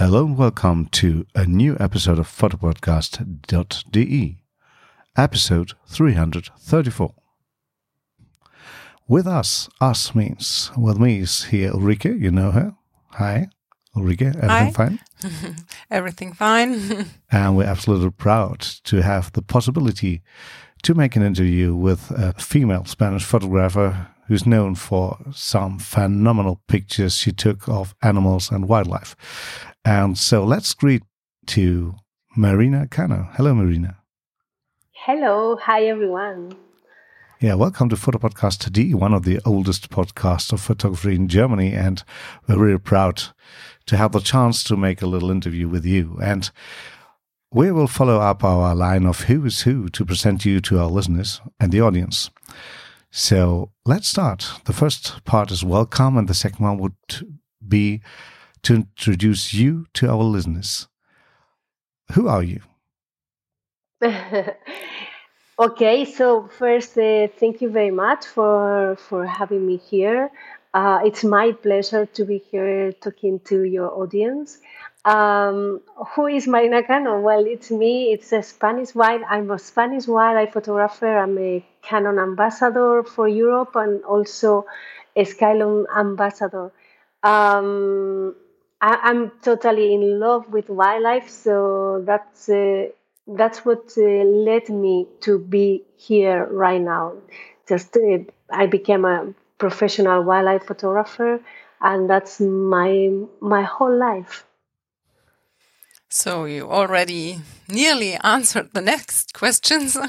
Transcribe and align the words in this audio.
Hello 0.00 0.24
and 0.24 0.38
welcome 0.38 0.86
to 0.92 1.26
a 1.34 1.44
new 1.44 1.76
episode 1.78 2.18
of 2.18 2.26
photopodcast.de, 2.26 4.38
episode 5.14 5.72
334. 5.88 7.14
With 9.06 9.26
us, 9.26 9.68
us 9.78 10.14
means, 10.14 10.70
with 10.74 10.98
me 10.98 11.18
is 11.18 11.44
here 11.44 11.72
Ulrike, 11.72 12.18
you 12.18 12.30
know 12.30 12.50
her. 12.50 12.74
Hi, 13.08 13.48
Ulrike, 13.94 14.42
everything 14.42 14.48
Hi. 14.48 14.70
fine? 14.70 15.00
Everything 15.90 16.32
fine? 16.32 17.10
and 17.30 17.58
we're 17.58 17.64
absolutely 17.64 18.10
proud 18.10 18.60
to 18.60 19.02
have 19.02 19.30
the 19.32 19.42
possibility 19.42 20.22
to 20.82 20.94
make 20.94 21.14
an 21.14 21.22
interview 21.22 21.74
with 21.74 22.10
a 22.10 22.32
female 22.38 22.86
Spanish 22.86 23.24
photographer 23.24 24.08
who's 24.30 24.46
known 24.46 24.76
for 24.76 25.18
some 25.32 25.76
phenomenal 25.76 26.60
pictures 26.68 27.16
she 27.16 27.32
took 27.32 27.68
of 27.68 27.96
animals 28.00 28.48
and 28.52 28.68
wildlife. 28.68 29.16
And 29.84 30.16
so 30.16 30.44
let's 30.44 30.72
greet 30.72 31.02
to 31.48 31.96
Marina 32.36 32.86
Cano. 32.86 33.28
Hello, 33.32 33.52
Marina. 33.54 33.96
Hello, 34.92 35.56
hi 35.60 35.86
everyone. 35.86 36.52
Yeah, 37.40 37.54
welcome 37.54 37.88
to 37.88 37.96
Photo 37.96 38.18
Podcast 38.18 38.58
today, 38.58 38.94
one 38.94 39.14
of 39.14 39.24
the 39.24 39.40
oldest 39.44 39.90
podcasts 39.90 40.52
of 40.52 40.60
photography 40.60 41.16
in 41.16 41.26
Germany. 41.26 41.72
And 41.72 42.04
we're 42.46 42.56
really 42.56 42.78
proud 42.78 43.20
to 43.86 43.96
have 43.96 44.12
the 44.12 44.20
chance 44.20 44.62
to 44.62 44.76
make 44.76 45.02
a 45.02 45.08
little 45.08 45.32
interview 45.32 45.68
with 45.68 45.84
you. 45.84 46.20
And 46.22 46.48
we 47.50 47.72
will 47.72 47.88
follow 47.88 48.20
up 48.20 48.44
our 48.44 48.76
line 48.76 49.06
of 49.06 49.22
who 49.22 49.44
is 49.44 49.62
who 49.62 49.88
to 49.88 50.04
present 50.04 50.44
you 50.44 50.60
to 50.60 50.78
our 50.78 50.88
listeners 50.88 51.40
and 51.58 51.72
the 51.72 51.80
audience. 51.80 52.30
So 53.10 53.72
let's 53.84 54.08
start. 54.08 54.48
The 54.66 54.72
first 54.72 55.24
part 55.24 55.50
is 55.50 55.64
welcome, 55.64 56.16
and 56.16 56.28
the 56.28 56.34
second 56.34 56.64
one 56.64 56.78
would 56.78 56.94
be 57.66 58.02
to 58.62 58.74
introduce 58.74 59.52
you 59.52 59.86
to 59.94 60.08
our 60.08 60.22
listeners. 60.22 60.86
Who 62.12 62.28
are 62.28 62.42
you? 62.42 62.60
okay, 65.58 66.04
so 66.04 66.48
first, 66.58 66.96
uh, 66.96 67.28
thank 67.38 67.60
you 67.60 67.70
very 67.70 67.90
much 67.90 68.26
for 68.26 68.96
for 68.96 69.26
having 69.26 69.66
me 69.66 69.76
here. 69.76 70.30
Uh, 70.72 71.00
it's 71.04 71.24
my 71.24 71.50
pleasure 71.50 72.06
to 72.06 72.24
be 72.24 72.38
here 72.38 72.92
talking 72.92 73.40
to 73.40 73.64
your 73.64 73.90
audience. 73.90 74.58
Um, 75.04 75.80
who 76.14 76.26
is 76.26 76.46
Marina 76.46 76.82
Cano? 76.82 77.20
Well, 77.20 77.46
it's 77.46 77.70
me. 77.70 78.12
It's 78.12 78.32
a 78.32 78.42
Spanish 78.42 78.94
wild. 78.94 79.22
I'm 79.28 79.50
a 79.50 79.58
Spanish 79.58 80.06
wildlife 80.06 80.52
photographer. 80.52 81.16
I'm 81.18 81.38
a 81.38 81.64
Canon 81.82 82.18
ambassador 82.18 83.02
for 83.02 83.26
Europe 83.26 83.74
and 83.76 84.04
also 84.04 84.66
a 85.16 85.24
Skylum 85.24 85.86
ambassador. 85.96 86.70
Um, 87.22 88.36
I, 88.82 88.98
I'm 89.08 89.32
totally 89.42 89.94
in 89.94 90.20
love 90.20 90.48
with 90.52 90.68
wildlife, 90.68 91.30
so 91.30 92.02
that's 92.06 92.48
uh, 92.50 92.88
that's 93.26 93.64
what 93.64 93.92
uh, 93.96 94.02
led 94.02 94.68
me 94.68 95.06
to 95.20 95.38
be 95.38 95.82
here 95.96 96.44
right 96.46 96.80
now. 96.80 97.14
Just 97.66 97.96
uh, 97.96 98.18
I 98.50 98.66
became 98.66 99.06
a 99.06 99.32
professional 99.56 100.22
wildlife 100.24 100.64
photographer, 100.66 101.40
and 101.80 102.08
that's 102.08 102.38
my 102.40 103.10
my 103.40 103.62
whole 103.62 103.96
life. 103.96 104.44
So 106.10 106.44
you 106.44 106.70
already 106.70 107.40
nearly 107.68 108.14
answered 108.16 108.70
the 108.72 108.82
next 108.82 109.32
questions. 109.34 109.96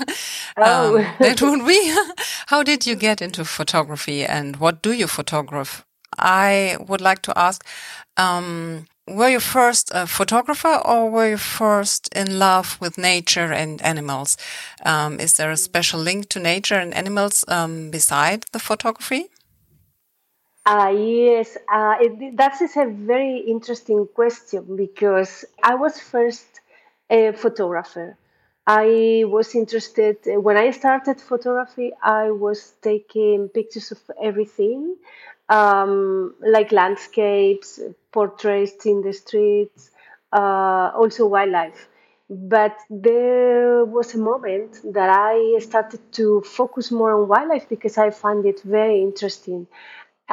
Oh. 0.57 0.97
Um, 0.97 1.05
that 1.19 1.41
would 1.41 1.65
be 1.65 1.95
how 2.47 2.61
did 2.63 2.85
you 2.85 2.95
get 2.95 3.21
into 3.21 3.45
photography 3.45 4.25
and 4.25 4.57
what 4.57 4.81
do 4.81 4.91
you 4.91 5.07
photograph? 5.07 5.85
I 6.17 6.77
would 6.87 6.99
like 7.01 7.21
to 7.23 7.37
ask, 7.37 7.65
um, 8.17 8.85
were 9.07 9.29
you 9.29 9.39
first 9.39 9.91
a 9.93 10.07
photographer 10.07 10.81
or 10.85 11.09
were 11.09 11.29
you 11.29 11.37
first 11.37 12.09
in 12.13 12.37
love 12.37 12.77
with 12.81 12.97
nature 12.97 13.51
and 13.53 13.81
animals? 13.81 14.37
Um, 14.85 15.19
is 15.19 15.35
there 15.35 15.51
a 15.51 15.57
special 15.57 16.01
link 16.01 16.29
to 16.29 16.39
nature 16.39 16.75
and 16.75 16.93
animals 16.93 17.45
um, 17.47 17.89
beside 17.91 18.45
the 18.51 18.59
photography? 18.59 19.29
Uh, 20.65 20.93
yes, 20.95 21.57
uh, 21.73 21.95
it, 21.99 22.37
that 22.37 22.61
is 22.61 22.77
a 22.77 22.85
very 22.85 23.39
interesting 23.39 24.07
question 24.13 24.75
because 24.75 25.43
I 25.63 25.73
was 25.75 25.99
first 25.99 26.61
a 27.09 27.31
photographer. 27.31 28.15
I 28.67 29.23
was 29.25 29.55
interested 29.55 30.17
when 30.27 30.57
I 30.57 30.69
started 30.69 31.19
photography. 31.19 31.91
I 32.03 32.29
was 32.29 32.73
taking 32.83 33.49
pictures 33.49 33.91
of 33.91 33.99
everything, 34.21 34.97
um, 35.49 36.35
like 36.41 36.71
landscapes, 36.71 37.79
portraits 38.11 38.85
in 38.85 39.01
the 39.01 39.13
streets, 39.13 39.89
uh, 40.31 40.91
also 40.95 41.25
wildlife. 41.25 41.87
But 42.29 42.77
there 42.89 43.83
was 43.83 44.13
a 44.13 44.19
moment 44.19 44.79
that 44.93 45.09
I 45.09 45.57
started 45.59 45.99
to 46.13 46.41
focus 46.41 46.91
more 46.91 47.11
on 47.19 47.27
wildlife 47.27 47.67
because 47.67 47.97
I 47.97 48.11
found 48.11 48.45
it 48.45 48.61
very 48.61 49.01
interesting. 49.01 49.67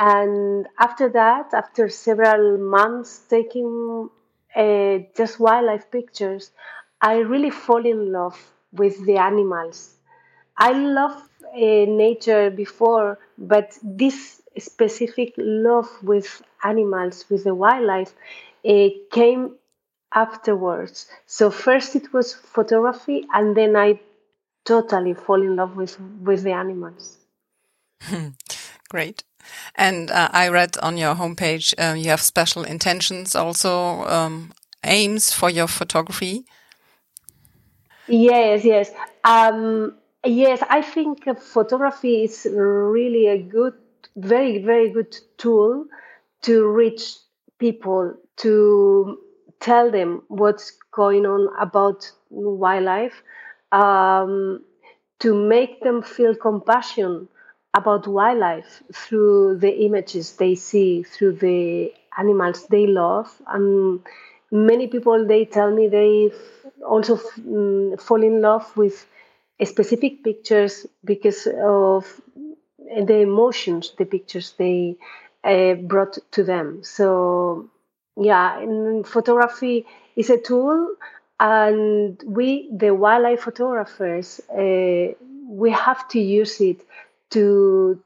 And 0.01 0.69
after 0.79 1.09
that, 1.11 1.53
after 1.53 1.89
several 1.89 2.57
months 2.59 3.21
taking 3.29 4.09
uh, 4.55 4.99
just 5.17 5.41
wildlife 5.41 5.91
pictures, 5.91 6.53
I 7.01 7.19
really 7.19 7.51
fall 7.51 7.85
in 7.85 8.13
love 8.13 8.39
with 8.73 9.05
the 9.07 9.17
animals. 9.19 9.97
I 10.57 10.73
love 10.73 11.17
uh, 11.55 11.59
nature 11.59 12.51
before, 12.51 13.19
but 13.39 13.77
this 13.83 14.43
specific 14.59 15.35
love 15.37 15.89
with 16.03 16.43
animals, 16.65 17.25
with 17.31 17.45
the 17.45 17.55
wildlife, 17.55 18.15
uh, 18.65 18.89
came 19.11 19.57
afterwards. 20.15 21.09
So 21.27 21.51
first 21.51 21.97
it 21.97 22.13
was 22.13 22.35
photography, 22.35 23.27
and 23.33 23.57
then 23.57 23.77
I 23.77 24.01
totally 24.65 25.15
fall 25.15 25.43
in 25.43 25.57
love 25.57 25.77
with 25.77 25.99
with 26.01 26.43
the 26.43 26.53
animals. 26.53 27.19
Great. 28.91 29.25
And 29.75 30.11
uh, 30.11 30.29
I 30.33 30.49
read 30.49 30.77
on 30.83 30.97
your 30.97 31.15
homepage 31.15 31.75
uh, 31.79 31.95
you 31.95 32.11
have 32.11 32.21
special 32.21 32.65
intentions, 32.65 33.35
also 33.35 34.05
um, 34.07 34.53
aims 34.85 35.33
for 35.33 35.51
your 35.51 35.69
photography. 35.69 36.45
Yes, 38.09 38.65
yes. 38.65 38.91
Um, 39.25 39.95
yes, 40.25 40.63
I 40.69 40.83
think 40.83 41.25
photography 41.39 42.25
is 42.25 42.47
really 42.51 43.27
a 43.27 43.39
good, 43.39 43.75
very, 44.17 44.63
very 44.63 44.91
good 44.91 45.15
tool 45.37 45.87
to 46.43 46.67
reach 46.67 47.17
people, 47.59 48.15
to 48.37 49.19
tell 49.61 49.91
them 49.91 50.23
what's 50.29 50.73
going 50.93 51.27
on 51.27 51.49
about 51.61 52.11
wildlife, 52.31 53.23
um, 53.73 54.65
to 55.19 55.35
make 55.35 55.83
them 55.83 56.03
feel 56.03 56.35
compassion 56.35 57.29
about 57.75 58.07
wildlife 58.07 58.83
through 58.93 59.59
the 59.59 59.73
images 59.85 60.33
they 60.37 60.55
see, 60.55 61.03
through 61.03 61.33
the 61.33 61.93
animals 62.19 62.67
they 62.69 62.87
love. 62.87 63.31
And 63.47 64.01
many 64.51 64.87
people, 64.89 65.27
they 65.27 65.45
tell 65.45 65.71
me 65.71 65.89
they 65.89 66.31
also 66.87 67.17
mm, 67.17 68.01
fall 68.01 68.23
in 68.23 68.41
love 68.41 68.77
with 68.77 69.07
specific 69.65 70.25
pictures 70.25 70.87
because 71.05 71.47
of 71.47 72.21
the 73.07 73.19
emotions 73.19 73.93
the 73.99 74.05
pictures 74.05 74.55
they 74.59 74.97
uh, 75.45 75.75
brought 75.75 76.19
to 76.33 76.43
them. 76.45 76.83
So, 76.83 77.69
yeah, 78.17 78.65
photography 79.05 79.87
is 80.17 80.31
a 80.31 80.39
tool, 80.39 80.95
and 81.39 82.21
we, 82.27 82.69
the 82.77 82.95
wildlife 82.95 83.41
photographers, 83.43 84.41
uh, 84.51 85.13
we 85.49 85.71
have 85.71 86.09
to 86.09 86.21
use 86.21 86.61
it 86.61 86.81
to 87.31 88.03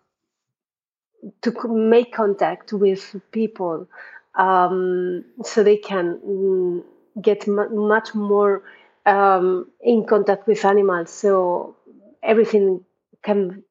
to 1.42 1.68
make 1.68 2.12
contact 2.12 2.72
with 2.72 3.16
people 3.32 3.86
um, 4.34 5.24
so 5.44 5.62
they 5.62 5.76
can 5.76 6.18
mm, 6.26 6.82
get 7.20 7.46
mu- 7.46 7.68
much 7.88 8.14
more 8.14 8.62
um, 9.06 9.66
in 9.80 10.04
contact 10.04 10.46
with 10.46 10.64
animals. 10.64 11.10
So 11.10 11.76
everything 12.22 12.84
can 13.22 13.62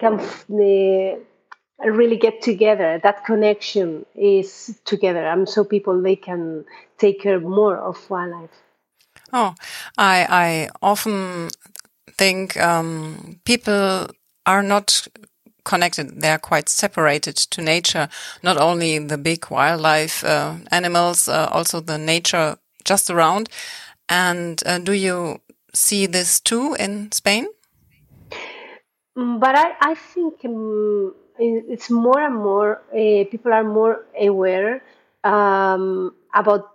can 0.00 0.18
uh, 0.20 1.88
really 1.90 2.16
get 2.16 2.42
together. 2.42 3.00
That 3.02 3.24
connection 3.24 4.06
is 4.14 4.80
together. 4.84 5.24
And 5.26 5.48
so 5.48 5.64
people 5.64 6.00
they 6.02 6.16
can 6.16 6.64
take 6.98 7.20
care 7.20 7.40
more 7.40 7.76
of 7.76 8.08
wildlife. 8.10 8.50
Oh, 9.32 9.54
I 9.98 10.26
I 10.28 10.68
often 10.82 11.50
think 12.16 12.56
um, 12.56 13.40
people 13.44 14.08
are 14.46 14.62
not 14.62 15.06
connected. 15.64 16.20
They 16.20 16.30
are 16.30 16.38
quite 16.38 16.68
separated 16.68 17.36
to 17.36 17.62
nature. 17.62 18.08
Not 18.42 18.56
only 18.58 18.98
the 18.98 19.18
big 19.18 19.50
wildlife 19.50 20.24
uh, 20.24 20.56
animals, 20.70 21.28
uh, 21.28 21.48
also 21.52 21.80
the 21.80 21.98
nature 21.98 22.58
just 22.84 23.10
around. 23.10 23.48
And 24.08 24.62
uh, 24.66 24.78
do 24.78 24.92
you 24.92 25.40
see 25.74 26.06
this 26.06 26.40
too 26.40 26.74
in 26.78 27.12
Spain? 27.12 27.48
Mm, 29.16 29.40
But 29.40 29.54
I, 29.56 29.72
I 29.80 29.94
think 29.94 30.44
um, 30.44 31.14
it's 31.38 31.90
more 31.90 32.20
and 32.20 32.36
more 32.36 32.82
uh, 32.92 33.24
people 33.30 33.52
are 33.52 33.64
more 33.64 34.04
aware 34.18 34.82
um, 35.24 36.14
about 36.34 36.70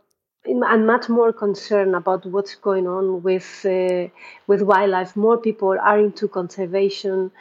and 0.45 0.87
much 0.87 1.09
more 1.09 1.33
concerned 1.33 1.95
about 1.95 2.25
what's 2.25 2.55
going 2.55 2.87
on 2.87 3.23
with 3.23 3.65
uh, 3.65 4.07
with 4.47 4.61
wildlife. 4.61 5.15
More 5.15 5.37
people 5.37 5.77
are 5.79 5.99
into 5.99 6.27
conservation. 6.27 7.31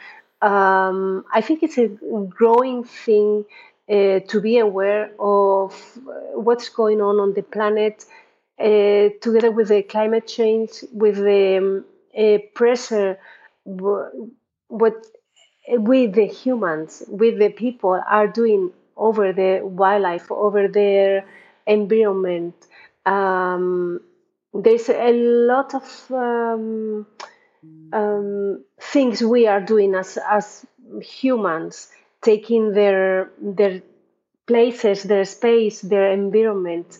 Um, 0.41 1.25
I 1.33 1.41
think 1.41 1.63
it's 1.63 1.77
a 1.77 1.87
growing 2.29 2.83
thing 2.83 3.45
uh, 3.89 4.19
to 4.31 4.41
be 4.41 4.57
aware 4.57 5.11
of 5.19 5.73
what's 6.33 6.69
going 6.69 7.01
on 7.01 7.19
on 7.19 7.33
the 7.33 7.43
planet, 7.43 8.05
uh, 8.59 9.09
together 9.21 9.51
with 9.51 9.69
the 9.69 9.83
climate 9.83 10.27
change, 10.27 10.71
with 10.91 11.17
the 11.17 11.57
um, 11.57 11.85
uh, 12.17 12.37
pressure, 12.53 13.17
what 14.67 14.95
we 15.79 16.07
the 16.07 16.25
humans, 16.25 17.03
with 17.07 17.39
the 17.39 17.49
people 17.49 17.99
are 18.09 18.27
doing 18.27 18.71
over 18.97 19.33
the 19.33 19.61
wildlife, 19.63 20.31
over 20.31 20.67
their 20.67 21.25
environment 21.67 22.55
um, 23.05 24.01
there's 24.53 24.89
a 24.89 25.11
lot 25.13 25.73
of 25.75 26.11
um, 26.11 27.05
um, 27.93 28.63
things 28.79 29.21
we 29.21 29.47
are 29.47 29.61
doing 29.61 29.95
as 29.95 30.17
as 30.29 30.65
humans, 31.01 31.89
taking 32.21 32.73
their 32.73 33.31
their 33.41 33.81
places, 34.47 35.03
their 35.03 35.25
space, 35.25 35.81
their 35.81 36.11
environment, 36.11 36.99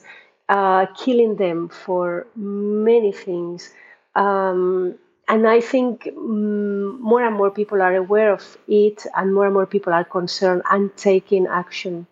uh, 0.50 0.86
killing 0.98 1.36
them 1.36 1.70
for 1.70 2.28
many 2.36 3.12
things. 3.12 3.72
Um, 4.16 4.96
and 5.28 5.48
I 5.48 5.60
think 5.62 6.04
mm, 6.06 7.00
more 7.00 7.24
and 7.24 7.36
more 7.36 7.52
people 7.52 7.82
are 7.82 7.96
aware 7.96 8.32
of 8.32 8.58
it, 8.68 9.06
and 9.16 9.34
more 9.34 9.46
and 9.46 9.54
more 9.54 9.66
people 9.66 9.94
are 9.94 10.04
concerned 10.06 10.62
and 10.70 10.96
taking 10.98 11.48
action. 11.48 12.08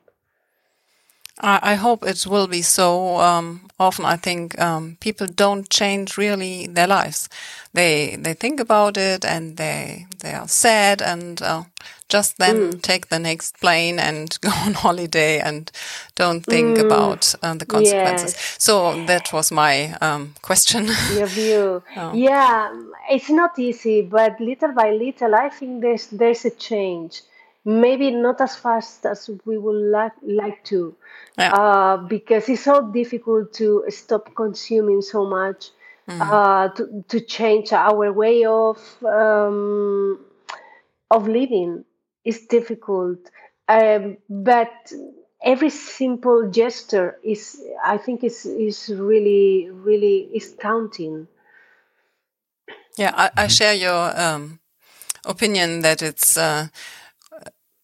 I, 1.39 1.75
hope 1.75 2.03
it 2.05 2.27
will 2.27 2.47
be 2.47 2.61
so. 2.61 3.17
Um, 3.17 3.67
often, 3.79 4.05
I 4.05 4.17
think 4.17 4.59
um, 4.61 4.97
people 4.99 5.27
don't 5.27 5.67
change 5.69 6.17
really 6.17 6.67
their 6.67 6.87
lives. 6.87 7.27
They 7.73 8.17
they 8.19 8.35
think 8.35 8.59
about 8.59 8.97
it 8.97 9.25
and 9.25 9.57
they 9.57 10.05
they 10.19 10.33
are 10.33 10.47
sad 10.47 11.01
and 11.01 11.41
uh, 11.41 11.63
just 12.07 12.37
then 12.37 12.73
mm. 12.73 12.81
take 12.83 13.07
the 13.09 13.17
next 13.17 13.59
plane 13.59 13.97
and 13.97 14.39
go 14.41 14.49
on 14.49 14.75
holiday 14.75 15.39
and 15.39 15.71
don't 16.15 16.41
think 16.41 16.77
mm. 16.77 16.85
about 16.85 17.33
uh, 17.41 17.55
the 17.55 17.65
consequences. 17.65 18.35
Yes. 18.35 18.55
So 18.59 19.03
that 19.05 19.33
was 19.33 19.51
my 19.51 19.97
um, 20.01 20.35
question. 20.43 20.85
Your 21.15 21.27
view, 21.27 21.83
oh. 21.97 22.13
yeah, 22.13 22.71
it's 23.09 23.31
not 23.31 23.57
easy, 23.57 24.03
but 24.03 24.39
little 24.39 24.73
by 24.73 24.91
little, 24.91 25.33
I 25.33 25.49
think 25.49 25.81
there's 25.81 26.07
there's 26.07 26.45
a 26.45 26.51
change 26.51 27.23
maybe 27.65 28.11
not 28.11 28.41
as 28.41 28.55
fast 28.55 29.05
as 29.05 29.29
we 29.45 29.57
would 29.57 29.89
like, 29.91 30.11
like 30.21 30.63
to 30.65 30.95
yeah. 31.37 31.53
uh, 31.53 31.97
because 31.97 32.49
it's 32.49 32.63
so 32.63 32.91
difficult 32.91 33.53
to 33.53 33.85
stop 33.89 34.35
consuming 34.35 35.01
so 35.01 35.25
much 35.25 35.69
mm. 36.07 36.21
uh, 36.21 36.69
to, 36.69 37.03
to 37.07 37.21
change 37.21 37.71
our 37.71 38.11
way 38.11 38.45
of 38.45 38.77
um, 39.05 40.19
of 41.09 41.27
living 41.27 41.85
is 42.25 42.45
difficult 42.47 43.19
um, 43.67 44.17
but 44.29 44.91
every 45.43 45.69
simple 45.69 46.49
gesture 46.49 47.17
is 47.23 47.61
i 47.83 47.97
think 47.97 48.23
is 48.23 48.45
is 48.45 48.89
really 48.89 49.69
really 49.71 50.29
is 50.33 50.55
counting 50.59 51.27
yeah 52.97 53.13
i, 53.15 53.43
I 53.43 53.47
share 53.47 53.73
your 53.73 54.19
um, 54.19 54.59
opinion 55.25 55.81
that 55.81 56.01
it's 56.01 56.37
uh, 56.37 56.67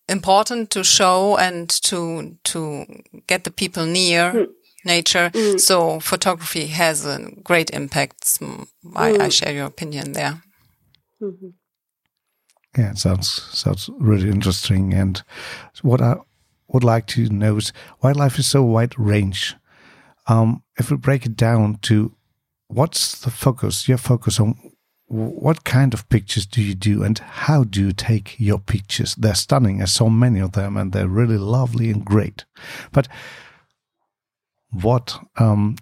important 0.10 0.70
to 0.72 0.84
show 0.84 1.38
and 1.38 1.70
to 1.84 2.38
to 2.44 2.86
get 3.28 3.44
the 3.44 3.52
people 3.52 3.86
near 3.86 4.34
mm. 4.34 4.48
nature. 4.84 5.30
Mm. 5.34 5.60
So 5.60 6.00
photography 6.00 6.68
has 6.68 7.06
a 7.06 7.20
great 7.44 7.70
impact. 7.72 8.40
I, 8.96 9.12
mm. 9.12 9.22
I 9.22 9.30
share 9.30 9.54
your 9.54 9.66
opinion 9.66 10.14
there. 10.14 10.42
-hmm. 11.22 11.54
Yeah, 12.78 12.92
it 12.92 12.98
sounds 12.98 13.50
sounds 13.52 13.90
really 14.00 14.30
interesting. 14.30 14.94
And 14.94 15.24
what 15.82 16.02
I 16.02 16.16
would 16.68 16.84
like 16.84 17.08
to 17.08 17.28
know 17.30 17.58
is 17.58 17.74
wildlife 18.02 18.40
is 18.40 18.48
so 18.48 18.64
wide 18.64 18.96
range. 18.98 19.56
Um, 20.28 20.64
if 20.78 20.92
we 20.92 20.98
break 20.98 21.26
it 21.26 21.36
down 21.36 21.80
to 21.82 22.16
what's 22.68 23.20
the 23.22 23.32
focus, 23.32 23.88
your 23.88 23.98
focus 23.98 24.40
on 24.40 24.56
what 25.10 25.64
kind 25.64 25.96
of 25.96 26.08
pictures 26.10 26.46
do 26.46 26.62
you 26.62 26.76
do 26.76 27.04
and 27.04 27.18
how 27.18 27.64
do 27.64 27.88
you 27.88 27.92
take 27.92 28.40
your 28.40 28.60
pictures? 28.60 29.16
They're 29.16 29.34
stunning, 29.34 29.82
as 29.82 29.92
so 29.92 30.08
many 30.08 30.40
of 30.40 30.52
them, 30.52 30.78
and 30.78 30.92
they're 30.92 31.08
really 31.08 31.38
lovely 31.38 31.90
and 31.90 32.06
great. 32.06 32.46
But 32.92 33.08
what 34.72 35.20
um, 35.38 35.78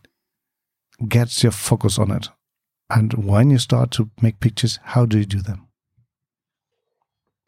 gets 1.06 1.44
your 1.44 1.52
focus 1.52 2.00
on 2.00 2.12
it? 2.12 2.30
And 2.90 3.14
when 3.14 3.50
you 3.52 3.58
start 3.58 3.92
to 3.92 4.10
make 4.22 4.40
pictures, 4.40 4.80
how 4.82 5.06
do 5.06 5.20
you 5.20 5.26
do 5.26 5.42
them? 5.42 5.68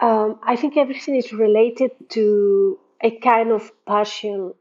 Um, 0.01 0.39
I 0.43 0.57
think 0.57 0.75
everything 0.75 1.15
is 1.15 1.31
related 1.31 1.91
to 2.09 2.77
a 3.01 3.11
kind 3.19 3.51
of 3.51 3.71
passion. 3.87 4.53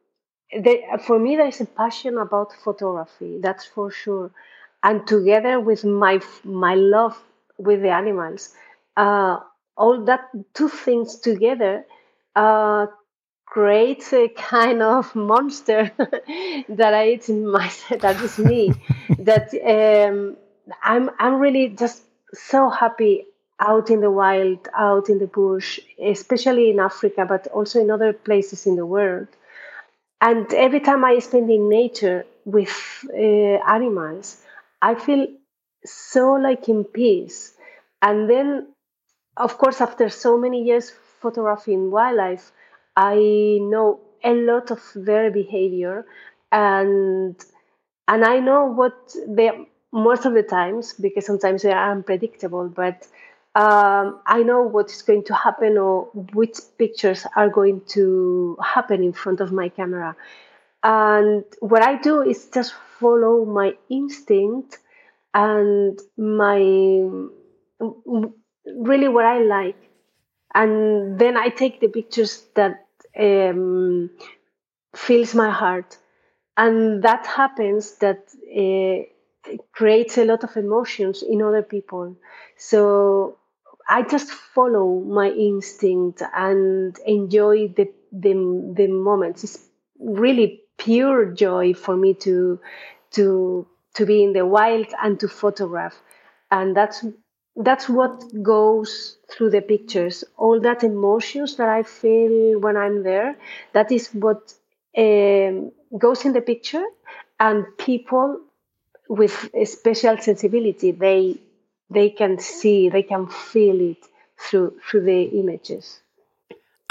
For 1.04 1.18
me, 1.18 1.34
there 1.34 1.48
is 1.48 1.60
a 1.60 1.66
passion 1.66 2.16
about 2.16 2.52
photography, 2.62 3.38
that's 3.42 3.66
for 3.66 3.90
sure 3.90 4.30
and 4.82 5.06
together 5.06 5.60
with 5.60 5.84
my 5.84 6.20
my 6.44 6.74
love 6.74 7.16
with 7.58 7.82
the 7.82 7.90
animals, 7.90 8.54
uh, 8.96 9.38
all 9.76 10.04
that 10.04 10.28
two 10.54 10.68
things 10.68 11.16
together 11.16 11.84
uh, 12.36 12.86
creates 13.46 14.12
a 14.12 14.28
kind 14.28 14.82
of 14.82 15.14
monster 15.14 15.90
that 16.68 16.94
I 16.94 17.10
eat 17.10 17.28
in 17.28 17.50
myself. 17.50 18.00
That 18.02 18.20
is 18.22 18.38
me. 18.38 18.72
that 19.18 19.48
um, 19.76 20.36
I'm 20.82 21.10
I'm 21.18 21.34
really 21.40 21.68
just 21.70 22.02
so 22.34 22.68
happy 22.70 23.26
out 23.60 23.90
in 23.90 24.00
the 24.00 24.10
wild, 24.10 24.68
out 24.76 25.08
in 25.08 25.18
the 25.18 25.26
bush, 25.26 25.80
especially 26.00 26.70
in 26.70 26.78
Africa, 26.78 27.24
but 27.28 27.48
also 27.48 27.80
in 27.80 27.90
other 27.90 28.12
places 28.12 28.66
in 28.66 28.76
the 28.76 28.86
world. 28.86 29.26
And 30.20 30.52
every 30.54 30.80
time 30.80 31.04
I 31.04 31.18
spend 31.20 31.50
in 31.50 31.68
nature 31.68 32.24
with 32.44 33.04
uh, 33.12 33.16
animals, 33.76 34.42
I 34.82 34.94
feel 34.94 35.26
so 35.84 36.32
like 36.32 36.68
in 36.68 36.84
peace. 36.84 37.54
And 38.02 38.28
then, 38.28 38.68
of 39.36 39.58
course, 39.58 39.80
after 39.80 40.08
so 40.08 40.38
many 40.38 40.62
years 40.62 40.90
photographing 41.20 41.90
wildlife, 41.90 42.52
I 42.96 43.58
know 43.60 44.00
a 44.24 44.34
lot 44.34 44.70
of 44.70 44.82
their 44.94 45.30
behavior 45.30 46.04
and 46.50 47.36
and 48.08 48.24
I 48.24 48.40
know 48.40 48.64
what 48.66 49.14
they 49.26 49.50
most 49.92 50.24
of 50.26 50.34
the 50.34 50.42
times 50.42 50.94
because 50.94 51.26
sometimes 51.26 51.62
they 51.62 51.72
are 51.72 51.92
unpredictable, 51.92 52.68
but 52.68 53.06
um, 53.54 54.20
I 54.26 54.42
know 54.42 54.62
what 54.62 54.90
is 54.90 55.02
going 55.02 55.24
to 55.24 55.34
happen 55.34 55.78
or 55.78 56.04
which 56.34 56.58
pictures 56.78 57.26
are 57.36 57.48
going 57.48 57.82
to 57.88 58.56
happen 58.62 59.02
in 59.02 59.12
front 59.12 59.40
of 59.40 59.52
my 59.52 59.68
camera. 59.68 60.16
And 60.82 61.44
what 61.60 61.82
I 61.82 61.96
do 62.00 62.22
is 62.22 62.48
just 62.52 62.74
follow 63.00 63.44
my 63.44 63.74
instinct 63.90 64.78
and 65.34 65.98
my 66.16 66.58
really 68.76 69.08
what 69.08 69.24
I 69.24 69.40
like. 69.40 69.76
And 70.54 71.18
then 71.18 71.36
I 71.36 71.48
take 71.48 71.80
the 71.80 71.88
pictures 71.88 72.44
that 72.54 72.86
um, 73.18 74.10
fills 74.96 75.34
my 75.34 75.50
heart. 75.50 75.98
And 76.56 77.02
that 77.04 77.26
happens 77.26 77.98
that 77.98 78.28
uh, 78.56 79.52
creates 79.72 80.18
a 80.18 80.24
lot 80.24 80.44
of 80.44 80.56
emotions 80.56 81.22
in 81.22 81.42
other 81.42 81.62
people. 81.62 82.16
So 82.58 83.38
I 83.88 84.02
just 84.02 84.30
follow 84.30 85.00
my 85.00 85.30
instinct 85.30 86.22
and 86.34 86.96
enjoy 87.06 87.68
the, 87.68 87.92
the, 88.12 88.74
the 88.76 88.88
moments. 88.88 89.44
It's 89.44 89.58
really 90.00 90.62
pure 90.78 91.26
joy 91.26 91.74
for 91.74 91.96
me 91.96 92.14
to 92.14 92.60
to 93.12 93.66
to 93.94 94.06
be 94.06 94.22
in 94.22 94.32
the 94.32 94.46
wild 94.46 94.86
and 95.02 95.18
to 95.20 95.28
photograph. 95.28 96.00
And 96.50 96.76
that's 96.76 97.04
that's 97.56 97.88
what 97.88 98.22
goes 98.42 99.18
through 99.30 99.50
the 99.50 99.60
pictures. 99.62 100.24
All 100.36 100.60
that 100.60 100.84
emotions 100.84 101.56
that 101.56 101.68
i 101.68 101.82
feel 101.82 102.60
when 102.60 102.76
i'm 102.76 103.02
there 103.02 103.36
that 103.72 103.90
is 103.92 104.08
what 104.14 104.54
um, 104.96 105.72
goes 105.98 106.24
in 106.24 106.32
the 106.32 106.40
picture. 106.40 106.84
And 107.40 107.66
people 107.78 108.40
with 109.08 109.50
a 109.54 109.64
special 109.64 110.16
sensibility 110.18 110.92
they 110.92 111.38
they 111.90 112.10
can 112.10 112.38
see 112.38 112.88
they 112.88 113.02
can 113.02 113.26
feel 113.26 113.80
it 113.80 114.04
through 114.38 114.78
through 114.86 115.02
the 115.02 115.22
images 115.40 116.00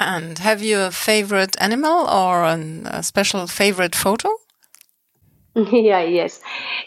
and 0.00 0.38
have 0.38 0.62
you 0.62 0.80
a 0.80 0.90
favorite 0.90 1.56
animal 1.60 2.06
or 2.08 2.44
an, 2.44 2.86
a 2.86 3.02
special 3.02 3.46
favorite 3.46 3.94
photo? 3.94 4.30
Yeah, 5.54 6.02
yes, 6.02 6.40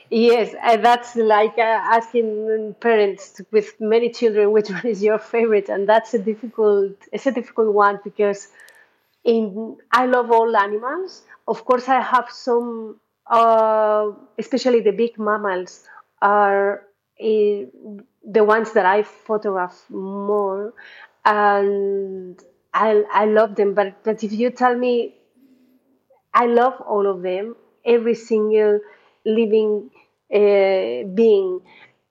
yes. 0.09 0.53
Uh, 0.63 0.77
that's 0.77 1.15
like 1.15 1.57
uh, 1.57 1.79
asking 1.97 2.75
parents 2.79 3.41
with 3.51 3.73
many 3.79 4.09
children 4.11 4.51
which 4.51 4.69
one 4.69 4.85
is 4.85 5.03
your 5.03 5.19
favorite, 5.19 5.69
and 5.69 5.87
that's 5.87 6.13
a 6.13 6.19
difficult. 6.19 6.93
It's 7.11 7.25
a 7.25 7.31
difficult 7.31 7.73
one 7.73 7.99
because 8.03 8.47
in 9.23 9.77
I 9.91 10.05
love 10.05 10.31
all 10.31 10.55
animals. 10.55 11.23
Of 11.47 11.65
course, 11.65 11.87
I 11.89 12.01
have 12.01 12.29
some 12.31 12.99
uh, 13.27 14.11
especially 14.37 14.81
the 14.81 14.91
big 14.91 15.17
mammals, 15.19 15.83
are 16.21 16.83
uh, 17.21 17.25
the 17.25 18.43
ones 18.43 18.73
that 18.73 18.85
I 18.85 19.03
photograph 19.03 19.85
more, 19.89 20.73
and 21.25 22.41
I 22.73 23.03
I 23.11 23.25
love 23.25 23.55
them. 23.55 23.73
But 23.73 24.03
but 24.03 24.23
if 24.23 24.31
you 24.33 24.49
tell 24.51 24.75
me, 24.75 25.15
I 26.33 26.45
love 26.45 26.79
all 26.81 27.07
of 27.07 27.21
them, 27.21 27.55
every 27.85 28.15
single 28.15 28.79
living 29.25 29.89
uh, 30.33 31.07
being. 31.13 31.61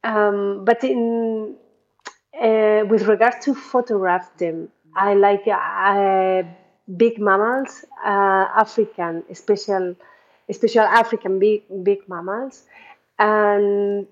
Um, 0.05 0.65
but 0.65 0.83
in 0.85 1.57
uh, 2.41 2.85
with 2.89 3.03
regards 3.09 3.45
to 3.45 3.55
photograph 3.55 4.37
them, 4.39 4.69
I 4.97 5.15
like 5.15 5.47
uh, 5.49 6.43
big 6.97 7.19
mammals, 7.21 7.85
uh, 8.05 8.47
African, 8.57 9.25
special, 9.35 9.97
special 10.51 10.83
African 10.83 11.39
big 11.39 11.63
big 11.85 12.09
mammals, 12.09 12.65
and 13.19 14.07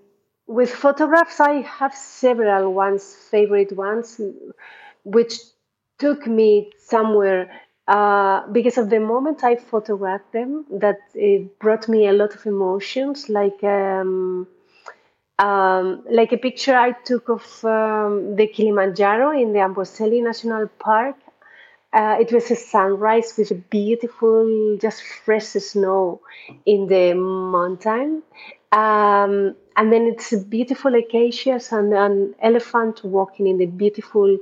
with 0.46 0.70
photographs 0.74 1.40
I 1.40 1.62
have 1.62 1.94
several 1.94 2.72
ones, 2.72 3.14
favorite 3.30 3.72
ones, 3.76 4.20
which 5.04 5.32
took 5.98 6.26
me 6.26 6.72
somewhere 6.78 7.50
uh, 7.88 8.46
because 8.48 8.78
of 8.78 8.90
the 8.90 9.00
moment 9.00 9.44
I 9.44 9.56
photographed 9.56 10.32
them, 10.32 10.64
that 10.70 10.98
it 11.14 11.58
brought 11.58 11.88
me 11.88 12.06
a 12.08 12.12
lot 12.12 12.34
of 12.34 12.46
emotions, 12.46 13.28
like. 13.28 13.62
Um, 13.64 14.46
um, 15.38 16.02
like 16.10 16.32
a 16.32 16.36
picture 16.36 16.74
I 16.76 16.92
took 16.92 17.28
of 17.28 17.64
um, 17.64 18.34
the 18.36 18.48
Kilimanjaro 18.48 19.30
in 19.40 19.52
the 19.52 19.60
Amboseli 19.60 20.22
National 20.22 20.66
Park. 20.80 21.16
Uh, 21.92 22.16
it 22.20 22.32
was 22.32 22.50
a 22.50 22.56
sunrise 22.56 23.34
with 23.38 23.50
a 23.50 23.54
beautiful, 23.54 24.76
just 24.80 25.02
fresh 25.02 25.44
snow 25.44 26.20
in 26.66 26.86
the 26.86 27.14
mountain. 27.14 28.22
Um, 28.72 29.54
and 29.76 29.92
then 29.92 30.02
it's 30.06 30.34
beautiful 30.34 30.94
acacias 30.94 31.72
and 31.72 31.94
an 31.94 32.34
elephant 32.42 33.04
walking 33.04 33.46
in 33.46 33.56
the 33.56 33.66
beautiful 33.66 34.36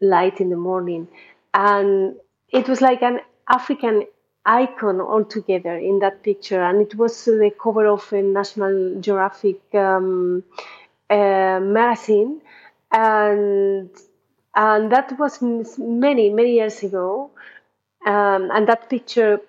sunlight 0.00 0.40
in 0.40 0.50
the 0.50 0.56
morning. 0.56 1.08
And 1.54 2.16
it 2.52 2.68
was 2.68 2.80
like 2.80 3.02
an 3.02 3.20
African 3.48 4.04
icon 4.44 5.00
altogether 5.00 5.76
in 5.76 5.98
that 6.00 6.22
picture, 6.22 6.62
and 6.62 6.80
it 6.80 6.94
was 6.96 7.24
the 7.24 7.50
cover 7.60 7.86
of 7.86 8.12
a 8.12 8.22
National 8.22 9.00
Geographic 9.00 9.60
um, 9.74 10.44
uh, 11.10 11.60
magazine, 11.60 12.40
and 12.92 13.90
and 14.54 14.92
that 14.92 15.18
was 15.18 15.42
many 15.78 16.30
many 16.30 16.54
years 16.54 16.82
ago, 16.82 17.30
um, 18.06 18.50
and 18.52 18.68
that 18.68 18.88
picture, 18.88 19.40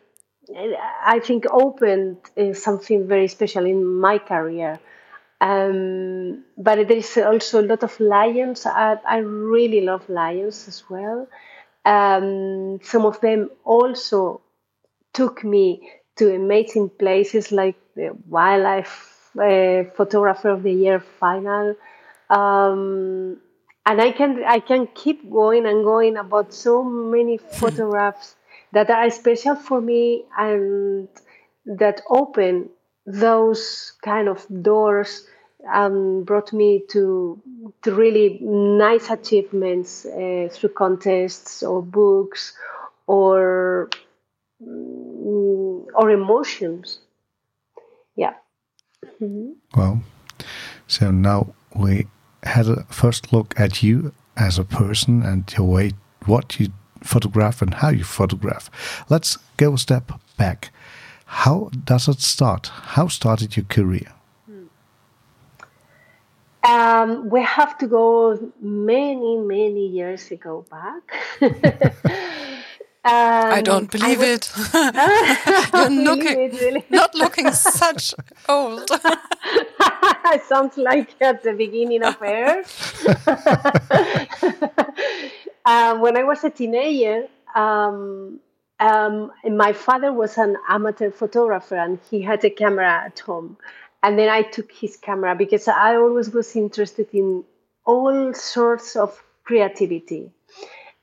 I 1.05 1.19
think, 1.19 1.45
opened 1.51 2.17
uh, 2.37 2.53
something 2.53 3.07
very 3.07 3.27
special 3.27 3.65
in 3.65 3.85
my 3.85 4.17
career. 4.17 4.79
Um, 5.39 6.43
but 6.57 6.87
there 6.87 6.97
is 6.97 7.17
also 7.17 7.61
a 7.61 7.67
lot 7.67 7.83
of 7.83 7.99
lions. 7.99 8.65
I, 8.65 8.97
I 9.05 9.17
really 9.17 9.81
love 9.81 10.09
lions 10.09 10.67
as 10.67 10.83
well. 10.89 11.27
Um, 11.85 12.79
some 12.81 13.05
of 13.05 13.21
them 13.21 13.49
also 13.63 14.41
took 15.13 15.43
me 15.43 15.89
to 16.17 16.33
amazing 16.35 16.89
places 16.89 17.51
like 17.51 17.75
the 17.95 18.15
Wildlife 18.27 19.31
uh, 19.39 19.83
Photographer 19.95 20.49
of 20.49 20.63
the 20.63 20.71
Year 20.71 20.99
final. 20.99 21.75
Um, 22.29 23.37
and 23.85 24.01
I 24.01 24.11
can 24.11 24.43
I 24.43 24.59
can 24.59 24.87
keep 24.87 25.31
going 25.31 25.65
and 25.65 25.83
going 25.83 26.17
about 26.17 26.53
so 26.53 26.83
many 26.83 27.37
photographs 27.37 28.35
that 28.73 28.89
are 28.89 29.09
special 29.09 29.55
for 29.55 29.79
me 29.79 30.25
and 30.37 31.07
that 31.65 32.01
open 32.09 32.69
those 33.07 33.93
kind 34.03 34.27
of 34.27 34.45
doors 34.61 35.25
and 35.63 36.25
brought 36.25 36.53
me 36.53 36.83
to 36.89 37.41
to 37.81 37.93
really 37.93 38.37
nice 38.41 39.09
achievements 39.09 40.05
uh, 40.05 40.47
through 40.51 40.69
contests 40.69 41.63
or 41.63 41.81
books 41.81 42.53
or 43.07 43.89
Mm, 44.63 45.85
or 45.93 46.09
emotions. 46.09 46.99
Yeah. 48.15 48.33
Mm-hmm. 49.21 49.51
Well, 49.75 50.01
so 50.87 51.11
now 51.11 51.53
we 51.75 52.07
had 52.43 52.67
a 52.67 52.83
first 52.85 53.31
look 53.31 53.59
at 53.59 53.83
you 53.83 54.13
as 54.35 54.57
a 54.57 54.63
person 54.63 55.21
and 55.21 55.51
your 55.55 55.67
way, 55.67 55.91
what 56.25 56.59
you 56.59 56.69
photograph 57.03 57.61
and 57.61 57.75
how 57.75 57.89
you 57.89 58.03
photograph. 58.03 58.69
Let's 59.09 59.37
go 59.57 59.73
a 59.73 59.77
step 59.77 60.11
back. 60.37 60.71
How 61.27 61.69
does 61.83 62.07
it 62.07 62.21
start? 62.21 62.67
How 62.67 63.07
started 63.09 63.57
your 63.57 63.65
career? 63.65 64.13
Um, 66.63 67.29
we 67.29 67.41
have 67.43 67.77
to 67.77 67.87
go 67.87 68.51
many, 68.59 69.37
many 69.37 69.87
years 69.87 70.31
ago 70.31 70.65
back. 70.69 71.03
Um, 73.07 73.53
I 73.53 73.61
don't 73.61 73.89
believe 73.89 74.19
I 74.19 74.25
it. 74.25 74.51
You're 75.73 76.03
looking, 76.03 76.39
it, 76.41 76.59
really. 76.59 76.85
not 76.89 77.15
looking 77.15 77.53
such 77.53 78.13
old. 78.49 78.89
Sounds 80.45 80.75
like 80.75 81.15
at 81.21 81.41
the 81.41 81.53
beginning 81.53 82.03
of 82.03 82.21
air. 82.21 82.65
um, 85.65 86.01
when 86.01 86.17
I 86.17 86.23
was 86.23 86.43
a 86.43 86.49
teenager, 86.49 87.29
um, 87.55 88.41
um, 88.79 89.31
my 89.49 89.73
father 89.73 90.13
was 90.13 90.37
an 90.37 90.57
amateur 90.69 91.11
photographer 91.11 91.75
and 91.75 91.99
he 92.09 92.21
had 92.21 92.43
a 92.45 92.49
camera 92.49 93.03
at 93.05 93.19
home. 93.19 93.57
And 94.03 94.17
then 94.17 94.29
I 94.29 94.43
took 94.43 94.71
his 94.71 94.97
camera 94.97 95.35
because 95.35 95.67
I 95.67 95.95
always 95.95 96.29
was 96.29 96.55
interested 96.55 97.07
in 97.13 97.43
all 97.85 98.33
sorts 98.33 98.95
of 98.95 99.21
creativity 99.43 100.31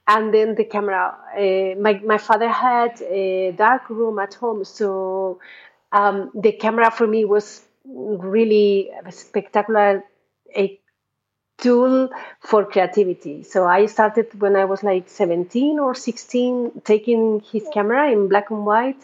and 0.07 0.33
then 0.33 0.55
the 0.55 0.65
camera. 0.65 1.17
Uh, 1.37 1.81
my 1.81 2.01
my 2.05 2.19
father 2.19 2.49
had 2.49 3.01
a 3.03 3.53
dark 3.53 3.89
room 3.89 4.19
at 4.19 4.35
home, 4.35 4.65
so 4.65 5.41
um, 5.93 6.31
the 6.35 6.53
camera 6.53 6.91
for 6.91 7.07
me 7.07 7.25
was 7.25 7.63
really 7.85 8.91
spectacular. 9.11 10.05
A 10.57 10.79
tool 11.59 12.11
for 12.41 12.65
creativity. 12.65 13.43
So 13.43 13.67
I 13.67 13.87
started 13.87 14.41
when 14.41 14.57
I 14.57 14.65
was 14.65 14.83
like 14.83 15.09
17 15.09 15.79
or 15.79 15.95
16, 15.95 16.83
taking 16.85 17.43
his 17.53 17.67
camera 17.73 18.11
in 18.11 18.29
black 18.29 18.51
and 18.51 18.67
white 18.67 19.03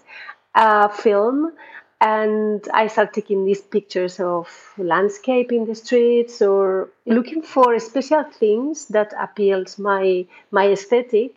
uh, 0.54 0.88
film 0.88 1.52
and 2.00 2.66
I 2.72 2.86
started 2.86 3.12
taking 3.12 3.44
these 3.44 3.60
pictures 3.60 4.20
of 4.20 4.48
landscape 4.78 5.52
in 5.52 5.66
the 5.66 5.74
streets 5.74 6.40
or 6.40 6.88
looking 7.04 7.42
for 7.42 7.78
special 7.78 8.24
things 8.24 8.86
that 8.86 9.12
appeals 9.18 9.78
my 9.78 10.26
my 10.50 10.68
aesthetic. 10.68 11.36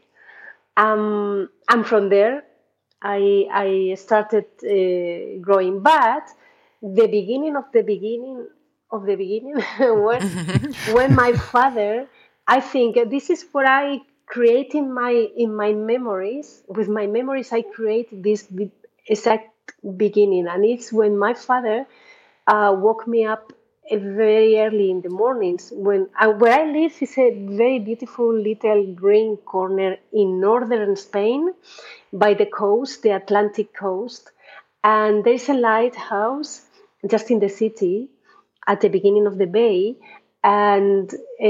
Um, 0.78 1.50
and 1.70 1.86
from 1.86 2.10
there, 2.10 2.44
I 3.02 3.46
I 3.52 3.96
started 3.96 4.46
uh, 4.64 5.42
growing. 5.42 5.82
But 5.82 6.30
the 6.82 7.08
beginning 7.08 7.58
of 7.58 7.66
the 7.74 7.82
beginning 7.82 8.48
of 8.94 9.06
the 9.06 9.16
beginning 9.16 9.60
when 10.06 10.74
when 10.98 11.16
my 11.16 11.34
father, 11.34 12.08
I 12.48 12.60
think 12.62 12.98
this 13.10 13.30
is 13.30 13.46
what 13.52 13.66
I 13.66 14.00
create 14.26 14.74
in 14.74 14.94
my 14.94 15.12
in 15.36 15.56
my 15.56 15.74
memories. 15.74 16.64
With 16.68 16.88
my 16.88 17.08
memories, 17.08 17.52
I 17.52 17.62
create 17.64 18.10
this 18.12 18.48
exact 19.08 19.50
beginning, 19.98 20.48
and 20.48 20.64
it's 20.64 20.94
when 20.94 21.18
my 21.18 21.34
father 21.34 21.86
uh, 22.48 22.76
woke 22.78 23.08
me 23.08 23.26
up 23.26 23.52
very 23.92 24.60
early 24.60 24.90
in 24.92 25.02
the 25.02 25.10
mornings. 25.10 25.72
When 25.76 26.10
uh, 26.20 26.32
where 26.32 26.54
I 26.54 26.66
live 26.72 26.94
is 27.02 27.18
a 27.18 27.30
very 27.64 27.80
beautiful 27.80 28.34
little 28.34 28.94
green 28.94 29.38
corner 29.38 29.98
in 30.12 30.40
northern 30.40 30.96
Spain, 30.96 31.54
by 32.12 32.34
the 32.34 32.46
coast, 32.46 33.02
the 33.02 33.16
Atlantic 33.16 33.74
coast, 33.74 34.32
and 34.84 35.24
there's 35.24 35.50
a 35.50 35.54
lighthouse 35.54 36.62
just 37.10 37.32
in 37.32 37.40
the 37.40 37.50
city 37.50 38.10
at 38.68 38.82
the 38.82 38.90
beginning 38.90 39.28
of 39.28 39.38
the 39.38 39.48
bay. 39.48 39.96
And 40.44 41.14
uh, 41.14 41.48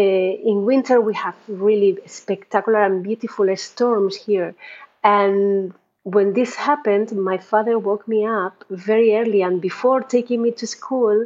in 0.51 0.65
winter, 0.65 1.01
we 1.01 1.15
have 1.15 1.35
really 1.47 1.97
spectacular 2.05 2.83
and 2.83 3.03
beautiful 3.03 3.55
storms 3.55 4.15
here. 4.15 4.55
And 5.03 5.73
when 6.03 6.33
this 6.33 6.55
happened, 6.55 7.11
my 7.13 7.37
father 7.37 7.79
woke 7.79 8.07
me 8.07 8.25
up 8.25 8.63
very 8.69 9.15
early, 9.15 9.41
and 9.41 9.61
before 9.61 10.01
taking 10.01 10.41
me 10.41 10.51
to 10.51 10.67
school, 10.67 11.25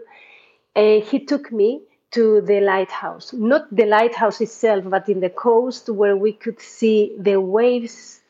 uh, 0.75 0.99
he 1.01 1.25
took 1.25 1.51
me 1.51 1.81
to 2.11 2.41
the 2.41 2.61
lighthouse. 2.61 3.33
Not 3.33 3.75
the 3.75 3.85
lighthouse 3.85 4.39
itself, 4.39 4.85
but 4.87 5.09
in 5.09 5.19
the 5.19 5.29
coast 5.29 5.89
where 5.89 6.15
we 6.15 6.31
could 6.31 6.61
see 6.61 7.15
the 7.19 7.41
waves 7.41 8.21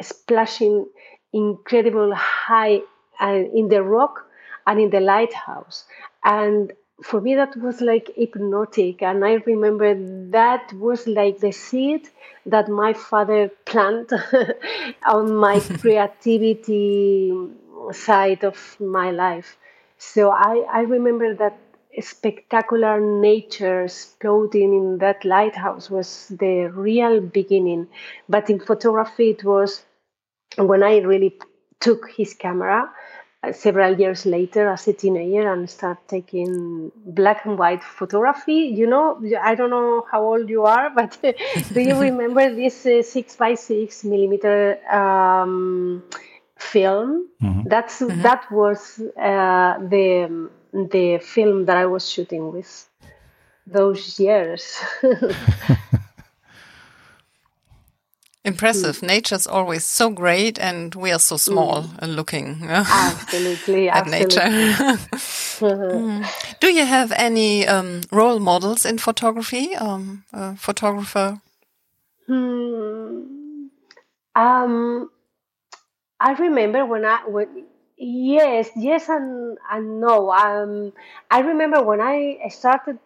splashing 0.00 0.86
incredible 1.32 2.14
high 2.14 2.80
uh, 3.20 3.42
in 3.54 3.68
the 3.68 3.82
rock 3.82 4.26
and 4.66 4.80
in 4.80 4.90
the 4.90 5.00
lighthouse. 5.00 5.84
And 6.24 6.72
for 7.02 7.20
me, 7.20 7.34
that 7.34 7.56
was 7.56 7.80
like 7.80 8.10
hypnotic. 8.16 9.02
And 9.02 9.24
I 9.24 9.34
remember 9.46 9.94
that 10.30 10.72
was 10.74 11.06
like 11.06 11.38
the 11.38 11.52
seed 11.52 12.08
that 12.46 12.68
my 12.68 12.92
father 12.92 13.50
planted 13.66 14.22
on 15.06 15.36
my 15.36 15.60
creativity 15.80 17.32
side 17.92 18.44
of 18.44 18.76
my 18.80 19.10
life. 19.10 19.56
So 19.98 20.30
I, 20.30 20.64
I 20.72 20.80
remember 20.80 21.34
that 21.34 21.58
spectacular 22.00 23.00
nature 23.00 23.84
exploding 23.84 24.74
in 24.74 24.98
that 24.98 25.24
lighthouse 25.24 25.90
was 25.90 26.28
the 26.28 26.70
real 26.74 27.20
beginning. 27.20 27.88
But 28.28 28.50
in 28.50 28.60
photography, 28.60 29.30
it 29.30 29.44
was 29.44 29.84
when 30.58 30.82
I 30.82 30.98
really 30.98 31.38
took 31.80 32.10
his 32.10 32.34
camera 32.34 32.90
several 33.52 33.98
years 33.98 34.26
later 34.26 34.68
as 34.68 34.86
a 34.88 34.92
teenager 34.92 35.52
and 35.52 35.68
start 35.68 35.98
taking 36.08 36.90
black 37.04 37.44
and 37.44 37.58
white 37.58 37.82
photography. 37.82 38.72
You 38.80 38.86
know, 38.86 39.20
I 39.42 39.54
don't 39.54 39.70
know 39.70 40.04
how 40.10 40.22
old 40.22 40.48
you 40.48 40.64
are, 40.64 40.90
but 40.94 41.18
do 41.72 41.80
you 41.80 41.98
remember 41.98 42.54
this 42.54 42.86
uh, 42.86 43.02
six 43.02 43.36
by 43.36 43.54
six 43.54 44.04
millimeter 44.04 44.78
um, 44.92 46.02
film? 46.56 47.28
Mm-hmm. 47.42 47.68
That's 47.68 48.00
mm-hmm. 48.00 48.22
that 48.22 48.50
was 48.50 49.00
uh, 49.18 49.78
the 49.78 50.50
the 50.72 51.18
film 51.18 51.64
that 51.66 51.76
I 51.76 51.86
was 51.86 52.08
shooting 52.08 52.52
with 52.52 52.88
those 53.66 54.18
years. 54.20 54.78
Impressive. 58.46 58.98
Mm. 58.98 59.08
Nature's 59.08 59.46
always 59.48 59.84
so 59.84 60.08
great, 60.08 60.56
and 60.60 60.94
we 60.94 61.10
are 61.10 61.18
so 61.18 61.36
small 61.36 61.82
mm. 61.82 61.98
and 61.98 62.14
looking 62.14 62.62
absolutely 62.62 63.88
at 63.90 64.06
absolutely. 64.06 64.38
nature. 64.38 64.98
mm. 65.60 66.60
Do 66.60 66.68
you 66.68 66.84
have 66.84 67.10
any 67.16 67.66
um, 67.66 68.02
role 68.12 68.38
models 68.38 68.86
in 68.86 68.98
photography? 68.98 69.74
Um, 69.74 70.22
photographer? 70.56 71.40
Hmm. 72.28 73.66
Um, 74.36 75.10
I 76.20 76.32
remember 76.32 76.86
when 76.86 77.04
I 77.04 77.26
when 77.26 77.64
yes, 77.96 78.70
yes, 78.76 79.08
and 79.08 79.58
and 79.72 80.00
no. 80.00 80.30
Um, 80.30 80.92
I 81.32 81.40
remember 81.40 81.82
when 81.82 82.00
I 82.00 82.38
started 82.50 83.00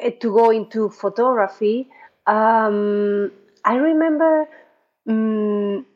eh, 0.00 0.10
to 0.10 0.32
go 0.34 0.50
into 0.50 0.90
photography. 0.90 1.88
Um, 2.26 3.30
I 3.64 3.76
remember 3.76 4.48
um, 5.08 5.86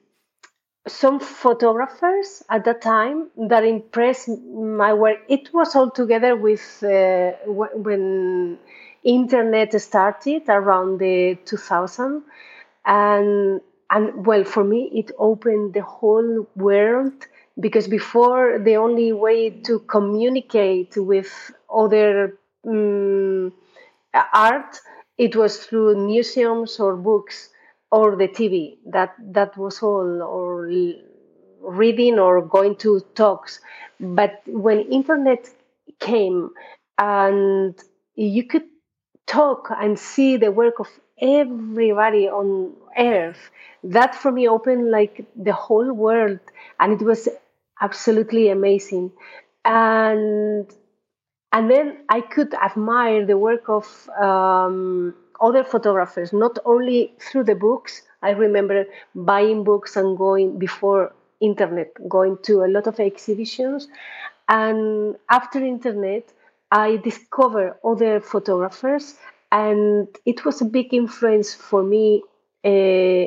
some 0.88 1.18
photographers 1.20 2.42
at 2.48 2.64
that 2.64 2.80
time 2.80 3.28
that 3.48 3.64
impressed 3.64 4.28
my 4.28 4.92
work. 4.92 5.18
It 5.28 5.52
was 5.52 5.75
all 5.75 5.90
together 5.90 6.36
with 6.36 6.82
uh, 6.82 7.32
when 7.46 8.58
internet 9.02 9.80
started 9.80 10.42
around 10.48 10.98
the 10.98 11.38
2000 11.44 12.22
and 12.84 13.60
and 13.90 14.26
well 14.26 14.44
for 14.44 14.64
me 14.64 14.90
it 14.92 15.12
opened 15.18 15.75
the 15.75 15.82
whole 15.82 16.46
world 16.56 17.12
because 17.60 17.86
before 17.88 18.58
the 18.58 18.76
only 18.76 19.12
way 19.12 19.50
to 19.50 19.78
communicate 19.80 20.96
with 20.96 21.52
other 21.72 22.36
um, 22.66 23.52
art 24.32 24.80
it 25.18 25.36
was 25.36 25.58
through 25.64 25.96
museums 26.06 26.78
or 26.80 26.96
books 26.96 27.50
or 27.90 28.16
the 28.16 28.28
TV. 28.28 28.78
That 28.87 29.14
that 29.33 29.57
was 29.57 29.83
all, 29.83 30.23
or 30.23 30.69
reading 31.61 32.19
or 32.19 32.43
going 32.43 32.76
to 32.76 33.00
talks. 33.14 33.61
But 34.00 34.43
when 34.47 34.81
internet 34.93 35.49
came 36.00 36.50
and 36.99 37.75
you 38.14 38.45
could 38.47 38.64
talk 39.26 39.70
and 39.77 39.99
see 39.99 40.37
the 40.37 40.53
work 40.53 40.79
of 40.79 40.88
everybody 41.20 42.29
on 42.29 42.72
earth, 42.99 43.51
that 43.85 44.14
for 44.14 44.31
me 44.33 44.49
opened 44.49 44.90
like 44.90 45.25
the 45.37 45.53
whole 45.53 45.92
world, 45.92 46.38
and 46.81 47.01
it 47.01 47.05
was 47.05 47.29
absolutely 47.81 48.49
amazing. 48.51 49.12
And 49.64 50.70
and 51.53 51.70
then 51.70 51.99
I 52.09 52.20
could 52.20 52.55
admire 52.55 53.25
the 53.27 53.38
work 53.38 53.68
of 53.68 54.09
um, 54.20 55.14
other 55.40 55.64
photographers, 55.64 56.33
not 56.33 56.59
only 56.64 57.14
through 57.20 57.44
the 57.44 57.55
books. 57.55 58.03
I 58.22 58.31
remember 58.31 58.87
buying 59.14 59.64
books 59.64 59.96
and 59.96 60.16
going 60.16 60.59
before 60.59 61.12
internet, 61.40 61.92
going 62.09 62.38
to 62.44 62.64
a 62.64 62.68
lot 62.68 62.87
of 62.87 62.99
exhibitions. 62.99 63.88
And 64.49 65.16
after 65.31 65.59
internet, 65.59 66.33
I 66.70 66.96
discovered 66.96 67.77
other 67.85 68.20
photographers, 68.20 69.14
and 69.53 70.09
it 70.25 70.44
was 70.44 70.61
a 70.61 70.64
big 70.64 70.92
influence 70.92 71.55
for 71.55 71.83
me. 71.83 72.22
Uh, 72.64 73.27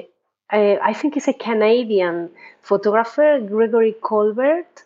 uh, 0.51 0.77
I 0.81 0.93
think 0.93 1.15
it's 1.15 1.27
a 1.27 1.33
Canadian 1.33 2.31
photographer, 2.61 3.39
Gregory 3.39 3.95
Colbert. 4.01 4.83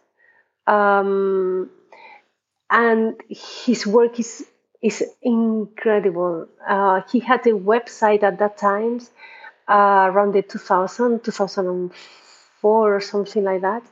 Um, 0.67 1.69
and 2.69 3.15
his 3.29 3.85
work 3.85 4.19
is 4.19 4.45
is 4.83 5.01
incredible. 5.21 6.47
Uh, 6.67 7.01
he 7.09 7.19
had 7.19 7.47
a 7.47 7.51
website 7.51 8.21
at 8.21 8.37
that 8.39 8.57
time, 8.57 8.99
uh, 9.69 10.09
around 10.11 10.33
the 10.33 10.41
2000, 10.41 11.23
2004 11.23 12.95
or 12.95 12.99
something 12.99 13.45
like 13.45 13.61
that, 13.61 13.83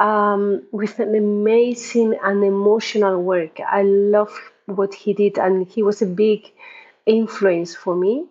um, 0.00 0.62
with 0.72 0.98
an 0.98 1.14
amazing 1.14 2.18
and 2.22 2.44
emotional 2.44 3.22
work. 3.22 3.60
I 3.60 3.82
love 3.82 4.36
what 4.66 4.92
he 4.92 5.14
did, 5.14 5.38
and 5.38 5.68
he 5.68 5.84
was 5.84 6.02
a 6.02 6.06
big 6.06 6.50
influence 7.06 7.76
for 7.76 7.94
me. 7.94 8.26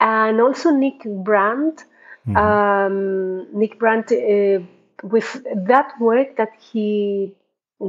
And 0.00 0.40
also 0.40 0.70
Nick 0.70 1.04
Brandt. 1.04 1.84
Mm-hmm. 2.26 2.36
Um, 2.36 3.58
Nick 3.58 3.78
Brandt, 3.78 4.10
uh, 4.12 4.60
with 5.02 5.44
that 5.54 5.92
work 6.00 6.36
that 6.36 6.50
he 6.58 7.32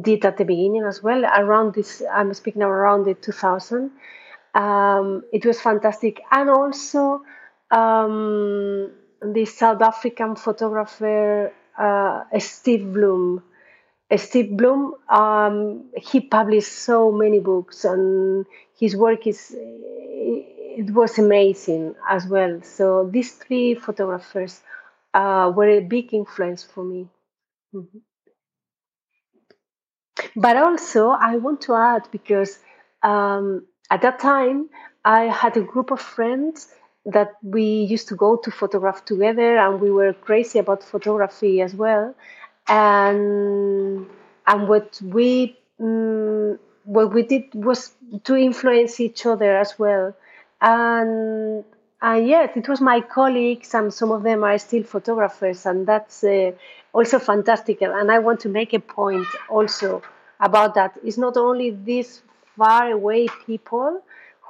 did 0.02 0.26
at 0.26 0.38
the 0.38 0.46
beginning 0.46 0.84
as 0.84 1.02
well. 1.04 1.26
Around 1.26 1.74
this, 1.76 2.02
I'm 2.12 2.34
speaking 2.34 2.62
around 2.62 3.06
the 3.06 3.14
2000. 3.16 3.92
Um, 4.56 5.24
it 5.32 5.46
was 5.46 5.62
fantastic, 5.62 6.22
and 6.32 6.50
also 6.50 7.22
um, 7.72 8.92
the 9.22 9.46
South 9.46 9.82
African 9.82 10.36
photographer 10.36 11.54
uh, 11.78 12.24
Steve 12.40 12.92
Bloom. 12.94 13.44
Steve 14.18 14.58
Bloom, 14.58 14.96
um, 15.10 15.86
he 15.96 16.20
published 16.22 16.72
so 16.74 17.12
many 17.12 17.40
books, 17.40 17.86
and 17.86 18.46
his 18.78 18.96
work 18.96 19.28
is 19.28 19.56
it 19.58 20.92
was 20.94 21.18
amazing 21.20 21.96
as 22.10 22.26
well. 22.28 22.62
So 22.64 23.08
these 23.12 23.34
three 23.34 23.76
photographers 23.76 24.62
uh, 25.14 25.52
were 25.56 25.70
a 25.70 25.80
big 25.82 26.14
influence 26.14 26.64
for 26.64 26.84
me. 26.84 27.08
Mm-hmm. 27.76 28.00
But 30.40 30.56
also, 30.56 31.10
I 31.10 31.36
want 31.36 31.60
to 31.64 31.76
add 31.76 32.08
because 32.12 32.60
um, 33.04 33.66
at 33.92 34.02
that 34.04 34.20
time 34.20 34.70
I 35.04 35.24
had 35.26 35.58
a 35.58 35.62
group 35.62 35.92
of 35.92 36.00
friends 36.00 36.70
that 37.06 37.34
we 37.44 37.64
used 37.64 38.08
to 38.08 38.16
go 38.16 38.38
to 38.38 38.50
photograph 38.50 39.04
together, 39.04 39.58
and 39.58 39.82
we 39.82 39.92
were 39.92 40.14
crazy 40.14 40.58
about 40.60 40.82
photography 40.82 41.62
as 41.62 41.76
well. 41.76 42.16
And 42.70 44.08
and 44.48 44.68
what 44.70 45.02
we 45.04 45.58
um, 45.82 46.58
what 46.86 47.14
we 47.14 47.24
did 47.24 47.54
was 47.54 47.92
to 48.24 48.38
influence 48.38 49.02
each 49.02 49.26
other 49.26 49.58
as 49.58 49.78
well. 49.78 50.16
And 50.62 51.66
and 52.02 52.28
yes, 52.28 52.56
it 52.56 52.70
was 52.70 52.80
my 52.80 53.02
colleagues, 53.02 53.74
and 53.74 53.94
some 53.94 54.12
of 54.12 54.24
them 54.24 54.46
are 54.46 54.58
still 54.58 54.84
photographers, 54.84 55.66
and 55.66 55.86
that's 55.86 56.24
uh, 56.24 56.52
also 56.94 57.20
fantastic. 57.20 57.82
And 57.82 58.10
I 58.10 58.20
want 58.20 58.40
to 58.42 58.50
make 58.50 58.74
a 58.74 58.80
point 58.80 59.28
also 59.50 60.02
about 60.40 60.76
that. 60.76 60.98
It's 61.04 61.18
not 61.18 61.38
only 61.38 61.72
these 61.72 62.22
far 62.58 62.92
away 62.92 63.28
people 63.46 64.02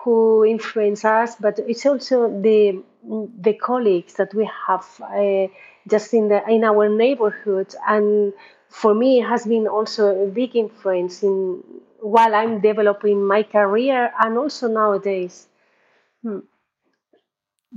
who 0.03 0.45
influence 0.45 1.03
us, 1.03 1.35
but 1.35 1.59
it's 1.59 1.85
also 1.85 2.29
the 2.41 2.81
the 3.41 3.53
colleagues 3.53 4.13
that 4.15 4.33
we 4.33 4.49
have 4.67 4.85
uh, 5.01 5.47
just 5.87 6.13
in 6.13 6.27
the 6.27 6.47
in 6.49 6.63
our 6.63 6.89
neighborhood. 6.89 7.73
And 7.87 8.33
for 8.69 8.93
me, 8.93 9.19
it 9.19 9.27
has 9.27 9.45
been 9.45 9.67
also 9.67 10.23
a 10.23 10.27
big 10.27 10.55
influence 10.55 11.23
in 11.23 11.63
while 12.01 12.33
I'm 12.33 12.61
developing 12.61 13.25
my 13.25 13.43
career 13.43 14.11
and 14.19 14.37
also 14.37 14.67
nowadays. 14.67 15.47
Hmm. 16.23 16.39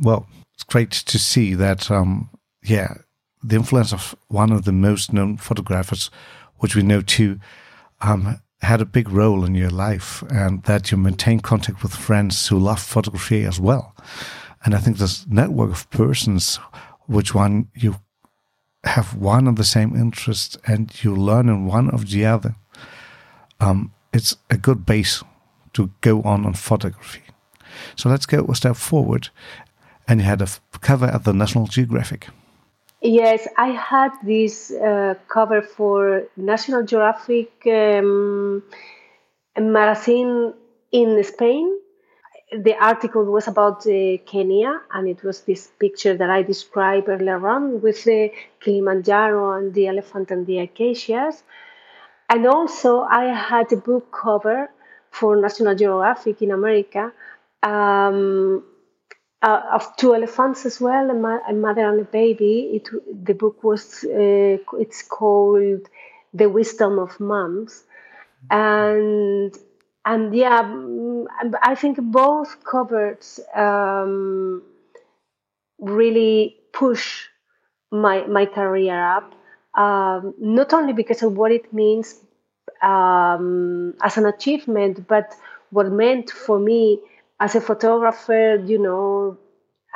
Well, 0.01 0.27
it's 0.55 0.63
great 0.63 0.91
to 0.91 1.19
see 1.19 1.55
that. 1.55 1.91
Um, 1.91 2.31
yeah, 2.63 2.95
the 3.43 3.57
influence 3.57 3.93
of 3.93 4.15
one 4.29 4.53
of 4.53 4.65
the 4.65 4.73
most 4.73 5.13
known 5.13 5.37
photographers, 5.37 6.11
which 6.59 6.77
we 6.77 6.83
know 6.83 7.03
too, 7.03 7.41
um, 8.03 8.41
had 8.61 8.81
a 8.81 8.87
big 8.87 9.09
role 9.09 9.45
in 9.45 9.55
your 9.55 9.71
life 9.71 10.23
and 10.31 10.63
that 10.65 10.91
you 10.91 10.97
maintain 10.97 11.41
contact 11.41 11.83
with 11.83 11.95
friends 11.95 12.49
who 12.49 12.59
love 12.59 12.81
photography 12.81 13.45
as 13.45 13.59
well. 13.59 13.95
And 14.65 14.75
I 14.75 14.79
think 14.79 14.99
this 14.99 15.27
network 15.27 15.71
of 15.71 15.91
persons, 15.91 16.57
which 17.07 17.35
one 17.35 17.69
you 17.75 17.97
have 18.85 19.17
one 19.17 19.49
of 19.49 19.57
the 19.57 19.65
same 19.65 19.97
interest 19.97 20.59
and 20.67 20.93
you 21.03 21.15
learn 21.15 21.49
in 21.49 21.67
one 21.67 21.91
of 21.91 22.11
the 22.11 22.25
other, 22.27 22.55
um, 23.61 23.93
it's 24.13 24.37
a 24.51 24.57
good 24.57 24.85
base 24.87 25.23
to 25.73 25.91
go 26.01 26.23
on 26.23 26.45
on 26.45 26.55
photography. 26.55 27.23
So 27.97 28.09
let's 28.09 28.27
go 28.27 28.47
a 28.49 28.55
step 28.55 28.77
forward. 28.77 29.31
And 30.07 30.21
you 30.21 30.27
had 30.27 30.43
a 30.43 30.49
cover 30.81 31.07
at 31.07 31.25
the 31.25 31.33
National 31.33 31.67
Geographic. 31.67 32.29
Yes, 33.03 33.49
I 33.57 33.69
had 33.69 34.13
this 34.23 34.71
uh, 34.71 35.15
cover 35.29 35.61
for 35.63 36.25
National 36.37 36.85
Geographic 36.85 37.51
um, 37.67 38.63
magazine 39.59 40.55
in 40.93 41.23
Spain. 41.25 41.79
The 42.53 42.75
article 42.77 43.25
was 43.25 43.49
about 43.49 43.87
uh, 43.87 44.19
Kenya, 44.27 44.83
and 44.93 45.09
it 45.09 45.23
was 45.25 45.41
this 45.43 45.69
picture 45.81 46.17
that 46.17 46.31
I 46.31 46.43
described 46.43 47.09
earlier 47.09 47.47
on 47.49 47.81
with 47.83 48.05
the 48.05 48.31
Kilimanjaro 48.61 49.59
and 49.59 49.75
the 49.75 49.89
elephant 49.89 50.31
and 50.31 50.47
the 50.47 50.59
acacias. 50.61 51.43
And 52.29 52.47
also, 52.47 53.01
I 53.03 53.25
had 53.35 53.73
a 53.73 53.77
book 53.77 54.11
cover 54.13 54.71
for 55.11 55.37
National 55.37 55.75
Geographic 55.75 56.43
in 56.43 56.51
America 56.51 57.13
um, 57.63 58.65
uh, 59.43 59.63
of 59.73 59.97
two 59.97 60.15
elephants 60.15 60.67
as 60.67 60.81
well, 60.81 61.11
a, 61.11 61.15
ma- 61.15 61.41
a, 61.49 61.53
mother 61.53 61.89
and 61.89 62.01
a 62.01 62.05
baby. 62.05 62.71
It, 62.75 62.89
the 63.27 63.35
book 63.35 63.63
was 63.65 64.05
uh, 64.05 64.59
it's 64.79 65.03
called 65.03 65.89
The 66.35 66.49
Wisdom 66.49 66.99
of 66.99 67.19
Moms, 67.21 67.85
and 68.51 69.55
and 70.05 70.35
yeah, 70.35 70.63
mm, 70.65 71.27
I 71.63 71.75
think 71.75 71.99
both 72.01 72.65
covers 72.65 73.41
um, 73.55 74.63
really 75.79 76.57
push 76.73 77.27
my 77.91 78.27
my 78.27 78.47
career 78.47 78.99
up. 79.17 79.35
Um, 79.77 80.35
not 80.39 80.73
only 80.75 80.93
because 80.93 81.23
of 81.23 81.37
what 81.37 81.53
it 81.53 81.73
means 81.73 82.21
um, 82.83 83.95
as 84.03 84.17
an 84.19 84.27
achievement, 84.27 85.07
but 85.09 85.35
what 85.71 85.91
meant 85.93 86.31
for 86.31 86.59
me 86.59 87.01
as 87.43 87.57
a 87.57 87.61
photographer, 87.61 88.63
you 88.65 88.79
know, 88.79 89.37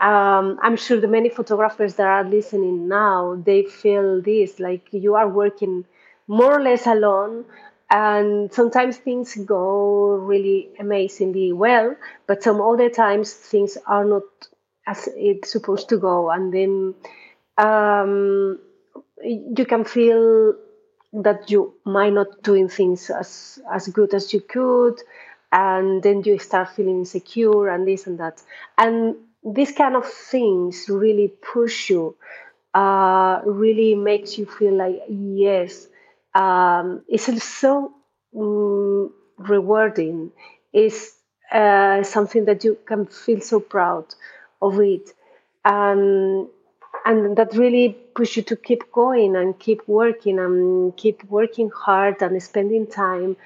um, 0.00 0.59
I'm 0.61 0.76
sure 0.76 1.00
the 1.00 1.06
many 1.06 1.28
photographers 1.28 1.94
that 1.94 2.09
are 2.09 2.24
listening 2.24 2.88
now, 2.88 3.40
they 3.46 3.62
feel 3.62 4.20
this 4.20 4.59
like 4.59 4.88
you 4.90 5.14
are 5.14 5.28
working 5.28 5.85
more 6.26 6.59
or 6.59 6.61
less 6.61 6.88
alone. 6.88 7.44
And 7.88 8.52
sometimes 8.52 8.96
things 8.96 9.37
go 9.37 10.16
really 10.16 10.70
amazingly 10.80 11.52
well, 11.52 11.94
but 12.26 12.42
some 12.42 12.61
other 12.61 12.90
times 12.90 13.32
things 13.32 13.78
are 13.87 14.04
not 14.04 14.24
as 14.88 15.09
it's 15.14 15.52
supposed 15.52 15.88
to 15.90 15.98
go. 15.98 16.28
And 16.32 16.52
then 16.52 16.94
um, 17.64 18.59
you 19.22 19.64
can 19.66 19.85
feel 19.85 20.56
that 21.12 21.48
you 21.48 21.74
might 21.85 22.12
not 22.12 22.42
doing 22.42 22.68
things 22.68 23.09
as, 23.09 23.61
as 23.72 23.87
good 23.87 24.14
as 24.14 24.35
you 24.35 24.40
could 24.40 25.00
and 25.56 26.02
then 26.02 26.22
you 26.24 26.38
start 26.38 26.68
feeling 26.76 27.00
insecure 27.00 27.68
and 27.68 27.88
this 27.88 28.06
and 28.06 28.20
that. 28.20 28.42
And 28.78 29.16
these 29.44 29.72
kind 29.72 29.96
of 29.96 30.06
things 30.06 30.88
really 30.88 31.28
push 31.28 31.90
you 31.90 32.16
uh, 32.74 33.40
really 33.44 33.94
makes 33.94 34.36
you 34.38 34.46
feel 34.46 34.74
like 34.74 35.02
yes 35.08 35.86
um, 36.34 37.02
it's 37.08 37.44
so 37.44 37.94
um, 38.38 39.12
rewarding. 39.38 40.32
It's 40.72 41.14
uh, 41.50 42.02
something 42.02 42.44
that 42.44 42.64
you 42.64 42.76
can 42.84 43.06
feel 43.06 43.40
so 43.40 43.60
proud 43.60 44.06
of 44.60 44.78
it. 44.80 45.10
And 45.64 46.48
and 47.04 47.36
that 47.36 47.54
really 47.54 47.96
push 48.14 48.36
you 48.36 48.42
to 48.42 48.56
keep 48.56 48.90
going 48.92 49.36
and 49.36 49.58
keep 49.58 49.86
working 49.86 50.38
and 50.38 50.96
keep 50.96 51.24
working 51.24 51.70
hard 51.70 52.20
and 52.22 52.42
spending 52.42 52.86
time 52.86 53.36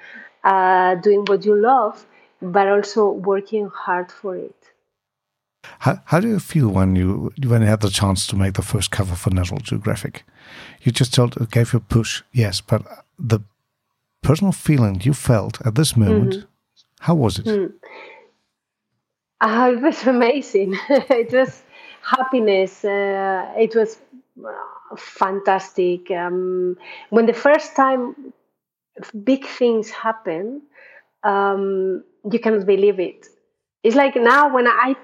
uh, 0.43 0.95
doing 0.95 1.25
what 1.25 1.45
you 1.45 1.55
love, 1.55 2.05
but 2.41 2.67
also 2.67 3.09
working 3.09 3.69
hard 3.73 4.11
for 4.11 4.35
it. 4.35 4.55
How, 5.79 6.01
how 6.05 6.19
do 6.19 6.27
you 6.27 6.39
feel 6.39 6.69
when 6.69 6.95
you 6.95 7.31
when 7.45 7.61
you 7.61 7.67
had 7.67 7.81
the 7.81 7.89
chance 7.89 8.25
to 8.27 8.35
make 8.35 8.53
the 8.53 8.61
first 8.63 8.89
cover 8.91 9.15
for 9.15 9.29
National 9.29 9.59
Geographic? 9.59 10.23
You 10.81 10.91
just 10.91 11.13
told 11.13 11.51
gave 11.51 11.73
you 11.73 11.77
a 11.77 11.81
push, 11.81 12.23
yes, 12.31 12.61
but 12.61 12.81
the 13.19 13.41
personal 14.23 14.51
feeling 14.51 15.01
you 15.03 15.13
felt 15.13 15.61
at 15.65 15.75
this 15.75 15.95
moment, 15.95 16.33
mm 16.33 16.39
-hmm. 16.39 16.47
how 16.99 17.15
was 17.19 17.37
it? 17.39 17.45
Mm. 17.45 17.73
Uh, 19.41 19.71
it 19.75 19.81
was 19.81 20.07
amazing. 20.07 20.79
it 21.23 21.31
was 21.31 21.63
happiness. 22.01 22.83
Uh, 22.83 23.43
it 23.57 23.75
was 23.75 23.97
uh, 24.37 24.95
fantastic. 24.97 26.09
Um, 26.09 26.77
when 27.09 27.25
the 27.25 27.33
first 27.33 27.75
time 27.75 28.15
big 29.23 29.45
things 29.45 29.89
happen, 29.89 30.61
um, 31.23 32.03
you 32.31 32.39
cannot 32.39 32.65
believe 32.65 32.99
it. 32.99 33.27
It's 33.83 33.95
like 33.95 34.15
now 34.15 34.53
when 34.53 34.67
I 34.67 34.95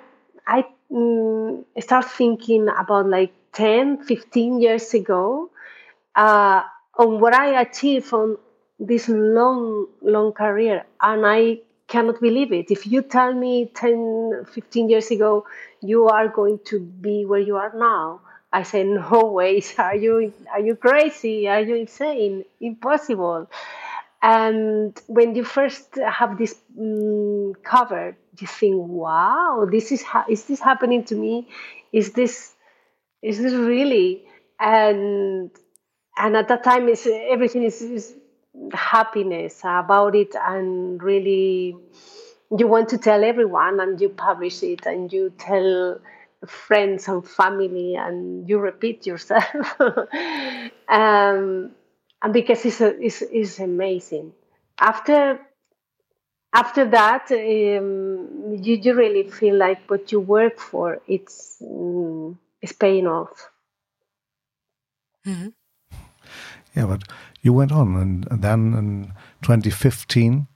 I 0.46 0.66
mm, 0.92 1.66
start 1.80 2.06
thinking 2.06 2.68
about 2.70 3.08
like 3.08 3.34
10, 3.54 4.04
15 4.04 4.62
years 4.62 4.94
ago 4.94 5.50
uh, 6.16 6.62
on 6.98 7.20
what 7.20 7.34
I 7.34 7.62
achieved 7.62 8.12
on 8.14 8.38
this 8.80 9.08
long, 9.10 9.88
long 10.02 10.34
career, 10.34 10.86
and 11.02 11.26
I 11.26 11.60
cannot 11.88 12.20
believe 12.22 12.52
it. 12.52 12.70
If 12.70 12.86
you 12.86 13.02
tell 13.02 13.34
me 13.34 13.72
10, 13.74 14.46
15 14.52 14.90
years 14.90 15.10
ago 15.12 15.46
you 15.82 16.08
are 16.08 16.28
going 16.28 16.60
to 16.66 16.80
be 16.80 17.26
where 17.26 17.40
you 17.40 17.56
are 17.58 17.72
now, 17.76 18.22
I 18.52 18.64
say 18.64 18.84
no 18.84 19.26
ways. 19.34 19.74
Are 19.80 19.96
you 19.96 20.34
are 20.52 20.60
you 20.62 20.76
crazy? 20.76 21.48
Are 21.48 21.62
you 21.62 21.76
insane? 21.76 22.46
Impossible. 22.62 23.50
And 24.28 25.00
when 25.08 25.36
you 25.36 25.46
first 25.46 25.96
have 25.96 26.38
this 26.38 26.54
um, 26.78 27.54
cover, 27.64 28.18
you 28.40 28.48
think, 28.48 28.76
"Wow, 28.88 29.68
this 29.72 29.92
is 29.94 30.04
ha- 30.04 30.26
is 30.30 30.44
this 30.46 30.60
happening 30.60 31.06
to 31.06 31.16
me? 31.16 31.48
Is 31.94 32.12
this 32.14 32.54
is 33.22 33.40
this 33.42 33.54
really?" 33.54 34.26
And 34.60 35.52
and 36.18 36.36
at 36.38 36.48
that 36.50 36.64
time, 36.64 36.90
is 36.90 37.08
everything 37.08 37.64
is, 37.64 37.82
is 37.82 38.16
happiness 38.74 39.62
about 39.64 40.16
it, 40.16 40.36
and 40.36 41.02
really 41.02 41.78
you 42.58 42.68
want 42.68 42.90
to 42.90 42.98
tell 42.98 43.24
everyone, 43.24 43.80
and 43.80 44.00
you 44.02 44.10
publish 44.10 44.64
it, 44.64 44.86
and 44.86 45.12
you 45.14 45.32
tell 45.38 46.00
friends 46.46 47.08
and 47.08 47.28
family, 47.28 47.96
and 47.96 48.48
you 48.50 48.60
repeat 48.60 49.06
yourself. 49.06 49.46
um, 50.90 51.72
and 52.22 52.34
because 52.34 52.66
it's 52.66 52.82
a, 52.82 53.00
it's, 53.00 53.22
it's 53.22 53.60
amazing. 53.60 54.34
After 54.80 55.40
after 56.54 56.90
that, 56.90 57.30
um, 57.32 58.58
you, 58.62 58.76
you 58.78 58.94
really 58.96 59.30
feel 59.30 59.56
like 59.58 59.88
what 59.90 60.12
you 60.12 60.20
work 60.20 60.60
for 60.60 61.00
it's 61.08 61.58
um, 61.62 62.40
is 62.62 62.72
paying 62.72 63.06
off. 63.06 63.50
Mm-hmm. 65.26 65.50
Yeah, 66.76 66.86
but 66.86 67.04
you 67.42 67.54
went 67.54 67.72
on, 67.72 67.96
and, 67.96 68.28
and 68.32 68.42
then 68.42 68.74
in 68.74 69.14
2015, 69.42 70.48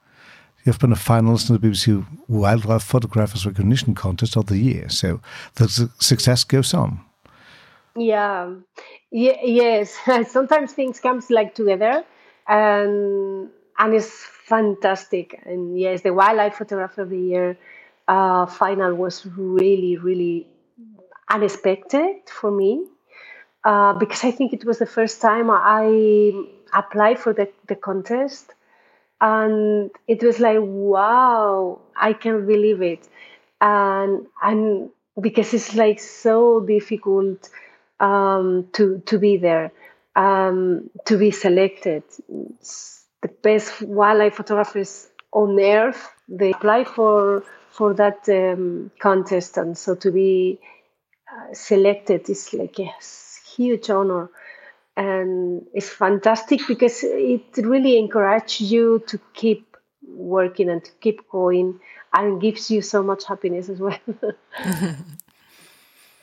you've 0.64 0.80
been 0.80 0.92
a 0.92 0.96
finalist 0.96 1.50
in 1.50 1.60
the 1.60 1.68
BBC 1.68 2.06
Wildlife 2.28 2.84
Photographers 2.84 3.46
Recognition 3.46 3.94
Contest 3.94 4.38
of 4.38 4.46
the 4.48 4.58
Year. 4.58 4.90
So 4.90 5.20
the 5.56 5.92
success 6.00 6.44
goes 6.44 6.74
on. 6.74 7.02
Yeah, 7.96 8.56
yes. 9.12 9.96
Sometimes 10.32 10.74
things 10.74 11.00
comes 11.00 11.30
like 11.30 11.56
together, 11.56 12.04
and 12.48 13.50
and 13.78 13.94
it's 13.94 14.12
fantastic. 14.46 15.40
And 15.46 15.78
yes, 15.80 16.02
the 16.02 16.14
wildlife 16.14 16.56
photographer 16.56 17.02
of 17.02 17.10
the 17.10 17.20
year 17.20 17.58
uh, 18.08 18.46
final 18.46 18.96
was 18.96 19.26
really, 19.26 19.98
really 19.98 20.48
unexpected 21.30 22.18
for 22.30 22.52
me 22.52 22.86
uh, 23.64 23.94
because 23.94 24.24
I 24.24 24.32
think 24.32 24.54
it 24.54 24.66
was 24.66 24.80
the 24.80 24.86
first 24.86 25.22
time 25.22 25.50
I 25.52 26.32
applied 26.74 27.20
for 27.20 27.34
the, 27.34 27.50
the 27.68 27.76
contest. 27.76 28.54
And 29.20 29.92
it 30.08 30.24
was 30.24 30.40
like, 30.40 30.58
wow, 30.62 31.80
I 31.96 32.14
can't 32.14 32.48
believe 32.48 32.82
it. 32.82 33.08
And, 33.60 34.28
and 34.42 34.90
because 35.20 35.54
it's 35.54 35.76
like 35.76 36.00
so 36.00 36.60
difficult 36.62 37.50
um, 38.02 38.68
to 38.74 39.02
to 39.06 39.18
be 39.20 39.38
there, 39.38 39.72
um, 40.16 40.90
to 41.06 41.18
be 41.18 41.32
selected. 41.32 42.04
It's 42.28 43.06
the 43.22 43.30
best 43.30 43.82
wildlife 43.82 44.36
photographers 44.36 45.08
on 45.32 45.58
earth. 45.60 46.10
They 46.28 46.52
apply 46.52 46.84
for 46.84 47.44
for 47.70 47.94
that 47.94 48.28
um, 48.28 48.92
contest, 49.00 49.58
and 49.58 49.78
so 49.78 49.96
to 49.96 50.12
be 50.12 50.60
uh, 51.32 51.54
selected 51.54 52.30
is 52.30 52.54
like 52.54 52.80
a 52.80 52.92
huge 53.56 53.90
honor, 53.90 54.30
and 54.98 55.66
it's 55.74 55.90
fantastic 55.90 56.62
because 56.68 57.04
it 57.04 57.58
really 57.58 57.98
encourages 57.98 58.72
you 58.72 59.04
to 59.08 59.20
keep 59.34 59.78
working 60.08 60.70
and 60.70 60.84
to 60.84 60.92
keep 61.00 61.30
going, 61.30 61.80
and 62.14 62.42
gives 62.42 62.72
you 62.72 62.82
so 62.82 63.04
much 63.04 63.26
happiness 63.26 63.70
as 63.70 63.80
well. 63.80 64.00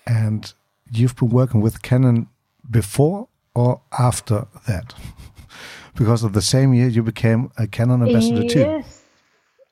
and 0.06 0.52
you've 0.92 1.16
been 1.16 1.30
working 1.30 1.60
with 1.60 1.82
Canon 1.82 2.28
before 2.70 3.28
or 3.54 3.80
after 3.98 4.46
that? 4.66 4.94
because 5.98 6.22
of 6.22 6.32
the 6.32 6.42
same 6.42 6.72
year 6.72 6.88
you 6.88 7.02
became 7.02 7.50
a 7.56 7.66
Canon 7.66 8.02
ambassador 8.02 8.42
yes. 8.42 8.52
too. 8.52 8.60
Yes. 8.60 9.02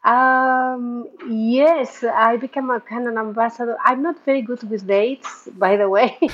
Um, 0.05 1.09
yes, 1.29 2.05
I 2.05 2.37
became 2.37 2.71
a 2.71 2.81
Canon 2.81 3.19
ambassador. 3.19 3.77
I'm 3.85 4.03
not 4.03 4.25
very 4.25 4.43
good 4.43 4.63
with 4.71 4.87
dates, 4.87 5.49
by 5.59 5.77
the 5.77 5.89
way. 5.89 6.17
uh, 6.23 6.29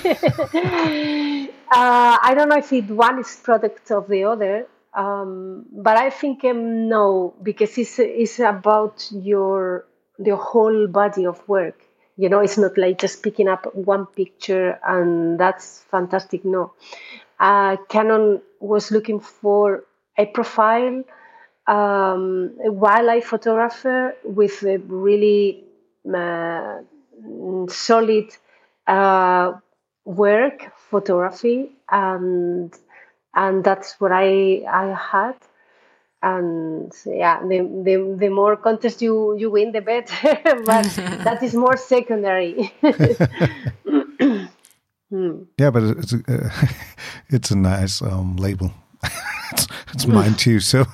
I 2.28 2.32
don't 2.34 2.50
know 2.50 2.58
if 2.58 2.70
it 2.72 2.88
one 2.90 3.18
is 3.20 3.34
product 3.42 3.90
of 3.90 4.08
the 4.08 4.24
other, 4.24 4.66
um, 4.92 5.64
but 5.72 5.96
I 5.96 6.10
think 6.10 6.44
um, 6.44 6.88
no, 6.88 7.34
because 7.42 7.78
it's 7.78 7.98
it's 7.98 8.38
about 8.40 9.08
your 9.10 9.86
the 10.18 10.36
whole 10.36 10.86
body 10.86 11.24
of 11.24 11.46
work. 11.48 11.82
You 12.22 12.28
know, 12.30 12.40
it's 12.40 12.58
not 12.58 12.78
like 12.78 12.98
just 12.98 13.22
picking 13.22 13.48
up 13.48 13.62
one 13.74 14.06
picture 14.06 14.78
and 14.94 15.38
that's 15.42 15.66
fantastic. 15.90 16.44
No, 16.44 16.72
uh, 17.40 17.76
Canon 17.88 18.42
was 18.60 18.90
looking 18.90 19.20
for 19.20 19.84
a 20.18 20.26
profile, 20.26 21.02
um, 21.66 22.56
a 22.64 22.70
wildlife 22.72 23.26
photographer 23.26 24.14
with 24.24 24.62
a 24.64 24.78
really 24.78 25.64
uh, 26.22 26.78
solid 27.68 28.26
uh, 28.86 29.52
work, 30.04 30.72
photography, 30.90 31.70
and 31.90 32.72
and 33.34 33.64
that's 33.64 34.00
what 34.00 34.12
I 34.12 34.64
I 34.68 34.94
had. 34.94 35.36
And 36.22 36.92
yeah, 37.04 37.40
the, 37.40 37.58
the, 37.84 38.16
the 38.16 38.28
more 38.28 38.56
contests 38.56 39.02
you, 39.02 39.36
you 39.36 39.50
win, 39.50 39.72
the 39.72 39.80
better. 39.80 40.38
but 40.64 40.84
that 41.24 41.42
is 41.42 41.54
more 41.54 41.76
secondary. 41.76 42.72
hmm. 45.10 45.42
Yeah, 45.58 45.70
but 45.70 45.82
it's 45.82 46.12
a, 46.12 46.22
uh, 46.28 46.50
it's 47.28 47.50
a 47.50 47.56
nice 47.56 48.00
um, 48.02 48.36
label. 48.36 48.72
it's, 49.52 49.66
it's 49.92 50.06
mine 50.06 50.34
too. 50.36 50.60
So 50.60 50.82
um, 50.82 50.86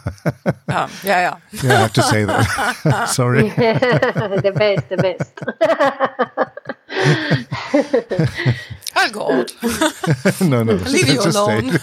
yeah, 0.67 0.89
yeah, 1.05 1.37
yeah. 1.63 1.75
I 1.75 1.81
have 1.81 1.93
to 1.93 2.03
say 2.05 2.25
that. 2.25 3.11
Sorry. 3.11 3.51
the 3.51 4.53
best, 4.57 4.89
the 4.89 4.97
best. 4.97 5.39
I'll 8.97 9.11
go 9.11 9.31
out. 9.31 9.53
no, 10.41 10.63
no. 10.63 10.73
Leave 10.75 11.09
you 11.09 11.21
alone. 11.21 11.79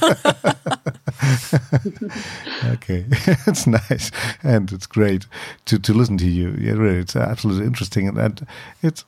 okay, 2.65 3.05
it's 3.47 3.67
nice 3.67 4.11
and 4.43 4.71
it's 4.71 4.87
great 4.87 5.25
to, 5.65 5.79
to 5.79 5.93
listen 5.93 6.17
to 6.19 6.29
you. 6.29 6.55
Yeah, 6.59 6.73
really, 6.73 6.99
it's 6.99 7.15
absolutely 7.15 7.65
interesting 7.65 8.07
and, 8.07 8.17
and 8.17 8.47
it's 8.81 9.05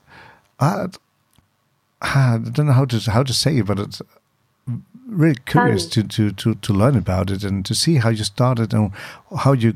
I, 0.60 0.88
I 2.02 2.40
don't 2.52 2.68
know 2.68 2.74
how 2.74 2.86
to 2.86 3.12
how 3.12 3.24
to 3.24 3.34
say 3.34 3.58
it, 3.58 3.66
but 3.66 3.80
it's 3.80 4.02
really 5.08 5.38
curious 5.46 5.86
to, 5.88 6.04
to, 6.04 6.32
to, 6.32 6.56
to 6.56 6.74
learn 6.74 6.96
about 6.96 7.32
it 7.32 7.44
and 7.44 7.66
to 7.66 7.74
see 7.74 7.96
how 7.96 8.10
you 8.10 8.24
started 8.24 8.74
and 8.74 8.92
how 9.40 9.54
you 9.54 9.76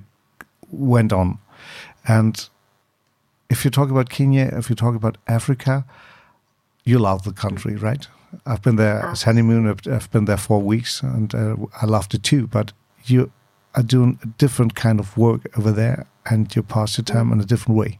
went 0.70 1.14
on. 1.14 1.40
And 2.08 2.48
if 3.50 3.64
you 3.64 3.72
talk 3.72 3.90
about 3.90 4.10
Kenya, 4.10 4.50
if 4.54 4.70
you 4.70 4.76
talk 4.76 4.96
about 4.96 5.18
Africa, 5.28 5.86
you 6.84 7.00
love 7.00 7.24
the 7.24 7.32
country, 7.32 7.76
right? 7.76 8.08
I've 8.46 8.62
been 8.62 8.76
there 8.76 9.06
as 9.06 9.24
honeymoon. 9.24 9.68
I've, 9.68 9.88
I've 9.92 10.12
been 10.12 10.26
there 10.26 10.38
four 10.38 10.62
weeks, 10.62 11.02
and 11.02 11.34
uh, 11.34 11.56
I 11.82 11.86
loved 11.86 12.14
it 12.14 12.24
too. 12.24 12.48
But 12.48 12.74
you 13.06 13.32
are 13.76 13.84
doing 13.84 14.20
a 14.24 14.28
different 14.28 14.76
kind 14.76 15.00
of 15.00 15.18
work 15.18 15.58
over 15.58 15.72
there, 15.72 16.08
and 16.26 16.54
you 16.56 16.64
pass 16.64 16.98
your 16.98 17.06
time 17.06 17.32
in 17.32 17.40
a 17.40 17.46
different 17.46 17.78
way. 17.78 18.00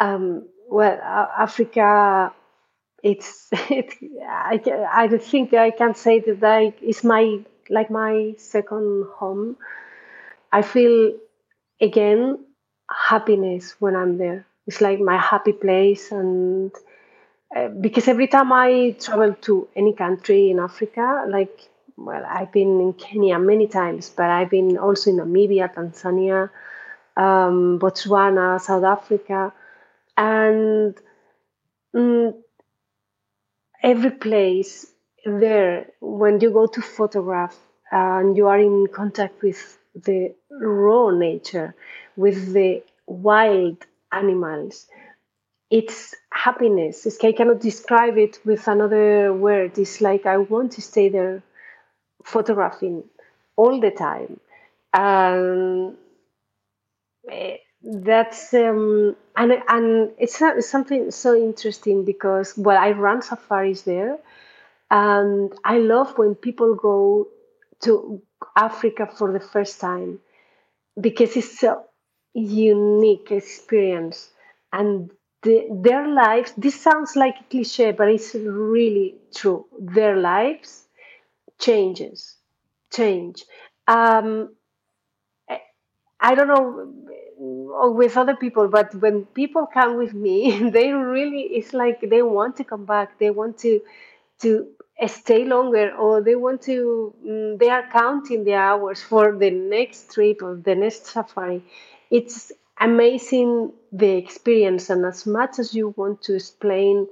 Um, 0.00 0.46
well, 0.68 0.98
Africa, 1.38 2.32
it's 3.02 3.48
it. 3.52 3.94
I 4.28 4.60
I 4.92 5.08
think 5.18 5.54
I 5.54 5.70
can 5.70 5.94
say 5.94 6.20
that 6.20 6.42
I, 6.42 6.74
it's 6.80 7.04
my 7.04 7.38
like 7.70 7.90
my 7.90 8.34
second 8.38 9.06
home. 9.16 9.56
I 10.52 10.62
feel 10.62 11.12
again 11.80 12.38
happiness 12.90 13.76
when 13.78 13.96
I'm 13.96 14.18
there. 14.18 14.46
It's 14.66 14.80
like 14.80 15.00
my 15.00 15.18
happy 15.18 15.52
place 15.52 16.10
and 16.10 16.72
because 17.80 18.08
every 18.08 18.26
time 18.26 18.52
I 18.52 18.96
travel 18.98 19.34
to 19.42 19.68
any 19.76 19.92
country 19.92 20.50
in 20.50 20.58
Africa, 20.58 21.24
like, 21.28 21.68
well, 21.96 22.24
I've 22.28 22.50
been 22.50 22.80
in 22.80 22.92
Kenya 22.94 23.38
many 23.38 23.68
times, 23.68 24.10
but 24.10 24.28
I've 24.28 24.50
been 24.50 24.76
also 24.76 25.10
in 25.10 25.18
Namibia, 25.18 25.72
Tanzania, 25.72 26.50
um, 27.16 27.78
Botswana, 27.78 28.60
South 28.60 28.82
Africa, 28.82 29.52
and 30.16 30.96
mm, 31.94 32.34
every 33.82 34.10
place 34.10 34.86
there, 35.24 35.86
when 36.00 36.40
you 36.40 36.50
go 36.50 36.66
to 36.66 36.82
photograph 36.82 37.56
and 37.92 38.36
you 38.36 38.48
are 38.48 38.58
in 38.58 38.88
contact 38.88 39.42
with 39.42 39.78
the 39.94 40.34
raw 40.50 41.10
nature, 41.10 41.74
with 42.16 42.52
the 42.52 42.82
wild 43.06 43.86
animals, 44.10 44.88
it's 45.70 46.14
happiness. 46.32 47.06
It's, 47.06 47.22
I 47.24 47.32
cannot 47.32 47.60
describe 47.60 48.18
it 48.18 48.38
with 48.44 48.68
another 48.68 49.32
word. 49.32 49.78
It's 49.78 50.00
like 50.00 50.26
I 50.26 50.38
want 50.38 50.72
to 50.72 50.82
stay 50.82 51.08
there 51.08 51.42
photographing 52.24 53.04
all 53.56 53.80
the 53.80 53.90
time. 53.90 54.40
Um, 54.92 55.96
that's 57.82 58.54
um, 58.54 59.16
and 59.36 59.52
and 59.68 60.10
it's, 60.18 60.40
it's 60.40 60.68
something 60.70 61.10
so 61.10 61.34
interesting 61.34 62.04
because 62.04 62.54
well 62.56 62.78
I 62.78 62.92
run 62.92 63.22
safaris 63.22 63.82
there, 63.82 64.18
and 64.90 65.52
I 65.64 65.78
love 65.78 66.16
when 66.16 66.34
people 66.34 66.74
go 66.74 67.28
to 67.82 68.22
Africa 68.56 69.06
for 69.06 69.32
the 69.32 69.40
first 69.40 69.80
time 69.80 70.20
because 71.00 71.36
it's 71.36 71.62
a 71.62 71.82
unique 72.34 73.30
experience 73.30 74.30
and 74.72 75.10
the, 75.44 75.68
their 75.70 76.08
lives 76.08 76.52
this 76.56 76.80
sounds 76.80 77.16
like 77.16 77.36
a 77.40 77.44
cliche 77.50 77.92
but 77.92 78.08
it's 78.08 78.34
really 78.34 79.16
true. 79.34 79.66
Their 79.80 80.16
lives 80.16 80.84
changes 81.60 82.36
change. 82.92 83.44
Um, 83.88 84.54
i 86.20 86.34
don't 86.34 86.48
know 86.48 87.24
with 87.92 88.16
other 88.16 88.36
people 88.36 88.68
but 88.68 88.94
when 88.96 89.24
people 89.40 89.66
come 89.66 89.96
with 89.96 90.14
me 90.14 90.68
they 90.76 90.92
really 90.92 91.42
it's 91.58 91.72
like 91.72 92.00
they 92.10 92.22
want 92.22 92.56
to 92.56 92.64
come 92.64 92.84
back 92.84 93.18
they 93.18 93.30
want 93.30 93.58
to 93.58 93.80
to 94.40 94.68
stay 95.08 95.44
longer 95.44 95.94
or 95.96 96.22
they 96.22 96.36
want 96.36 96.62
to 96.62 97.14
um, 97.28 97.58
they 97.58 97.68
are 97.68 97.88
counting 97.92 98.44
the 98.44 98.54
hours 98.54 99.02
for 99.02 99.36
the 99.36 99.50
next 99.50 100.12
trip 100.14 100.42
or 100.42 100.56
the 100.56 100.74
next 100.74 101.06
safari. 101.06 101.62
It's 102.10 102.52
amazing 102.80 103.72
the 103.94 104.12
experience 104.16 104.90
and 104.90 105.06
as 105.06 105.26
much 105.26 105.60
as 105.60 105.74
you 105.74 105.94
want 105.98 106.22
to 106.22 106.36
explain 106.36 107.08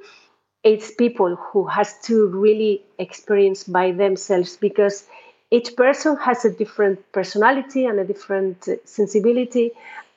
it's 0.64 0.92
people 0.92 1.36
who 1.36 1.66
has 1.66 1.98
to 2.02 2.28
really 2.28 2.84
experience 2.98 3.64
by 3.64 3.92
themselves 3.92 4.56
because 4.56 5.06
each 5.50 5.76
person 5.76 6.16
has 6.16 6.44
a 6.44 6.50
different 6.50 7.00
personality 7.12 7.86
and 7.86 8.00
a 8.00 8.04
different 8.04 8.68
sensibility 8.84 9.72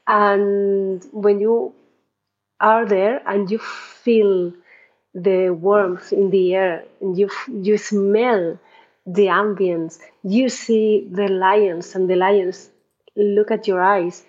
and 0.07 1.05
when 1.13 1.39
you 1.39 1.73
are 2.59 2.85
there 2.85 3.21
and 3.27 3.51
you 3.51 3.59
feel 3.59 4.53
the 5.13 5.49
warmth 5.49 6.11
in 6.13 6.29
the 6.31 6.55
air 6.55 6.83
and 7.01 7.17
you 7.17 7.29
you 7.49 7.77
smell 7.77 8.59
the 9.05 9.27
ambience 9.27 9.99
you 10.23 10.49
see 10.49 11.07
the 11.11 11.27
lions 11.27 11.95
and 11.95 12.09
the 12.09 12.15
lions 12.15 12.69
look 13.15 13.51
at 13.51 13.67
your 13.67 13.81
eyes 13.83 14.23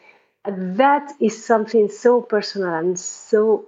that 0.48 1.12
is 1.20 1.44
something 1.44 1.88
so 1.88 2.20
personal 2.20 2.74
and 2.74 2.98
so 2.98 3.66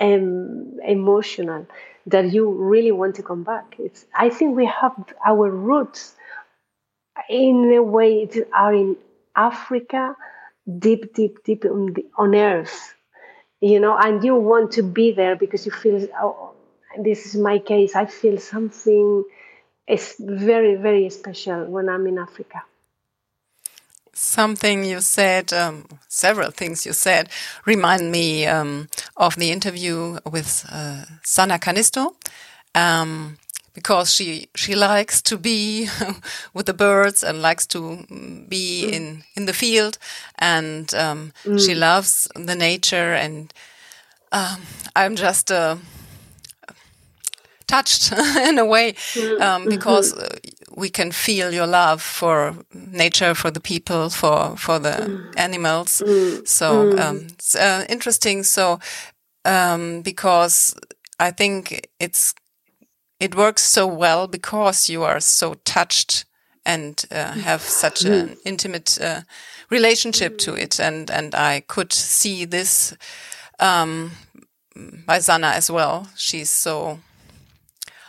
um, 0.00 0.78
emotional 0.86 1.66
that 2.06 2.32
you 2.32 2.50
really 2.50 2.92
want 2.92 3.16
to 3.16 3.22
come 3.22 3.42
back. 3.42 3.76
It's, 3.78 4.04
I 4.14 4.30
think 4.30 4.56
we 4.56 4.66
have 4.66 4.94
our 5.26 5.50
roots 5.50 6.14
in 7.28 7.72
a 7.76 7.82
way 7.82 8.22
it 8.22 8.48
are 8.52 8.74
in 8.74 8.96
Africa, 9.34 10.16
deep, 10.78 11.14
deep, 11.14 11.42
deep 11.44 11.64
on, 11.64 11.92
the, 11.94 12.06
on 12.16 12.34
earth, 12.34 12.94
you 13.60 13.80
know, 13.80 13.96
and 13.96 14.22
you 14.22 14.36
want 14.36 14.72
to 14.72 14.82
be 14.82 15.12
there 15.12 15.36
because 15.36 15.66
you 15.66 15.72
feel, 15.72 16.06
oh, 16.20 16.52
this 17.02 17.26
is 17.26 17.36
my 17.36 17.58
case. 17.58 17.96
I 17.96 18.06
feel 18.06 18.38
something 18.38 19.24
is 19.88 20.16
very, 20.18 20.76
very 20.76 21.10
special 21.10 21.64
when 21.66 21.88
I'm 21.88 22.06
in 22.06 22.18
Africa 22.18 22.62
something 24.16 24.84
you 24.84 25.00
said, 25.00 25.52
um, 25.52 25.84
several 26.08 26.50
things 26.50 26.86
you 26.86 26.92
said, 26.92 27.28
remind 27.66 28.10
me 28.10 28.46
um, 28.46 28.88
of 29.16 29.36
the 29.36 29.50
interview 29.50 30.18
with 30.24 30.66
uh, 30.72 31.04
Sanna 31.22 31.58
Kannisto, 31.58 32.14
um, 32.74 33.36
because 33.74 34.12
she 34.14 34.48
she 34.54 34.74
likes 34.74 35.20
to 35.22 35.36
be 35.36 35.88
with 36.54 36.66
the 36.66 36.74
birds 36.74 37.22
and 37.22 37.42
likes 37.42 37.66
to 37.66 38.06
be 38.48 38.86
mm. 38.86 38.92
in 38.92 39.24
in 39.36 39.46
the 39.46 39.52
field, 39.52 39.98
and 40.38 40.94
um, 40.94 41.32
mm. 41.44 41.64
she 41.64 41.74
loves 41.74 42.26
the 42.34 42.54
nature. 42.54 43.12
And 43.12 43.52
um, 44.32 44.62
I'm 44.94 45.16
just. 45.16 45.52
Uh, 45.52 45.76
touched 47.68 48.12
in 48.48 48.60
a 48.60 48.64
way 48.64 48.92
mm. 48.92 49.40
um, 49.40 49.64
because 49.64 50.14
mm 50.14 50.20
-hmm 50.20 50.55
we 50.76 50.90
can 50.90 51.10
feel 51.10 51.52
your 51.52 51.66
love 51.66 52.02
for 52.02 52.54
nature, 52.72 53.34
for 53.34 53.50
the 53.50 53.60
people, 53.60 54.10
for 54.10 54.56
for 54.56 54.78
the 54.78 54.90
mm. 54.90 55.32
animals. 55.36 56.02
Mm. 56.06 56.46
So 56.46 56.92
mm. 56.92 57.00
um, 57.00 57.26
it's 57.30 57.54
uh, 57.54 57.84
interesting. 57.88 58.44
So 58.44 58.78
um, 59.44 60.02
because 60.02 60.74
I 61.18 61.30
think 61.30 61.88
it's 61.98 62.34
it 63.18 63.34
works 63.34 63.62
so 63.62 63.86
well 63.86 64.28
because 64.28 64.92
you 64.92 65.02
are 65.02 65.20
so 65.20 65.54
touched 65.64 66.26
and 66.66 67.04
uh, 67.10 67.32
have 67.32 67.62
such 67.62 68.04
an 68.04 68.36
intimate 68.44 68.98
uh, 69.00 69.20
relationship 69.70 70.36
to 70.38 70.54
it. 70.54 70.80
And, 70.80 71.10
and 71.10 71.34
I 71.34 71.60
could 71.60 71.92
see 71.92 72.44
this, 72.44 72.94
um, 73.60 74.10
by 75.06 75.20
Sanna 75.20 75.48
as 75.48 75.70
well. 75.70 76.08
She's 76.16 76.50
so 76.50 76.98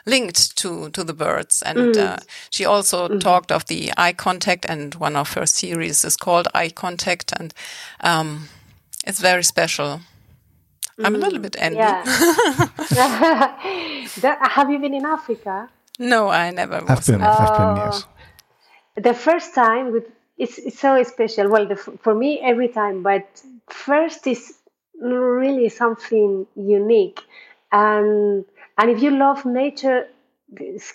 linked 0.07 0.57
to, 0.57 0.89
to 0.89 1.03
the 1.03 1.13
birds. 1.13 1.61
And, 1.61 1.95
uh, 1.95 2.17
she 2.49 2.65
also 2.65 3.19
talked 3.19 3.51
of 3.51 3.65
the 3.65 3.91
eye 3.97 4.13
contact 4.13 4.65
and 4.67 4.95
one 4.95 5.15
of 5.15 5.33
her 5.33 5.45
series 5.45 6.03
is 6.03 6.15
called 6.15 6.47
eye 6.55 6.69
contact. 6.69 7.33
And, 7.39 7.53
um, 8.01 8.49
it's 9.05 9.19
very 9.19 9.43
special. 9.43 10.01
I'm 11.03 11.13
a 11.13 11.19
little 11.19 11.39
bit 11.39 11.55
envy. 11.59 11.77
Yeah. 11.77 12.03
Have 14.49 14.71
you 14.71 14.79
been 14.79 14.95
in 14.95 15.05
Africa? 15.05 15.69
No, 15.99 16.29
I 16.29 16.49
never 16.51 16.81
was. 16.81 16.89
I've 16.89 17.05
been, 17.05 17.21
I've 17.21 17.57
been, 17.57 17.75
yes. 17.77 18.05
the 18.95 19.13
first 19.13 19.53
time 19.53 19.91
with 19.91 20.05
it's, 20.37 20.57
it's 20.59 20.79
so 20.79 21.01
special 21.03 21.49
well 21.49 21.67
the, 21.67 21.75
for 21.75 22.13
me 22.13 22.39
every 22.39 22.67
time 22.67 23.01
but 23.03 23.41
first 23.69 24.27
is 24.27 24.53
really 24.99 25.69
something 25.69 26.45
unique 26.55 27.21
and 27.71 28.45
and 28.77 28.89
if 28.89 29.01
you 29.01 29.11
love 29.11 29.45
nature 29.45 30.07
it's 30.55 30.93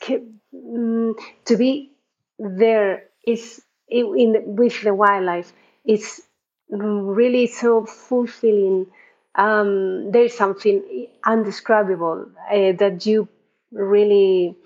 mm, 0.54 1.14
to 1.44 1.56
be 1.56 1.90
there 2.38 3.04
is 3.26 3.62
in, 3.88 4.56
with 4.56 4.82
the 4.82 4.94
wildlife 4.94 5.52
is 5.84 6.22
really 6.70 7.46
so 7.46 7.84
fulfilling. 7.84 8.86
Um, 9.34 10.10
there's 10.12 10.34
something 10.36 11.08
indescribable 11.26 12.26
uh, 12.50 12.72
that 12.72 13.04
you 13.06 13.28
really 13.70 14.56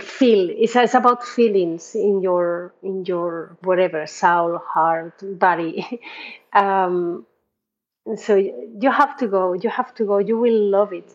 feel. 0.00 0.48
It's, 0.50 0.76
it's 0.76 0.94
about 0.94 1.24
feelings 1.26 1.94
in 1.94 2.20
your 2.22 2.72
in 2.82 3.04
your 3.04 3.56
whatever 3.62 4.06
soul 4.06 4.58
heart 4.58 5.14
body. 5.38 6.00
Um 6.52 7.26
so 8.16 8.34
you 8.34 8.90
have 8.90 9.16
to 9.16 9.28
go 9.28 9.52
you 9.52 9.68
have 9.68 9.94
to 9.94 10.04
go 10.04 10.18
you 10.18 10.38
will 10.38 10.70
love 10.70 10.92
it. 10.92 11.10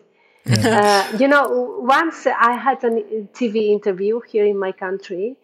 Uh, 0.46 1.16
you 1.18 1.26
know 1.26 1.76
once 1.80 2.26
i 2.26 2.52
had 2.52 2.82
a 2.84 2.90
tv 3.34 3.70
interview 3.70 4.20
here 4.20 4.46
in 4.46 4.56
my 4.56 4.70
country 4.70 5.36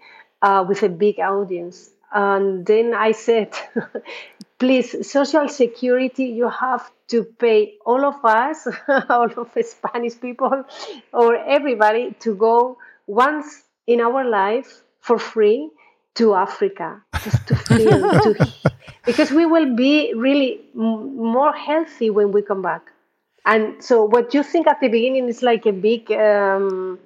uh, 0.42 0.64
with 0.68 0.84
a 0.84 0.88
big 0.88 1.18
audience 1.18 1.90
and 2.12 2.64
then 2.66 2.94
i 2.94 3.10
said 3.10 3.52
please 4.60 5.10
social 5.10 5.48
security 5.48 6.26
you 6.26 6.48
have 6.48 6.88
to 7.08 7.24
pay 7.24 7.74
all 7.84 8.04
of 8.04 8.24
us 8.24 8.68
all 9.08 9.30
of 9.36 9.52
the 9.54 9.64
spanish 9.64 10.20
people 10.20 10.64
or 11.12 11.34
everybody 11.34 12.14
to 12.20 12.36
go 12.36 12.78
once 13.08 13.64
in 13.88 14.00
our 14.00 14.24
life 14.24 14.82
for 15.00 15.18
free 15.18 15.68
to 16.14 16.34
Africa, 16.34 17.02
just 17.22 17.46
to 17.48 17.56
feel, 17.56 18.08
to, 18.22 18.34
because 19.06 19.30
we 19.30 19.46
will 19.46 19.74
be 19.74 20.12
really 20.14 20.60
m- 20.74 21.16
more 21.16 21.52
healthy 21.52 22.10
when 22.10 22.32
we 22.32 22.42
come 22.42 22.62
back. 22.62 22.90
And 23.44 23.82
so, 23.82 24.04
what 24.04 24.34
you 24.34 24.42
think 24.42 24.66
at 24.66 24.80
the 24.80 24.88
beginning 24.88 25.28
is 25.28 25.42
like 25.42 25.66
a 25.66 25.72
big, 25.72 26.10
um, 26.12 26.98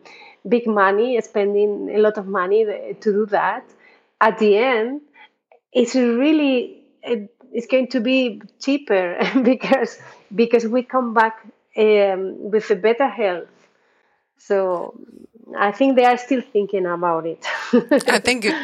big 0.46 0.66
money, 0.66 1.20
spending 1.20 1.90
a 1.94 1.98
lot 1.98 2.18
of 2.18 2.26
money 2.26 2.64
to 2.64 3.12
do 3.12 3.26
that. 3.26 3.64
At 4.20 4.38
the 4.38 4.56
end, 4.56 5.00
it's 5.72 5.94
really 5.94 6.84
it, 7.02 7.34
it's 7.52 7.66
going 7.66 7.88
to 7.88 8.00
be 8.00 8.42
cheaper 8.60 9.18
because 9.42 9.98
because 10.34 10.66
we 10.66 10.82
come 10.82 11.14
back 11.14 11.46
um, 11.76 12.50
with 12.50 12.70
a 12.70 12.76
better 12.76 13.08
health. 13.08 13.48
So 14.38 14.98
I 15.56 15.70
think 15.70 15.96
they 15.96 16.04
are 16.04 16.16
still 16.16 16.40
thinking 16.40 16.86
about 16.86 17.26
it. 17.26 17.44
I 18.08 18.18
think 18.18 18.44
it, 18.44 18.56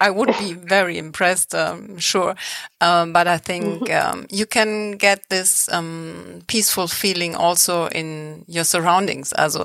I- 0.00 0.10
would 0.10 0.36
be 0.36 0.52
very 0.52 0.98
impressed, 0.98 1.54
um, 1.54 1.98
sure. 1.98 2.34
Um, 2.80 3.12
but 3.12 3.26
I 3.26 3.38
think 3.38 3.88
um, 3.90 4.26
you 4.30 4.46
can 4.46 4.92
get 4.92 5.28
this 5.28 5.68
um, 5.72 6.42
peaceful 6.46 6.86
feeling 6.88 7.34
also 7.34 7.86
in 7.88 8.44
your 8.48 8.64
surroundings. 8.64 9.32
Also, 9.32 9.64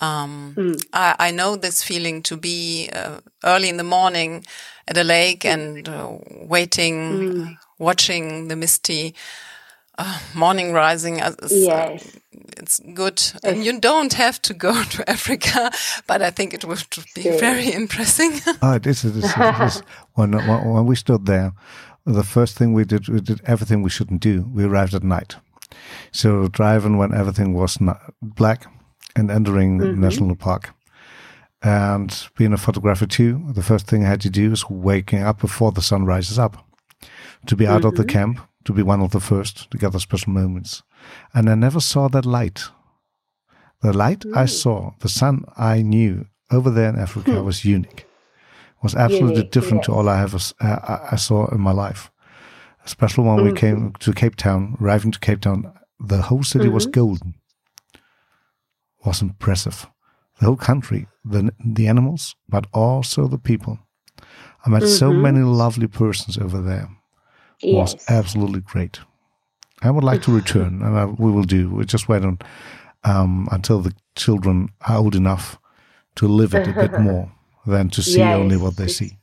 um, 0.00 0.60
I, 0.92 1.14
I 1.18 1.30
know 1.30 1.56
this 1.56 1.82
feeling 1.82 2.22
to 2.24 2.36
be 2.36 2.88
uh, 2.92 3.20
early 3.44 3.68
in 3.68 3.76
the 3.76 3.84
morning 3.84 4.44
at 4.86 4.96
a 4.96 5.04
lake 5.04 5.44
and 5.44 5.88
uh, 5.88 6.16
waiting, 6.30 7.26
watching 7.78 8.48
the 8.48 8.56
misty 8.56 9.14
uh, 9.98 10.18
morning 10.34 10.72
rising. 10.72 11.20
uh, 11.20 11.34
is, 11.42 11.52
uh, 11.52 11.56
yes. 11.56 12.16
it's 12.56 12.80
good. 12.94 13.20
And 13.44 13.64
you 13.64 13.80
don't 13.80 14.14
have 14.14 14.40
to 14.42 14.54
go 14.54 14.82
to 14.90 15.10
Africa, 15.10 15.70
but 16.06 16.22
I 16.22 16.30
think 16.30 16.54
it 16.54 16.64
would 16.64 16.82
be 17.14 17.22
Sure. 17.22 17.38
very 17.40 17.72
impressing. 17.82 18.32
Oh, 18.62 18.74
it 18.74 18.86
is. 18.86 19.04
It 19.04 19.16
is, 19.16 19.24
it 19.36 19.60
is. 19.66 19.82
When, 20.14 20.32
when 20.32 20.64
when 20.72 20.86
we 20.86 20.96
stood 20.96 21.26
there, 21.26 21.52
the 22.06 22.22
first 22.24 22.56
thing 22.58 22.74
we 22.74 22.84
did, 22.84 23.08
we 23.08 23.20
did 23.20 23.40
everything 23.44 23.82
we 23.82 23.90
shouldn't 23.90 24.20
do. 24.22 24.42
We 24.54 24.64
arrived 24.64 24.94
at 24.94 25.02
night, 25.02 25.36
so 26.12 26.48
driving 26.48 26.98
when 26.98 27.12
everything 27.12 27.54
was 27.54 27.80
not 27.80 27.98
black, 28.22 28.66
and 29.16 29.30
entering 29.30 29.78
the 29.78 29.92
national 29.92 30.36
park. 30.36 30.70
And 31.62 32.28
being 32.36 32.52
a 32.52 32.56
photographer 32.56 33.06
too, 33.06 33.42
the 33.54 33.62
first 33.62 33.86
thing 33.88 34.04
I 34.04 34.08
had 34.08 34.20
to 34.20 34.30
do 34.30 34.50
was 34.50 34.70
waking 34.70 35.22
up 35.22 35.40
before 35.40 35.72
the 35.72 35.82
sun 35.82 36.04
rises 36.06 36.38
up, 36.38 36.56
to 37.46 37.56
be 37.56 37.66
out 37.66 37.84
of 37.84 37.94
the 37.96 38.04
camp, 38.04 38.38
to 38.64 38.72
be 38.72 38.82
one 38.82 39.00
of 39.00 39.10
the 39.10 39.20
first 39.20 39.70
to 39.70 39.78
get 39.78 39.92
the 39.92 40.00
special 40.00 40.32
moments. 40.32 40.82
And 41.34 41.48
I 41.48 41.54
never 41.54 41.80
saw 41.80 42.08
that 42.08 42.26
light. 42.26 42.64
The 43.82 43.92
light 43.92 44.24
I 44.34 44.46
saw, 44.46 44.92
the 45.00 45.08
sun 45.08 45.44
I 45.56 45.82
knew 45.82 46.26
over 46.50 46.70
there 46.70 46.88
in 46.88 46.98
Africa 46.98 47.42
was 47.48 47.64
unique. 47.64 48.06
Was 48.82 48.94
absolutely 48.94 49.38
Unique, 49.38 49.50
different 49.50 49.84
to 49.84 49.92
all 49.92 50.08
I 50.08 50.18
have 50.18 50.34
uh, 50.34 50.98
I- 51.10 51.16
saw 51.16 51.48
in 51.48 51.60
my 51.60 51.72
life. 51.72 52.10
Especially 52.84 53.24
when 53.24 53.44
we 53.44 53.50
mm. 53.50 53.56
came 53.56 53.92
to 53.98 54.12
Cape 54.12 54.36
Town, 54.36 54.76
arriving 54.80 55.10
to 55.12 55.18
Cape 55.18 55.40
Town, 55.40 55.72
the 56.00 56.22
whole 56.22 56.44
city 56.44 56.68
was 56.68 56.84
mm-hmm. 56.84 56.92
golden. 56.92 57.34
Was 59.04 59.20
impressive. 59.20 59.86
The 60.38 60.46
whole 60.46 60.56
country, 60.56 61.08
the 61.24 61.52
the 61.64 61.88
animals, 61.88 62.36
but 62.48 62.66
also 62.72 63.26
the 63.26 63.38
people. 63.38 63.78
I 64.64 64.70
met 64.70 64.86
so 64.86 65.10
mm-hmm. 65.10 65.22
many 65.22 65.40
lovely 65.40 65.88
persons 65.88 66.38
over 66.38 66.60
there. 66.60 66.88
Was 67.64 67.96
absolutely 68.08 68.60
great. 68.60 69.00
I 69.82 69.90
would 69.90 70.04
like 70.04 70.22
to 70.22 70.32
return, 70.40 70.82
and 70.82 70.98
I, 70.98 71.04
we 71.06 71.30
will 71.30 71.44
do. 71.44 71.70
We 71.70 71.84
just 71.84 72.08
wait 72.08 72.24
on 72.24 72.38
um, 73.04 73.48
until 73.50 73.80
the 73.80 73.94
children 74.16 74.70
are 74.82 74.98
old 74.98 75.14
enough 75.14 75.58
to 76.16 76.26
live 76.26 76.54
it 76.54 76.66
a 76.66 76.72
bit 76.72 76.98
more 76.98 77.32
than 77.66 77.90
to 77.90 78.02
see 78.02 78.20
only 78.20 78.56
what 78.56 78.76
they 78.76 78.88
see. 78.88 79.18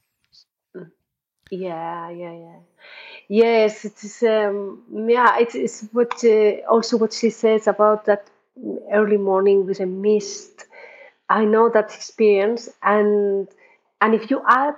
Yeah, 1.51 2.09
yeah, 2.09 2.33
yeah. 2.33 2.59
Yes, 3.27 3.85
it 3.85 4.03
is. 4.03 4.23
Um, 4.23 4.83
yeah, 5.09 5.37
it 5.39 5.55
is 5.55 5.87
what 5.91 6.23
uh, 6.23 6.61
also 6.69 6.97
what 6.97 7.13
she 7.13 7.29
says 7.29 7.67
about 7.67 8.05
that 8.05 8.29
early 8.91 9.17
morning 9.17 9.65
with 9.65 9.79
a 9.79 9.85
mist. 9.85 10.65
I 11.29 11.45
know 11.45 11.69
that 11.69 11.93
experience, 11.93 12.69
and 12.83 13.47
and 14.01 14.13
if 14.13 14.29
you 14.29 14.41
add, 14.47 14.75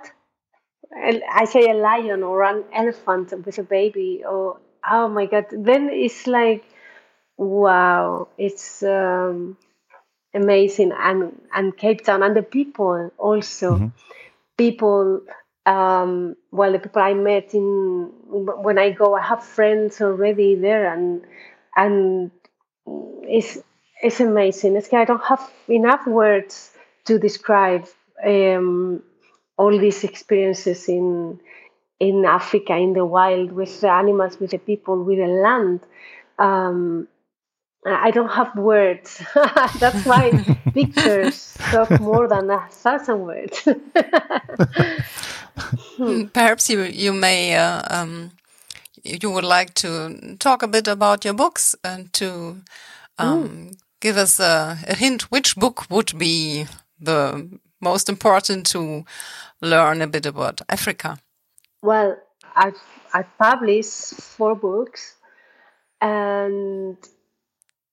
I 0.94 1.44
say 1.44 1.70
a 1.70 1.74
lion 1.74 2.22
or 2.22 2.42
an 2.42 2.64
elephant 2.72 3.32
with 3.44 3.58
a 3.58 3.62
baby, 3.62 4.22
or 4.28 4.58
oh 4.88 5.08
my 5.08 5.26
god, 5.26 5.46
then 5.52 5.90
it's 5.90 6.26
like 6.26 6.64
wow, 7.36 8.28
it's 8.38 8.82
um, 8.82 9.56
amazing, 10.34 10.92
and 10.92 11.40
and 11.54 11.76
Cape 11.76 12.04
Town 12.04 12.22
and 12.22 12.36
the 12.36 12.42
people 12.42 13.12
also. 13.18 13.92
People 14.58 15.22
um 15.66 16.36
well 16.50 16.72
the 16.72 16.78
people 16.78 17.02
i 17.02 17.14
met 17.14 17.54
in 17.54 18.10
when 18.36 18.78
i 18.78 18.90
go 18.90 19.14
i 19.14 19.20
have 19.22 19.44
friends 19.44 20.00
already 20.00 20.54
there 20.54 20.92
and 20.92 21.22
and 21.76 22.30
it's 23.22 23.58
it's 24.02 24.20
amazing. 24.20 24.76
It's 24.76 24.92
i 24.92 25.04
don't 25.04 25.24
have 25.24 25.50
enough 25.68 26.06
words 26.06 26.72
to 27.06 27.18
describe 27.18 27.86
um 28.24 29.02
all 29.58 29.78
these 29.78 30.04
experiences 30.04 30.88
in 30.88 31.38
in 32.00 32.24
africa 32.24 32.74
in 32.76 32.92
the 32.92 33.04
wild 33.04 33.52
with 33.52 33.80
the 33.80 33.90
animals 33.90 34.38
with 34.40 34.50
the 34.50 34.58
people 34.58 35.04
with 35.04 35.18
the 35.18 35.26
land 35.26 35.80
um 36.38 37.08
I 37.86 38.10
don't 38.10 38.28
have 38.28 38.56
words. 38.56 39.22
That's 39.78 40.04
why 40.04 40.32
pictures 40.74 41.56
talk 41.70 41.98
more 42.00 42.28
than 42.28 42.50
a 42.50 42.66
thousand 42.70 43.20
words. 43.20 43.68
Perhaps 46.32 46.70
you 46.70 46.82
you 46.82 47.12
may 47.12 47.54
uh, 47.54 47.82
um, 47.88 48.32
you 49.04 49.30
would 49.30 49.44
like 49.44 49.74
to 49.74 50.36
talk 50.38 50.62
a 50.62 50.68
bit 50.68 50.88
about 50.88 51.24
your 51.24 51.34
books 51.34 51.74
and 51.84 52.12
to 52.14 52.62
um, 53.18 53.72
give 54.00 54.16
us 54.16 54.40
a, 54.40 54.78
a 54.86 54.94
hint. 54.94 55.30
Which 55.30 55.56
book 55.56 55.86
would 55.90 56.18
be 56.18 56.66
the 57.00 57.48
most 57.80 58.08
important 58.08 58.66
to 58.66 59.04
learn 59.60 60.02
a 60.02 60.06
bit 60.06 60.26
about 60.26 60.60
Africa? 60.68 61.18
well, 61.82 62.16
I've 62.56 62.80
I 63.12 63.22
published 63.22 64.14
four 64.14 64.54
books, 64.54 65.16
and 66.00 66.96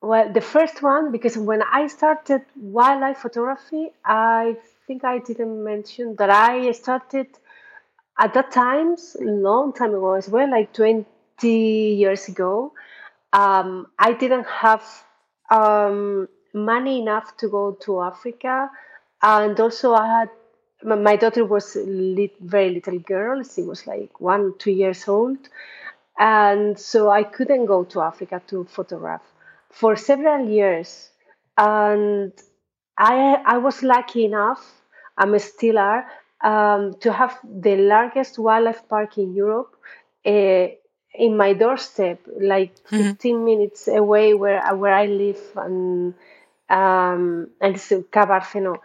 well, 0.01 0.31
the 0.31 0.41
first 0.41 0.81
one, 0.81 1.11
because 1.11 1.37
when 1.37 1.61
I 1.61 1.87
started 1.87 2.41
wildlife 2.55 3.17
photography, 3.17 3.89
I 4.03 4.57
think 4.87 5.03
I 5.03 5.19
didn't 5.19 5.63
mention 5.63 6.15
that 6.17 6.29
I 6.29 6.71
started 6.71 7.27
at 8.19 8.33
that 8.33 8.51
time, 8.51 8.95
long 9.19 9.73
time 9.73 9.91
ago 9.91 10.13
as 10.13 10.29
well, 10.29 10.49
like 10.49 10.73
20 10.73 11.05
years 11.49 12.27
ago. 12.27 12.73
Um, 13.33 13.87
I 13.99 14.13
didn't 14.13 14.45
have 14.45 14.83
um, 15.49 16.27
money 16.53 17.01
enough 17.01 17.35
to 17.37 17.49
go 17.49 17.77
to 17.81 18.01
Africa. 18.01 18.69
And 19.21 19.59
also, 19.59 19.93
I 19.93 20.19
had 20.19 20.29
my 20.83 21.15
daughter 21.15 21.45
was 21.45 21.75
a 21.75 22.29
very 22.39 22.69
little 22.69 22.99
girl. 22.99 23.43
She 23.43 23.63
was 23.63 23.87
like 23.87 24.19
one, 24.19 24.53
two 24.57 24.71
years 24.71 25.07
old. 25.07 25.37
And 26.17 26.79
so 26.79 27.09
I 27.09 27.23
couldn't 27.23 27.65
go 27.65 27.83
to 27.85 28.01
Africa 28.01 28.41
to 28.47 28.65
photograph 28.65 29.23
for 29.71 29.95
several 29.95 30.47
years. 30.47 31.09
And 31.57 32.31
I, 32.97 33.41
I 33.45 33.57
was 33.57 33.83
lucky 33.83 34.25
enough, 34.25 34.63
I'm 35.17 35.37
still 35.39 35.77
are, 35.79 36.05
um, 36.41 36.93
to 37.01 37.11
have 37.11 37.37
the 37.43 37.75
largest 37.77 38.39
wildlife 38.39 38.87
park 38.87 39.17
in 39.17 39.33
Europe 39.33 39.75
uh, 40.25 40.67
in 41.13 41.37
my 41.37 41.53
doorstep, 41.53 42.19
like 42.39 42.75
mm-hmm. 42.85 43.09
15 43.09 43.45
minutes 43.45 43.87
away 43.87 44.33
where, 44.33 44.61
where 44.75 44.93
I 44.93 45.05
live. 45.07 45.39
And, 45.55 46.13
um, 46.69 47.49
and 47.61 47.75
it's 47.75 47.89
Cabarceno. 47.89 48.77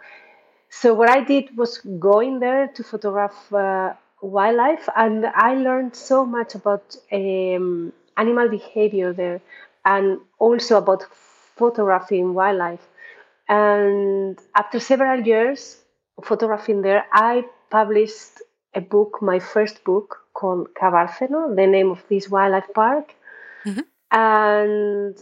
So 0.69 0.93
what 0.93 1.09
I 1.09 1.23
did 1.23 1.57
was 1.57 1.79
going 1.99 2.39
there 2.39 2.67
to 2.67 2.83
photograph 2.83 3.53
uh, 3.53 3.93
wildlife, 4.21 4.87
and 4.95 5.25
I 5.25 5.55
learned 5.55 5.95
so 5.95 6.25
much 6.25 6.55
about 6.55 6.95
um, 7.11 7.91
animal 8.17 8.49
behavior 8.49 9.13
there, 9.13 9.41
and 9.83 10.19
also 10.39 10.77
about 10.77 11.03
photographing 11.11 12.33
wildlife. 12.33 12.87
And 13.49 14.39
after 14.55 14.79
several 14.79 15.21
years 15.21 15.77
photographing 16.23 16.81
there, 16.81 17.05
I 17.11 17.43
published 17.69 18.41
a 18.73 18.81
book, 18.81 19.21
my 19.21 19.39
first 19.39 19.83
book 19.83 20.19
called 20.33 20.69
Cabarceno, 20.73 21.55
the 21.55 21.67
name 21.67 21.91
of 21.91 22.01
this 22.09 22.29
wildlife 22.29 22.73
park, 22.73 23.13
mm-hmm. 23.65 23.81
and 24.11 25.17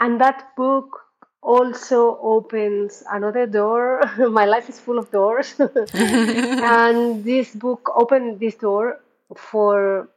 and 0.00 0.20
that 0.20 0.56
book 0.56 1.07
also 1.42 2.18
opens 2.20 3.02
another 3.10 3.46
door. 3.46 4.02
My 4.30 4.44
life 4.44 4.68
is 4.68 4.78
full 4.78 4.98
of 4.98 5.10
doors. 5.10 5.54
and 5.94 7.24
this 7.24 7.54
book 7.54 7.90
opened 7.94 8.40
this 8.40 8.56
door 8.56 9.00
for 9.36 10.08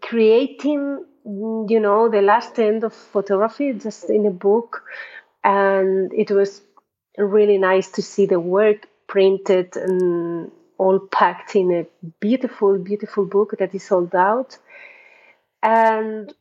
creating, 0.00 1.04
you 1.24 1.80
know, 1.80 2.08
the 2.08 2.22
last 2.22 2.58
end 2.58 2.84
of 2.84 2.94
photography 2.94 3.72
just 3.74 4.10
in 4.10 4.26
a 4.26 4.30
book. 4.30 4.82
And 5.44 6.12
it 6.12 6.30
was 6.30 6.62
really 7.18 7.58
nice 7.58 7.90
to 7.92 8.02
see 8.02 8.26
the 8.26 8.40
work 8.40 8.88
printed 9.06 9.76
and 9.76 10.50
all 10.78 10.98
packed 10.98 11.54
in 11.56 11.72
a 11.72 11.86
beautiful, 12.20 12.78
beautiful 12.78 13.24
book 13.24 13.54
that 13.58 13.74
is 13.74 13.84
sold 13.84 14.14
out. 14.14 14.58
And 15.62 16.32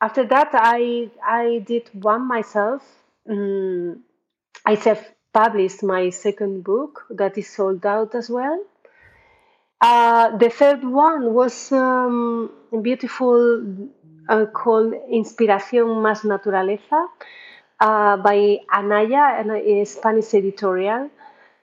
after 0.00 0.24
that, 0.26 0.50
I 0.52 1.10
I 1.22 1.62
did 1.66 1.90
one 1.92 2.26
myself 2.26 2.82
um, 3.28 4.02
I 4.64 4.74
have 4.74 5.04
published 5.32 5.82
my 5.82 6.10
second 6.10 6.64
book 6.64 7.06
that 7.10 7.36
is 7.36 7.48
sold 7.48 7.84
out 7.84 8.14
as 8.14 8.30
well. 8.30 8.58
Uh, 9.80 10.36
the 10.38 10.48
third 10.48 10.84
one 10.84 11.34
was 11.34 11.72
um, 11.72 12.50
beautiful, 12.82 13.90
uh, 14.28 14.46
called 14.46 14.94
Inspiración 15.10 16.00
Más 16.00 16.24
Naturaleza 16.24 17.08
uh, 17.80 18.16
by 18.16 18.60
Anaya, 18.72 19.44
a 19.44 19.84
Spanish 19.84 20.32
editorial. 20.34 21.10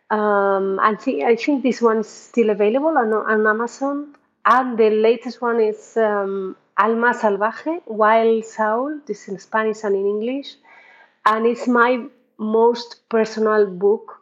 Um, 0.09 0.79
I, 0.79 0.95
think, 0.95 1.23
I 1.23 1.35
think 1.35 1.63
this 1.63 1.81
one 1.81 1.99
is 1.99 2.09
still 2.09 2.49
available 2.49 2.97
on, 2.97 3.13
on 3.13 3.47
Amazon. 3.47 4.13
And 4.45 4.77
the 4.77 4.89
latest 4.89 5.41
one 5.41 5.61
is 5.61 5.95
um, 5.97 6.55
Alma 6.77 7.13
Salvaje, 7.13 7.81
Wild 7.85 8.45
Soul. 8.45 8.99
This 9.07 9.23
is 9.23 9.27
in 9.29 9.39
Spanish 9.39 9.83
and 9.83 9.95
in 9.95 10.05
English 10.05 10.57
and 11.25 11.45
it's 11.45 11.67
my 11.67 12.05
most 12.37 13.07
personal 13.09 13.67
book. 13.67 14.19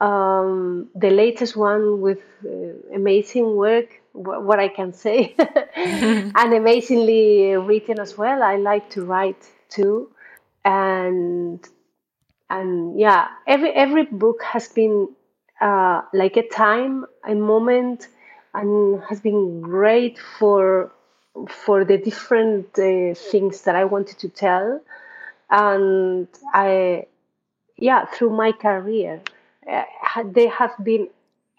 Um, 0.00 0.90
the 0.94 1.10
latest 1.10 1.56
one 1.56 2.00
with 2.02 2.20
uh, 2.44 2.94
amazing 2.94 3.56
work 3.56 3.88
what 4.12 4.58
i 4.58 4.68
can 4.68 4.92
say. 4.92 5.34
And 6.34 6.52
amazingly 6.54 7.56
written 7.56 7.98
as 8.00 8.16
well. 8.18 8.42
I 8.42 8.56
like 8.56 8.90
to 8.90 9.04
write 9.04 9.42
too. 9.70 10.10
And 10.64 11.66
and 12.50 12.98
yeah 12.98 13.28
every 13.46 13.70
every 13.72 14.04
book 14.04 14.42
has 14.42 14.68
been 14.68 15.08
uh, 15.60 16.02
like 16.12 16.36
a 16.36 16.46
time 16.48 17.04
a 17.26 17.34
moment 17.34 18.08
and 18.54 19.02
has 19.08 19.20
been 19.20 19.60
great 19.60 20.18
for 20.18 20.92
for 21.48 21.84
the 21.84 21.98
different 21.98 22.66
uh, 22.78 23.14
things 23.14 23.62
that 23.62 23.74
i 23.76 23.84
wanted 23.84 24.18
to 24.18 24.28
tell 24.28 24.80
and 25.50 26.28
I, 26.52 27.06
yeah, 27.76 28.06
through 28.06 28.30
my 28.30 28.52
career, 28.52 29.22
uh, 29.70 29.84
they 30.24 30.46
have 30.48 30.72
been 30.82 31.08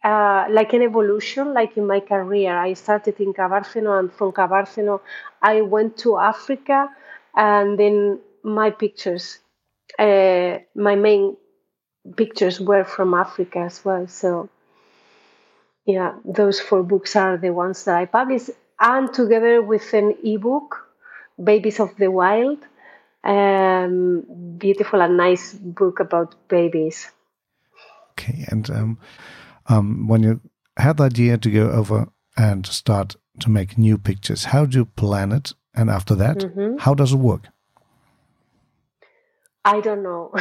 uh, 0.04 0.46
like 0.50 0.74
an 0.74 0.82
evolution, 0.82 1.54
like 1.54 1.78
in 1.78 1.88
my 1.88 2.00
career. 2.00 2.58
I 2.58 2.74
started 2.74 3.20
in 3.20 3.34
Cabarceno, 3.34 4.00
and 4.00 4.12
from 4.12 4.32
Cabarceno, 4.32 5.02
I 5.42 5.62
went 5.62 5.98
to 6.00 6.18
Africa, 6.18 6.90
and 7.36 7.78
then 7.78 8.20
my 8.44 8.70
pictures, 8.72 9.40
uh, 10.00 10.60
my 10.76 10.96
main 10.96 11.36
pictures 12.16 12.60
were 12.60 12.84
from 12.84 13.14
Africa 13.14 13.60
as 13.60 13.84
well. 13.84 14.08
So, 14.08 14.50
yeah, 15.86 16.16
those 16.26 16.60
four 16.60 16.84
books 16.84 17.16
are 17.16 17.38
the 17.38 17.52
ones 17.52 17.86
that 17.86 17.98
I 17.98 18.06
published, 18.06 18.52
and 18.80 19.14
together 19.14 19.62
with 19.62 19.94
an 19.94 20.16
ebook, 20.24 20.84
Babies 21.42 21.80
of 21.80 21.96
the 21.98 22.10
Wild 22.10 22.60
um, 23.24 24.24
beautiful 24.57 25.01
and 25.01 25.18
nice 25.18 25.53
book 25.53 25.99
about 25.99 26.36
babies. 26.47 27.11
Okay, 28.11 28.45
and 28.49 28.70
um, 28.70 28.99
um, 29.68 30.07
when 30.07 30.24
you 30.24 30.41
had 30.78 30.97
the 30.97 31.03
idea 31.03 31.38
to 31.38 31.51
go 31.51 31.72
over 31.72 32.07
and 32.36 32.65
start 32.65 33.15
to 33.39 33.49
make 33.49 33.78
new 33.78 33.97
pictures, 33.97 34.45
how 34.45 34.65
do 34.65 34.80
you 34.80 34.86
plan 34.86 35.32
it? 35.32 35.53
And 35.76 35.89
after 35.89 36.15
that, 36.15 36.43
mm 36.43 36.51
-hmm. 36.55 36.80
how 36.80 36.95
does 36.95 37.11
it 37.11 37.20
work? 37.20 37.43
I 39.68 39.82
don't 39.82 40.01
know. 40.01 40.32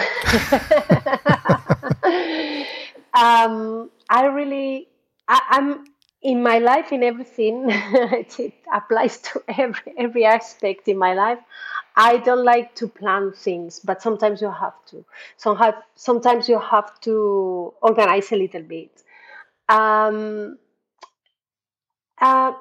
um, 3.12 3.90
I 4.08 4.26
really, 4.26 4.88
I, 5.26 5.40
am 5.50 5.84
in 6.22 6.42
my 6.44 6.58
life, 6.58 6.92
in 6.92 7.02
everything. 7.02 7.66
it 7.70 8.54
applies 8.72 9.18
to 9.18 9.42
every 9.48 9.94
every 9.98 10.24
aspect 10.24 10.86
in 10.86 10.96
my 10.98 11.14
life. 11.14 11.40
I 11.96 12.18
don't 12.18 12.44
like 12.44 12.74
to 12.76 12.88
plan 12.88 13.32
things, 13.32 13.80
but 13.80 14.02
sometimes 14.02 14.42
you 14.42 14.50
have 14.50 14.74
to. 14.90 15.04
Somehow, 15.38 15.72
sometimes 15.94 16.48
you 16.48 16.60
have 16.60 17.00
to 17.02 17.72
organize 17.80 18.30
a 18.32 18.36
little 18.36 18.62
bit. 18.62 19.02
Um, 19.68 20.58
uh, 22.20 22.52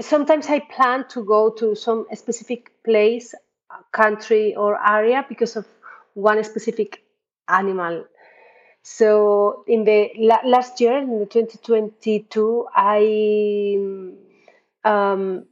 sometimes 0.00 0.46
I 0.48 0.60
plan 0.60 1.06
to 1.10 1.24
go 1.24 1.50
to 1.50 1.76
some 1.76 2.06
specific 2.14 2.72
place, 2.84 3.34
country, 3.92 4.56
or 4.56 4.78
area 4.84 5.24
because 5.28 5.56
of 5.56 5.66
one 6.14 6.42
specific 6.42 7.02
animal. 7.48 8.06
So 8.82 9.64
in 9.68 9.84
the 9.84 10.10
last 10.44 10.80
year, 10.80 10.98
in 10.98 11.18
the 11.20 11.26
2022, 11.26 12.66
I 12.74 13.76
um, 14.84 15.44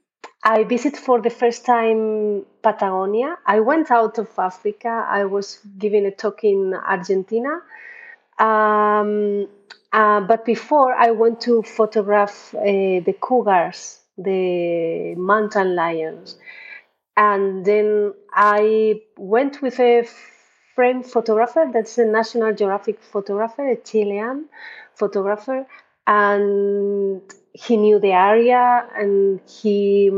I 0.47 0.63
visited 0.63 1.01
for 1.01 1.21
the 1.21 1.29
first 1.29 1.67
time 1.67 2.47
Patagonia. 2.63 3.37
I 3.45 3.59
went 3.59 3.91
out 3.91 4.17
of 4.19 4.29
Africa. 4.39 5.05
I 5.09 5.25
was 5.25 5.59
giving 5.77 6.07
a 6.07 6.13
talk 6.13 6.45
in 6.45 6.73
Argentina. 6.73 7.63
Um, 8.39 9.49
uh, 9.93 10.21
but 10.21 10.45
before, 10.45 10.95
I 10.95 11.11
went 11.11 11.41
to 11.43 11.63
photograph 11.63 12.55
uh, 12.55 12.63
the 12.63 13.17
cougars, 13.21 13.99
the 14.17 15.17
mountain 15.17 15.75
lions. 15.75 16.39
And 17.17 17.65
then 17.65 18.15
I 18.33 19.01
went 19.17 19.63
with 19.63 19.81
a 19.81 20.07
friend 20.77 21.05
photographer, 21.05 21.69
that's 21.73 21.99
a 21.99 22.05
National 22.05 22.55
Geographic 22.55 23.03
photographer, 23.03 23.67
a 23.69 23.77
Chilean 23.77 24.45
photographer. 24.95 25.67
And 26.07 27.23
he 27.57 27.77
knew 27.77 27.99
the 27.99 28.13
area 28.13 28.87
and 28.97 29.41
he 29.49 30.11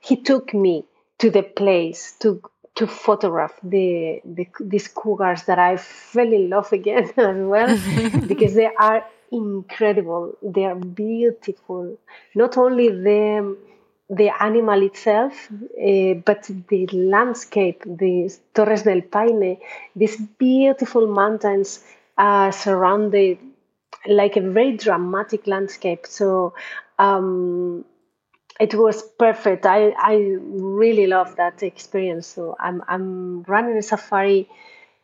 he 0.00 0.16
took 0.16 0.52
me 0.52 0.84
to 1.18 1.30
the 1.30 1.42
place 1.42 2.14
to 2.20 2.40
to 2.74 2.86
photograph 2.86 3.54
the, 3.62 4.20
the 4.24 4.46
these 4.60 4.88
cougars 4.88 5.42
that 5.44 5.58
I 5.58 5.76
fell 5.76 6.32
in 6.32 6.48
love 6.50 6.72
again 6.72 7.04
as 7.16 7.36
well 7.52 7.70
because 8.26 8.54
they 8.54 8.70
are 8.88 9.04
incredible. 9.30 10.36
They 10.42 10.64
are 10.64 10.74
beautiful. 10.74 11.98
Not 12.34 12.56
only 12.56 12.88
the 12.88 13.56
the 14.10 14.30
animal 14.42 14.82
itself, 14.82 15.48
uh, 15.50 16.14
but 16.28 16.50
the 16.68 16.86
landscape, 16.92 17.82
the 17.86 18.34
Torres 18.52 18.82
del 18.82 19.02
Paine, 19.02 19.58
these 19.96 20.16
beautiful 20.38 21.06
mountains 21.06 21.82
uh, 22.18 22.50
surrounded 22.50 23.38
like 24.06 24.36
a 24.36 24.40
very 24.40 24.76
dramatic 24.76 25.46
landscape. 25.46 26.06
So 26.06 26.54
um, 26.98 27.84
it 28.60 28.74
was 28.74 29.02
perfect. 29.18 29.66
I, 29.66 29.90
I 29.90 30.36
really 30.38 31.06
love 31.06 31.36
that 31.36 31.62
experience. 31.62 32.26
So 32.26 32.56
I'm, 32.58 32.82
I'm 32.88 33.42
running 33.42 33.76
a 33.76 33.82
safari 33.82 34.48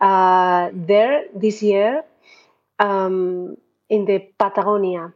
uh, 0.00 0.70
there 0.72 1.24
this 1.34 1.62
year 1.62 2.04
um, 2.78 3.56
in 3.88 4.04
the 4.04 4.18
Patagonia, 4.38 5.12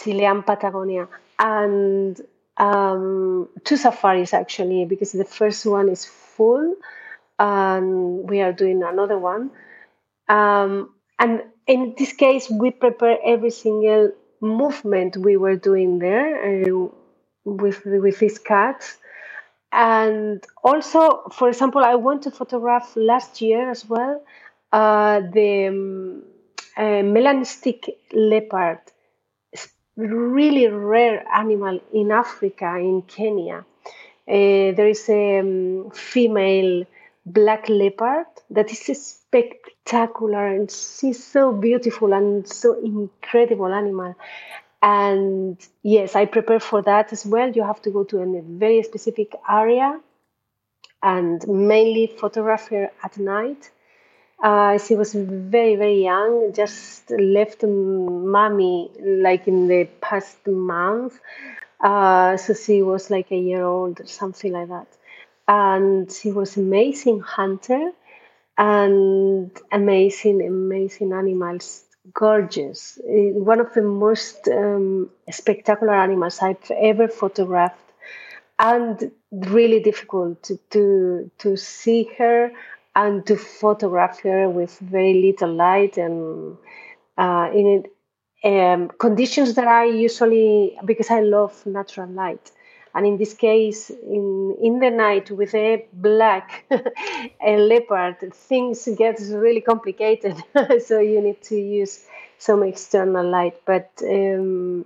Chilean 0.00 0.42
Patagonia. 0.42 1.08
And 1.38 2.20
um, 2.56 3.48
two 3.64 3.76
safaris 3.76 4.32
actually, 4.34 4.84
because 4.84 5.12
the 5.12 5.24
first 5.24 5.66
one 5.66 5.88
is 5.88 6.04
full 6.04 6.74
and 7.38 8.28
we 8.28 8.40
are 8.40 8.52
doing 8.52 8.82
another 8.82 9.18
one. 9.18 9.50
Um, 10.28 10.94
and 11.18 11.42
in 11.66 11.94
this 11.98 12.12
case, 12.12 12.48
we 12.50 12.70
prepare 12.70 13.18
every 13.24 13.50
single 13.50 14.12
movement 14.40 15.16
we 15.16 15.36
were 15.36 15.56
doing 15.56 15.98
there 15.98 16.64
uh, 16.64 16.88
with 17.44 17.84
with 17.84 18.18
these 18.18 18.38
cats. 18.38 18.98
And 19.70 20.42
also, 20.64 21.24
for 21.32 21.48
example, 21.48 21.84
I 21.84 21.94
went 21.96 22.22
to 22.22 22.30
photograph 22.30 22.96
last 22.96 23.42
year 23.42 23.70
as 23.70 23.86
well 23.86 24.22
uh, 24.72 25.20
the 25.20 25.66
um, 25.68 26.22
uh, 26.76 27.02
melanistic 27.02 27.88
leopard, 28.12 28.80
really 29.96 30.68
rare 30.68 31.24
animal 31.34 31.80
in 31.92 32.10
Africa, 32.12 32.76
in 32.76 33.02
Kenya. 33.02 33.64
Uh, 34.26 34.72
there 34.76 34.88
is 34.88 35.08
a 35.08 35.40
um, 35.40 35.90
female 35.90 36.84
black 37.32 37.68
leopard 37.68 38.26
that 38.50 38.70
is 38.70 39.06
spectacular 39.06 40.46
and 40.46 40.70
she's 40.70 41.22
so 41.24 41.52
beautiful 41.52 42.12
and 42.12 42.48
so 42.48 42.74
incredible 42.82 43.72
animal. 43.72 44.14
And 44.82 45.58
yes, 45.82 46.14
I 46.14 46.26
prepare 46.26 46.60
for 46.60 46.82
that 46.82 47.12
as 47.12 47.26
well. 47.26 47.50
You 47.50 47.64
have 47.64 47.82
to 47.82 47.90
go 47.90 48.04
to 48.04 48.20
a 48.20 48.42
very 48.42 48.82
specific 48.82 49.34
area 49.48 50.00
and 51.02 51.46
mainly 51.48 52.06
photograph 52.06 52.68
her 52.68 52.90
at 53.02 53.18
night. 53.18 53.70
Uh, 54.42 54.78
she 54.78 54.94
was 54.94 55.14
very, 55.14 55.76
very 55.76 56.02
young, 56.04 56.52
just 56.54 57.10
left 57.10 57.64
mommy 57.64 58.90
like 59.00 59.48
in 59.48 59.66
the 59.66 59.84
past 60.00 60.46
month. 60.46 61.18
Uh, 61.80 62.36
so 62.36 62.54
she 62.54 62.82
was 62.82 63.10
like 63.10 63.30
a 63.32 63.36
year 63.36 63.64
old 63.64 64.00
or 64.00 64.06
something 64.06 64.52
like 64.52 64.68
that. 64.68 64.86
And 65.48 66.12
she 66.12 66.30
was 66.30 66.56
amazing 66.56 67.20
hunter 67.20 67.90
and 68.58 69.50
amazing, 69.72 70.46
amazing 70.46 71.12
animals 71.12 71.84
gorgeous. 72.12 72.98
Eh, 73.08 73.30
one 73.32 73.60
of 73.60 73.72
the 73.74 73.82
most 73.82 74.48
um, 74.48 75.10
spectacular 75.30 75.94
animals 75.94 76.38
I've 76.40 76.70
ever 76.70 77.08
photographed, 77.08 77.80
and 78.58 79.10
really 79.32 79.80
difficult 79.80 80.42
to, 80.44 80.58
to, 80.70 81.30
to 81.38 81.56
see 81.56 82.10
her 82.18 82.50
and 82.96 83.24
to 83.26 83.36
photograph 83.36 84.20
her 84.22 84.48
with 84.48 84.76
very 84.80 85.22
little 85.22 85.54
light 85.54 85.96
and 85.96 86.56
uh, 87.16 87.50
in 87.54 87.84
um, 88.44 88.88
conditions 88.98 89.54
that 89.54 89.68
I 89.68 89.84
usually 89.84 90.76
because 90.84 91.10
I 91.10 91.20
love 91.20 91.64
natural 91.66 92.08
light 92.08 92.50
and 92.98 93.06
in 93.06 93.16
this 93.16 93.32
case 93.32 93.90
in 93.90 94.56
in 94.60 94.80
the 94.80 94.90
night 94.90 95.30
with 95.30 95.54
a 95.54 95.86
black 95.92 96.64
a 97.52 97.56
leopard 97.56 98.16
things 98.34 98.88
get 98.98 99.20
really 99.30 99.60
complicated. 99.60 100.36
So 100.88 100.98
you 100.98 101.20
need 101.22 101.40
to 101.42 101.56
use 101.56 102.04
some 102.38 102.64
external 102.64 103.24
light 103.30 103.56
but 103.64 103.90
um, 104.02 104.84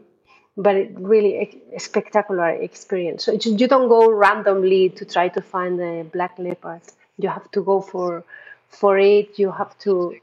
but 0.59 0.77
it 0.77 0.91
really 0.99 1.63
a 1.75 1.81
spectacular 1.81 2.51
experience. 2.51 3.25
So 3.25 3.33
you 3.33 3.67
don't 3.67 3.89
go 3.89 4.11
randomly 4.11 4.91
to 4.91 5.07
try 5.07 5.29
to 5.29 5.41
find 5.41 5.81
a 5.81 6.05
black 6.05 6.39
leopard. 6.39 6.83
You 7.17 7.31
have 7.31 7.51
to 7.53 7.63
go 7.63 7.81
for 7.81 8.25
for 8.69 8.99
it. 8.99 9.39
You 9.39 9.51
have 9.53 9.79
to 9.87 10.15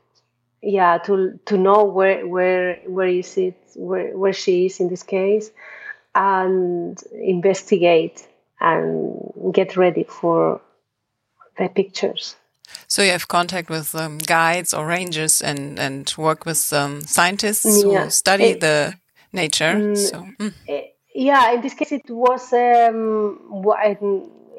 yeah 0.61 0.99
to 1.05 1.39
to 1.45 1.57
know 1.57 1.85
where 1.85 2.27
where 2.27 2.75
where 2.85 3.07
is 3.07 3.35
it 3.37 3.57
where 3.75 4.15
where 4.15 4.33
she 4.33 4.67
is 4.67 4.79
in 4.79 4.89
this 4.89 5.03
case 5.03 5.49
and 6.15 7.01
investigate 7.13 8.27
and 8.59 9.53
get 9.53 9.77
ready 9.77 10.03
for 10.03 10.61
the 11.57 11.69
pictures. 11.69 12.35
So 12.87 13.01
you 13.01 13.11
have 13.11 13.27
contact 13.27 13.69
with 13.69 13.95
um, 13.95 14.17
guides 14.17 14.73
or 14.73 14.85
rangers 14.85 15.41
and 15.41 15.79
and 15.79 16.13
work 16.17 16.45
with 16.45 16.71
um, 16.73 17.01
scientists 17.01 17.83
yeah. 17.83 18.03
who 18.03 18.09
study 18.09 18.43
it, 18.45 18.61
the 18.61 18.95
nature. 19.33 19.73
Mm, 19.73 19.97
so, 19.97 20.27
mm. 20.39 20.53
Yeah, 21.13 21.51
in 21.51 21.61
this 21.61 21.73
case, 21.73 21.91
it 21.91 22.09
was 22.09 22.53
um, 22.53 23.39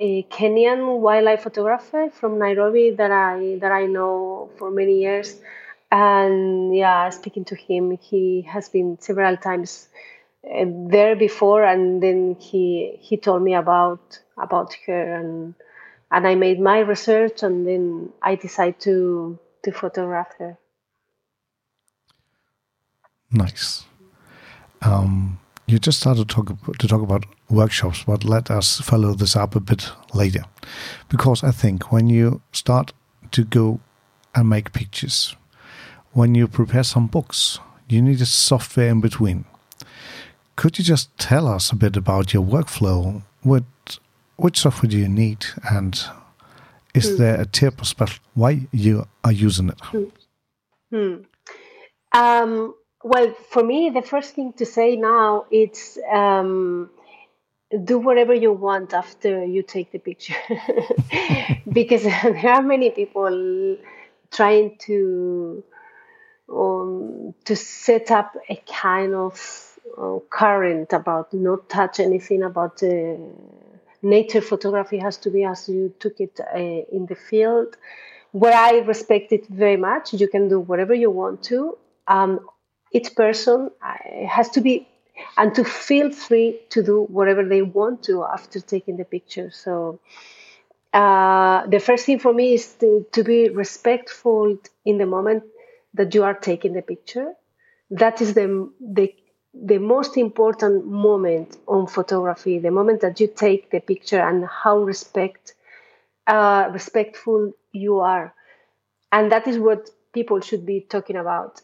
a 0.01 0.23
Kenyan 0.31 1.01
wildlife 1.01 1.43
photographer 1.43 2.11
from 2.13 2.39
Nairobi 2.39 2.91
that 2.91 3.11
I 3.11 3.59
that 3.61 3.73
I 3.73 3.87
know 3.87 4.51
for 4.59 4.71
many 4.71 5.01
years, 5.01 5.37
and 5.91 6.75
yeah, 6.75 7.11
speaking 7.11 7.45
to 7.47 7.55
him, 7.55 7.97
he 7.99 8.43
has 8.43 8.69
been 8.69 8.99
several 9.01 9.37
times 9.37 9.89
there 10.43 11.17
before, 11.17 11.65
and 11.65 12.03
then 12.03 12.37
he 12.39 12.97
he 13.01 13.17
told 13.17 13.43
me 13.43 13.55
about 13.55 14.19
about 14.37 14.75
her, 14.87 15.15
and 15.15 15.55
and 16.11 16.27
I 16.27 16.35
made 16.35 16.61
my 16.61 16.79
research, 16.81 17.43
and 17.43 17.67
then 17.67 18.11
I 18.23 18.37
decided 18.37 18.81
to 18.81 19.39
to 19.65 19.73
photograph 19.73 20.35
her. 20.39 20.59
Nice. 23.31 23.85
Um, 24.83 25.39
you 25.67 25.79
just 25.79 26.01
started 26.01 26.29
to 26.29 26.35
talk, 26.35 26.79
to 26.79 26.89
talk 26.89 27.03
about 27.03 27.27
workshops, 27.49 28.03
but 28.05 28.25
let 28.25 28.51
us 28.51 28.81
follow 28.81 29.15
this 29.15 29.37
up 29.37 29.55
a 29.55 29.61
bit 29.61 29.89
later, 30.15 30.45
because 31.09 31.45
I 31.45 31.53
think 31.53 31.93
when 31.93 32.09
you 32.09 32.41
start 32.53 32.93
to 33.33 33.45
go 33.45 33.81
and 34.35 34.49
make 34.49 34.73
pictures, 34.73 35.37
when 36.13 36.35
you 36.35 36.49
prepare 36.49 36.83
some 36.83 37.07
books, 37.07 37.61
you 37.89 38.03
need 38.03 38.21
a 38.21 38.27
software 38.27 38.89
in 38.89 39.01
between 39.01 39.45
could 40.57 40.79
you 40.79 40.85
just 40.85 41.17
tell 41.19 41.47
us 41.47 41.73
a 41.73 41.77
bit 41.77 41.97
about 41.97 42.35
your 42.35 42.45
workflow? 42.45 43.23
What 43.43 43.65
which 44.37 44.61
software 44.61 44.91
do 44.91 44.99
you 44.99 45.09
need, 45.09 45.47
and 45.71 46.03
is 46.95 47.11
mm. 47.11 47.19
there 47.19 47.41
a 47.41 47.47
tip 47.47 47.81
or 47.81 47.85
special 47.85 48.23
why 48.35 48.67
you 48.73 49.07
are 49.25 49.33
using 49.33 49.69
it? 49.69 49.79
Mm. 49.79 50.13
Mm. 50.93 51.25
Um, 52.13 52.75
well, 53.03 53.33
for 53.51 53.63
me, 53.63 53.91
the 53.91 54.03
first 54.03 54.35
thing 54.35 54.53
to 54.55 54.67
say 54.67 54.97
now 54.97 55.47
it's 55.51 55.99
um, 56.13 56.91
do 57.85 57.99
whatever 57.99 58.35
you 58.35 58.53
want 58.53 58.93
after 58.93 59.45
you 59.45 59.63
take 59.63 59.93
the 59.93 59.99
picture, 59.99 60.37
because 61.73 62.03
there 62.03 62.49
are 62.49 62.63
many 62.63 62.91
people 62.91 63.77
trying 64.31 64.77
to 64.81 65.63
um, 66.53 67.35
to 67.45 67.57
set 67.57 68.11
up 68.11 68.37
a 68.49 68.57
kind 68.67 69.15
of 69.15 69.70
current 70.31 70.93
about 70.93 71.33
not 71.33 71.69
touch 71.69 72.01
anything 72.01 72.43
about 72.43 72.83
nature 74.03 74.41
photography 74.41 74.99
has 74.99 75.17
to 75.19 75.31
be 75.31 75.45
as 75.45 75.69
you 75.69 75.93
took 75.99 76.21
it 76.21 76.41
uh, 76.41 76.59
in 76.59 77.07
the 77.07 77.15
field. 77.15 77.77
Where 78.33 78.55
i 78.55 78.79
respect 78.79 79.33
it 79.33 79.47
very 79.49 79.77
much 79.77 80.15
you 80.15 80.29
can 80.29 80.49
do 80.49 80.61
whatever 80.61 80.95
you 80.95 81.11
want 81.11 81.43
to. 81.45 81.77
Um, 82.07 82.41
each 82.93 83.15
person 83.15 83.71
uh, 83.83 84.27
has 84.27 84.51
to 84.51 84.61
be 84.61 84.87
and 85.37 85.55
to 85.55 85.65
feel 85.65 86.11
free 86.11 86.61
to 86.71 86.83
do 86.83 87.03
whatever 87.03 87.45
they 87.45 87.63
want 87.63 88.03
to 88.05 88.25
after 88.25 88.61
taking 88.61 88.97
the 88.97 89.05
picture. 89.05 89.51
So 89.51 90.01
uh, 90.93 91.67
the 91.67 91.79
first 91.79 92.07
thing 92.07 92.19
for 92.19 92.33
me 92.33 92.55
is 92.55 92.73
to, 92.75 93.07
to 93.13 93.23
be 93.23 93.49
respectful 93.51 94.57
in 94.85 94.99
the 94.99 95.07
moment 95.07 95.45
that 95.95 96.15
you 96.15 96.25
are 96.25 96.35
taking 96.35 96.73
the 96.73 96.83
picture. 96.83 97.33
That 97.91 98.21
is 98.21 98.35
the, 98.35 98.71
the 98.81 99.13
the 99.53 99.79
most 99.79 100.17
important 100.17 100.87
moment 100.87 101.57
on 101.67 101.87
photography, 101.87 102.59
the 102.59 102.71
moment 102.71 103.01
that 103.01 103.21
you 103.21 103.27
take 103.27 103.71
the 103.71 103.81
picture 103.81 104.21
and 104.21 104.47
how 104.47 104.79
respect 104.79 105.55
uh, 106.27 106.71
respectful 106.73 107.53
you 107.73 107.99
are, 107.99 108.33
and 109.11 109.33
that 109.33 109.49
is 109.49 109.59
what 109.59 109.91
people 110.13 110.41
should 110.41 110.65
be 110.65 110.81
talking 110.81 111.17
about, 111.17 111.61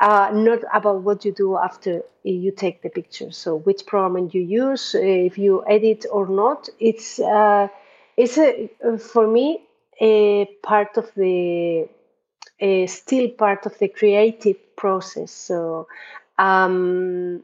uh, 0.00 0.30
not 0.32 0.60
about 0.72 1.02
what 1.02 1.24
you 1.24 1.32
do 1.32 1.56
after 1.56 2.02
you 2.24 2.50
take 2.50 2.82
the 2.82 2.88
picture. 2.88 3.30
So 3.30 3.56
which 3.56 3.86
program 3.86 4.30
you 4.32 4.40
use, 4.40 4.94
if 4.94 5.38
you 5.38 5.64
edit 5.66 6.06
or 6.10 6.26
not, 6.26 6.68
it's 6.80 7.20
uh, 7.20 7.68
it's 8.16 8.36
a, 8.38 8.68
for 8.98 9.26
me 9.26 9.62
a 10.00 10.46
part 10.62 10.96
of 10.96 11.10
the 11.14 11.88
still 12.86 13.28
part 13.30 13.66
of 13.66 13.78
the 13.78 13.88
creative 13.88 14.76
process. 14.76 15.30
So 15.30 15.86
um, 16.38 17.42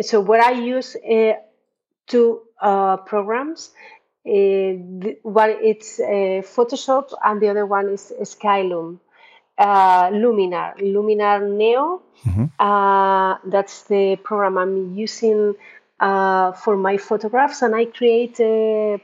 so 0.00 0.20
what 0.20 0.40
I 0.40 0.52
use 0.52 0.96
uh, 0.96 1.32
two 2.06 2.42
uh, 2.60 2.98
programs. 2.98 3.70
Uh, 4.26 4.76
one 5.22 5.56
it's 5.62 5.98
uh, 5.98 6.42
Photoshop 6.54 7.12
and 7.24 7.40
the 7.40 7.48
other 7.48 7.64
one 7.64 7.88
is 7.88 8.12
Skylum. 8.22 8.98
Uh, 9.56 10.10
Luminar, 10.10 10.76
Luminar 10.78 11.46
Neo. 11.46 12.02
Mm-hmm. 12.24 12.44
Uh, 12.58 13.36
that's 13.44 13.82
the 13.84 14.16
program 14.16 14.56
I'm 14.58 14.94
using 14.94 15.54
uh, 16.00 16.52
for 16.52 16.76
my 16.76 16.96
photographs, 16.96 17.60
and 17.60 17.74
I 17.74 17.84
create 17.84 18.40
a 18.40 19.00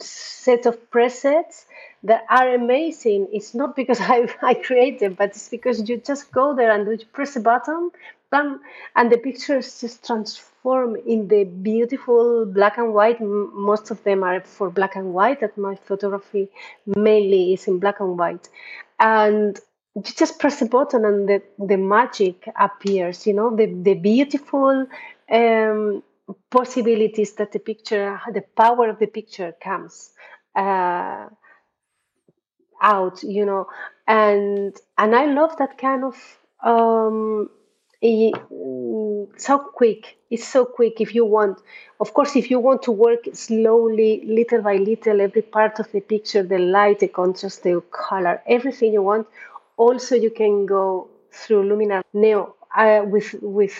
set 0.00 0.64
of 0.64 0.90
presets 0.90 1.66
that 2.02 2.24
are 2.30 2.54
amazing. 2.54 3.28
It's 3.32 3.54
not 3.54 3.76
because 3.76 4.00
I, 4.14 4.26
I 4.40 4.54
created, 4.54 5.00
them, 5.00 5.14
but 5.14 5.30
it's 5.30 5.50
because 5.50 5.86
you 5.88 5.98
just 5.98 6.32
go 6.32 6.54
there 6.54 6.70
and 6.70 6.86
you 6.86 7.06
press 7.12 7.36
a 7.36 7.40
button, 7.40 7.90
and 8.32 9.10
the 9.10 9.18
pictures 9.18 9.80
just 9.80 10.06
transform 10.06 10.96
in 10.96 11.28
the 11.28 11.44
beautiful 11.44 12.46
black 12.46 12.78
and 12.78 12.94
white. 12.94 13.20
Most 13.20 13.90
of 13.90 14.02
them 14.04 14.22
are 14.22 14.40
for 14.40 14.70
black 14.70 14.96
and 14.96 15.12
white, 15.12 15.40
that 15.40 15.56
my 15.58 15.74
photography 15.74 16.48
mainly 16.86 17.54
is 17.54 17.66
in 17.66 17.78
black 17.78 18.00
and 18.00 18.18
white. 18.18 18.48
And 18.98 19.58
you 19.96 20.02
just 20.02 20.38
press 20.38 20.62
a 20.62 20.66
button 20.66 21.04
and 21.04 21.28
the, 21.28 21.42
the 21.58 21.76
magic 21.76 22.48
appears, 22.58 23.26
you 23.26 23.34
know, 23.34 23.54
the, 23.56 23.66
the 23.66 23.94
beautiful 23.94 24.86
um, 25.30 26.02
possibilities 26.50 27.32
that 27.34 27.52
the 27.52 27.58
picture, 27.58 28.20
the 28.32 28.42
power 28.56 28.88
of 28.88 28.98
the 28.98 29.06
picture 29.06 29.52
comes. 29.60 30.10
Uh, 30.54 31.28
out 32.82 33.22
you 33.22 33.44
know 33.44 33.66
and 34.06 34.74
and 34.98 35.14
i 35.14 35.26
love 35.26 35.56
that 35.58 35.76
kind 35.78 36.04
of 36.04 36.16
um 36.62 37.48
so 39.36 39.58
quick 39.58 40.16
it's 40.30 40.46
so 40.46 40.64
quick 40.64 41.00
if 41.00 41.14
you 41.14 41.24
want 41.24 41.58
of 42.00 42.12
course 42.14 42.36
if 42.36 42.50
you 42.50 42.58
want 42.58 42.82
to 42.82 42.92
work 42.92 43.28
slowly 43.32 44.22
little 44.26 44.62
by 44.62 44.76
little 44.76 45.20
every 45.20 45.42
part 45.42 45.78
of 45.78 45.90
the 45.92 46.00
picture 46.00 46.42
the 46.42 46.58
light 46.58 46.98
the 47.00 47.08
contrast 47.08 47.62
the 47.62 47.82
color 47.90 48.42
everything 48.46 48.92
you 48.92 49.02
want 49.02 49.26
also 49.76 50.14
you 50.14 50.30
can 50.30 50.66
go 50.66 51.08
through 51.32 51.62
luminar 51.68 52.02
neo 52.12 52.54
uh, 52.76 53.02
with 53.06 53.34
with 53.42 53.76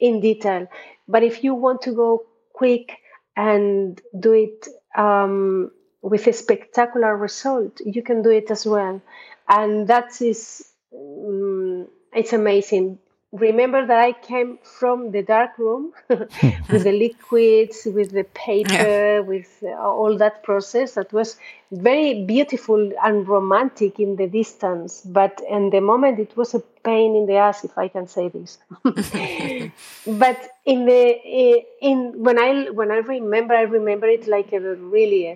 in 0.00 0.20
detail 0.20 0.66
but 1.08 1.22
if 1.22 1.44
you 1.44 1.54
want 1.54 1.80
to 1.82 1.92
go 1.92 2.24
quick 2.52 2.98
and 3.36 4.00
do 4.18 4.32
it 4.32 4.68
um, 4.96 5.70
with 6.02 6.26
a 6.26 6.32
spectacular 6.32 7.16
result, 7.16 7.80
you 7.84 8.02
can 8.02 8.22
do 8.22 8.30
it 8.30 8.50
as 8.50 8.66
well. 8.66 9.00
And 9.48 9.86
that 9.88 10.20
is, 10.20 10.64
um, 10.94 11.88
it's 12.12 12.32
amazing. 12.32 12.98
Remember 13.32 13.86
that 13.86 13.98
I 13.98 14.12
came 14.12 14.58
from 14.62 15.10
the 15.10 15.22
dark 15.22 15.56
room 15.56 15.94
with 16.08 16.84
the 16.84 16.92
liquids, 16.92 17.86
with 17.86 18.10
the 18.10 18.24
paper, 18.24 18.72
yeah. 18.72 19.20
with 19.20 19.48
uh, 19.62 19.68
all 19.68 20.18
that 20.18 20.42
process. 20.42 20.94
That 20.94 21.14
was 21.14 21.38
very 21.70 22.24
beautiful 22.24 22.92
and 23.02 23.26
romantic 23.26 23.98
in 23.98 24.16
the 24.16 24.26
distance, 24.26 25.00
but 25.00 25.40
in 25.48 25.70
the 25.70 25.80
moment 25.80 26.18
it 26.18 26.36
was 26.36 26.52
a 26.52 26.60
pain 26.84 27.16
in 27.16 27.24
the 27.24 27.36
ass, 27.36 27.64
if 27.64 27.78
I 27.78 27.88
can 27.88 28.06
say 28.06 28.28
this. 28.28 28.58
but 28.84 30.50
in 30.66 30.84
the 30.84 31.18
eh, 31.24 31.62
in 31.80 32.22
when 32.22 32.38
I 32.38 32.68
when 32.68 32.90
I 32.90 32.98
remember, 32.98 33.54
I 33.54 33.62
remember 33.62 34.08
it 34.08 34.26
like 34.26 34.52
a 34.52 34.60
really 34.60 35.34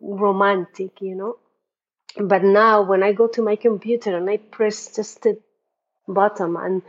romantic, 0.00 1.00
you 1.00 1.16
know. 1.16 1.38
But 2.18 2.44
now, 2.44 2.82
when 2.82 3.02
I 3.02 3.12
go 3.12 3.26
to 3.26 3.42
my 3.42 3.56
computer 3.56 4.16
and 4.16 4.30
I 4.30 4.36
press 4.36 4.94
just 4.94 5.22
the 5.22 5.38
button 6.08 6.56
and 6.56 6.82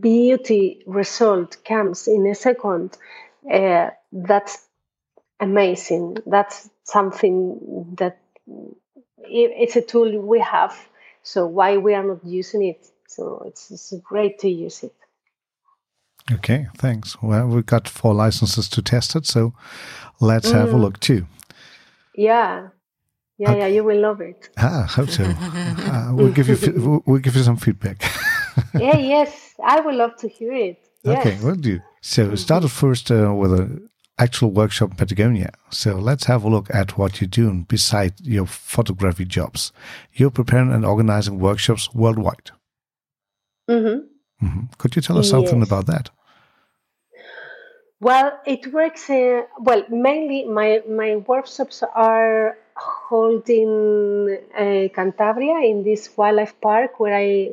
beauty 0.00 0.82
result 0.86 1.56
comes 1.64 2.08
in 2.08 2.26
a 2.26 2.34
second, 2.34 2.96
uh, 3.52 3.90
that's 4.12 4.66
amazing. 5.40 6.18
That's 6.26 6.70
something 6.84 7.94
that 7.98 8.18
it's 9.18 9.76
a 9.76 9.82
tool 9.82 10.20
we 10.20 10.40
have. 10.40 10.76
So 11.22 11.46
why 11.46 11.76
we 11.76 11.94
are 11.94 12.04
not 12.04 12.24
using 12.24 12.62
it? 12.64 12.86
So 13.08 13.44
it's, 13.46 13.70
it's 13.70 13.92
great 14.02 14.38
to 14.40 14.48
use 14.48 14.82
it. 14.82 14.94
Okay, 16.32 16.68
thanks. 16.78 17.22
Well, 17.22 17.46
we've 17.46 17.66
got 17.66 17.86
four 17.86 18.14
licenses 18.14 18.68
to 18.70 18.82
test 18.82 19.14
it, 19.14 19.26
so 19.26 19.52
let's 20.20 20.50
mm. 20.50 20.54
have 20.54 20.70
a 20.70 20.76
mm. 20.76 20.80
look 20.80 20.98
too. 21.00 21.26
Yeah. 22.14 22.68
Yeah, 23.36 23.50
okay. 23.50 23.58
yeah, 23.58 23.66
you 23.66 23.84
will 23.84 24.00
love 24.00 24.20
it. 24.20 24.48
Ah, 24.56 24.86
hope 24.88 25.10
so. 25.10 25.24
uh, 25.38 26.10
we'll 26.12 26.32
give 26.32 26.48
you 26.48 27.02
we'll 27.04 27.18
give 27.18 27.34
you 27.36 27.42
some 27.42 27.56
feedback. 27.56 28.02
yeah, 28.74 28.96
yes, 28.96 29.54
I 29.64 29.80
would 29.80 29.94
love 29.94 30.16
to 30.16 30.28
hear 30.28 30.52
it. 30.52 30.78
Yes. 31.02 31.18
Okay, 31.18 31.38
we'll 31.42 31.56
do. 31.56 31.80
So, 32.00 32.34
started 32.34 32.70
first 32.70 33.10
uh, 33.10 33.34
with 33.34 33.52
an 33.52 33.88
actual 34.18 34.50
workshop 34.50 34.90
in 34.90 34.96
Patagonia. 34.96 35.50
So, 35.70 35.96
let's 35.96 36.24
have 36.24 36.44
a 36.44 36.48
look 36.48 36.72
at 36.74 36.96
what 36.96 37.20
you're 37.20 37.28
doing 37.28 37.62
beside 37.64 38.14
your 38.20 38.46
photography 38.46 39.24
jobs. 39.24 39.72
You're 40.12 40.30
preparing 40.30 40.72
and 40.72 40.84
organizing 40.84 41.38
workshops 41.38 41.92
worldwide. 41.94 42.50
Mm-hmm. 43.68 44.46
Mm-hmm. 44.46 44.60
Could 44.78 44.96
you 44.96 45.02
tell 45.02 45.18
us 45.18 45.30
something 45.30 45.58
yes. 45.58 45.68
about 45.68 45.86
that? 45.86 46.10
Well, 48.00 48.38
it 48.44 48.72
works. 48.72 49.08
Uh, 49.08 49.42
well, 49.58 49.84
mainly 49.88 50.44
my 50.44 50.82
my 50.88 51.16
workshops 51.16 51.82
are 51.94 52.58
holding 52.76 54.38
uh, 54.54 54.88
Cantabria 54.92 55.64
in 55.64 55.84
this 55.84 56.14
wildlife 56.16 56.60
park 56.60 57.00
where 57.00 57.14
I 57.16 57.50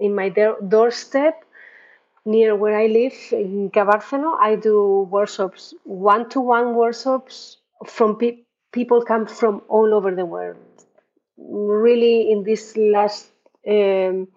in 0.00 0.14
my 0.14 0.28
doorstep 0.68 1.44
near 2.24 2.54
where 2.54 2.76
I 2.78 2.86
live 2.86 3.16
in 3.32 3.70
Cabárceno. 3.70 4.36
I 4.40 4.56
do 4.56 5.08
workshops, 5.10 5.74
one 5.84 6.28
to 6.30 6.40
one 6.40 6.74
workshops 6.74 7.58
from 7.86 8.16
pe- 8.16 8.42
people 8.72 9.02
come 9.02 9.26
from 9.26 9.62
all 9.68 9.94
over 9.94 10.14
the 10.14 10.26
world. 10.26 10.58
Really, 11.36 12.30
in 12.30 12.42
this 12.42 12.76
last, 12.76 13.28
um, 13.66 14.28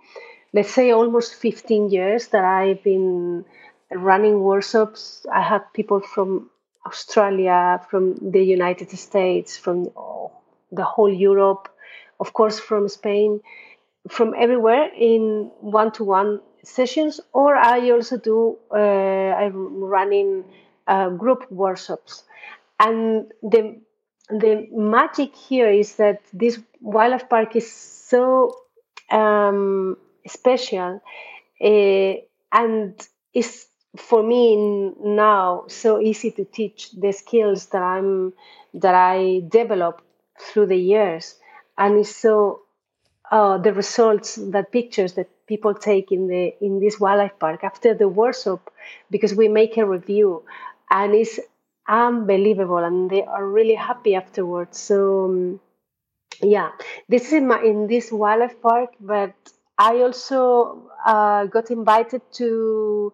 let's 0.53 0.71
say, 0.71 0.91
almost 0.91 1.35
15 1.35 1.89
years 1.89 2.27
that 2.27 2.45
I've 2.45 2.83
been 2.83 3.43
running 3.91 4.39
workshops. 4.41 5.25
I 5.31 5.41
had 5.41 5.61
people 5.73 5.99
from 5.99 6.49
Australia, 6.85 7.81
from 7.89 8.15
the 8.31 8.43
United 8.43 8.89
States, 8.91 9.57
from 9.57 9.89
oh, 9.95 10.31
the 10.71 10.83
whole 10.83 11.11
Europe, 11.11 11.67
of 12.19 12.33
course, 12.33 12.59
from 12.59 12.87
Spain, 12.87 13.41
from 14.09 14.33
everywhere 14.37 14.89
in 14.97 15.51
one 15.59 15.91
to 15.93 16.03
one 16.03 16.41
sessions. 16.63 17.19
Or 17.33 17.55
I 17.55 17.91
also 17.91 18.17
do, 18.17 18.57
uh, 18.71 18.77
I'm 18.77 19.83
running 19.83 20.45
uh, 20.87 21.09
group 21.09 21.51
workshops. 21.51 22.23
And 22.79 23.31
the, 23.41 23.79
the 24.29 24.67
magic 24.71 25.35
here 25.35 25.69
is 25.69 25.95
that 25.95 26.21
this 26.33 26.59
wildlife 26.79 27.29
park 27.29 27.55
is 27.55 27.71
so 27.71 28.55
um, 29.11 29.97
special 30.27 31.01
uh, 31.63 32.13
and 32.51 33.07
is 33.33 33.67
for 33.97 34.23
me 34.23 34.55
now 35.03 35.65
so 35.67 35.99
easy 35.99 36.31
to 36.31 36.45
teach 36.45 36.91
the 36.91 37.11
skills 37.11 37.67
that 37.67 37.81
I'm 37.81 38.33
that 38.73 38.95
I 38.95 39.41
developed 39.49 40.03
through 40.39 40.67
the 40.67 40.77
years, 40.77 41.35
and 41.77 41.99
it's 41.99 42.15
so 42.15 42.61
uh, 43.31 43.57
the 43.57 43.73
results 43.73 44.35
that 44.35 44.71
pictures 44.71 45.13
that 45.13 45.29
people 45.47 45.73
take 45.73 46.11
in 46.11 46.27
the 46.27 46.53
in 46.61 46.79
this 46.79 46.99
wildlife 46.99 47.37
park 47.39 47.63
after 47.63 47.93
the 47.93 48.07
workshop 48.07 48.71
because 49.09 49.33
we 49.33 49.47
make 49.47 49.77
a 49.77 49.85
review 49.85 50.43
and 50.89 51.15
it's 51.15 51.39
unbelievable 51.87 52.77
and 52.77 53.09
they 53.09 53.23
are 53.23 53.47
really 53.47 53.75
happy 53.75 54.15
afterwards 54.15 54.77
so 54.77 55.25
um, 55.25 55.59
yeah 56.41 56.69
this 57.09 57.27
is 57.27 57.33
in, 57.33 57.47
my, 57.47 57.61
in 57.61 57.87
this 57.87 58.11
wildlife 58.11 58.61
park 58.61 58.91
but 58.99 59.33
i 59.77 59.95
also 59.97 60.89
uh, 61.05 61.45
got 61.45 61.71
invited 61.71 62.21
to 62.31 63.13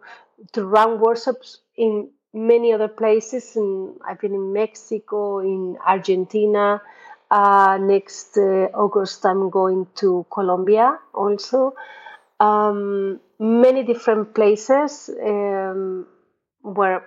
to 0.52 0.66
run 0.66 1.00
workshops 1.00 1.60
in 1.76 2.10
many 2.34 2.74
other 2.74 2.88
places. 2.88 3.56
And 3.56 3.96
I've 4.08 4.20
been 4.20 4.34
in 4.34 4.54
Mexico, 4.54 5.40
in 5.40 5.78
Argentina. 5.86 6.82
Uh, 7.30 7.78
next 7.82 8.38
uh, 8.38 8.70
August, 8.74 9.26
I'm 9.26 9.50
going 9.50 9.88
to 9.96 10.26
Colombia 10.32 10.98
also. 11.14 11.74
Um, 12.40 13.20
many 13.40 13.84
different 13.84 14.34
places 14.34 15.10
um, 15.22 16.08
where 16.62 17.04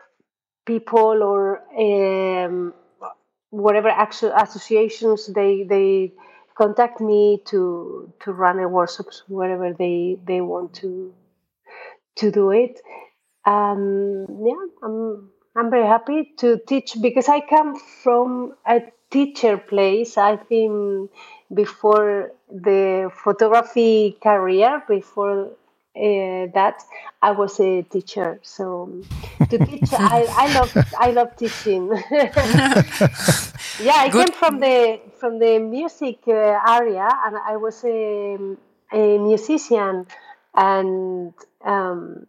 people 0.66 1.22
or 1.22 1.62
um, 1.78 2.74
whatever 3.50 3.88
actual 3.88 4.32
associations 4.32 5.26
they 5.32 5.64
they 5.64 6.12
contact 6.56 7.00
me 7.00 7.42
to 7.46 8.12
to 8.20 8.32
run 8.32 8.58
a 8.60 8.68
workshops 8.68 9.22
wherever 9.28 9.72
they 9.72 10.18
they 10.26 10.40
want 10.40 10.74
to 10.74 11.14
to 12.16 12.30
do 12.30 12.50
it 12.50 12.80
um, 13.46 14.26
yeah, 14.44 14.66
I'm 14.82 15.30
I'm 15.56 15.70
very 15.70 15.86
happy 15.86 16.32
to 16.38 16.58
teach 16.66 16.96
because 17.00 17.28
I 17.28 17.40
come 17.40 17.76
from 17.76 18.54
a 18.66 18.82
teacher 19.10 19.58
place. 19.58 20.16
I've 20.16 20.48
been 20.48 21.08
before 21.52 22.32
the 22.48 23.10
photography 23.12 24.16
career, 24.22 24.82
before 24.88 25.50
uh, 25.96 26.46
that, 26.54 26.82
I 27.20 27.32
was 27.32 27.58
a 27.58 27.82
teacher. 27.82 28.38
So 28.42 28.92
to 29.48 29.58
teach, 29.58 29.92
I, 29.92 30.26
I 30.30 30.46
love 30.52 30.70
I 30.98 31.10
love 31.10 31.36
teaching. 31.36 31.90
yeah, 32.10 33.96
I 33.96 34.10
Good. 34.10 34.26
came 34.26 34.32
from 34.32 34.60
the 34.60 35.00
from 35.18 35.40
the 35.40 35.58
music 35.58 36.20
uh, 36.28 36.60
area, 36.68 37.08
and 37.26 37.36
I 37.36 37.56
was 37.56 37.82
a, 37.84 38.38
a 38.92 39.18
musician, 39.18 40.06
and 40.54 41.34
um, 41.64 42.26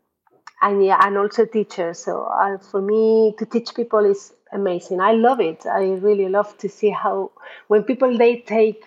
and 0.62 0.86
yeah, 0.86 1.00
and 1.02 1.18
also 1.18 1.46
teachers. 1.46 2.00
So 2.00 2.24
uh, 2.26 2.58
for 2.58 2.82
me, 2.82 3.34
to 3.40 3.46
teach 3.46 3.74
people 3.76 4.06
is 4.06 4.34
amazing. 4.52 5.00
I 5.02 5.14
love 5.14 5.40
it. 5.40 5.66
I 5.66 5.84
really 5.94 6.30
love 6.30 6.58
to 6.60 6.70
see 6.70 6.90
how 6.90 7.32
when 7.68 7.84
people 7.84 8.18
they 8.18 8.42
take 8.42 8.84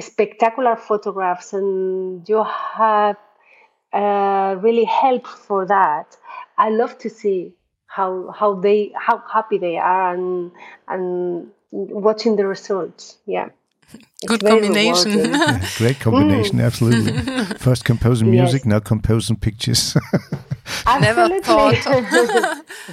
spectacular 0.00 0.76
photographs 0.76 1.52
and 1.52 2.26
you 2.28 2.42
have 2.44 3.16
uh, 3.92 4.56
really 4.60 4.84
help 4.84 5.26
for 5.26 5.66
that. 5.66 6.16
I 6.56 6.70
love 6.70 6.98
to 6.98 7.10
see 7.10 7.54
how 7.86 8.30
how 8.30 8.54
they 8.54 8.92
how 8.96 9.22
happy 9.32 9.58
they 9.58 9.76
are 9.76 10.14
and 10.14 10.50
and 10.88 11.50
watching 11.70 12.36
the 12.36 12.46
results. 12.46 13.18
Yeah. 13.26 13.50
Good 14.26 14.40
combination. 14.40 15.18
yeah, 15.34 15.68
great 15.76 15.98
combination, 16.00 16.58
mm. 16.58 16.64
absolutely. 16.64 17.44
First 17.58 17.84
composing 17.84 18.30
music, 18.30 18.62
yes. 18.62 18.66
now 18.66 18.80
composing 18.80 19.36
pictures. 19.36 19.96
never 20.86 21.40
thought 21.40 21.84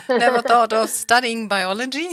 never 0.09 0.41
thought 0.41 0.73
of 0.73 0.89
studying 0.89 1.47
biology. 1.47 2.07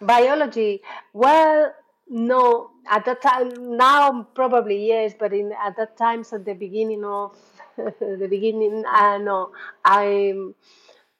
biology. 0.00 0.82
Well, 1.12 1.74
no, 2.08 2.70
at 2.88 3.04
that 3.06 3.22
time 3.22 3.76
now 3.76 4.22
probably 4.34 4.86
yes, 4.86 5.14
but 5.18 5.32
in 5.32 5.52
at 5.52 5.76
that 5.76 5.96
times 5.96 6.32
at 6.32 6.44
the 6.44 6.54
beginning 6.54 7.04
of 7.04 7.36
the 7.76 8.28
beginning, 8.28 8.84
uh, 8.86 9.18
no, 9.18 9.50
I 9.84 10.34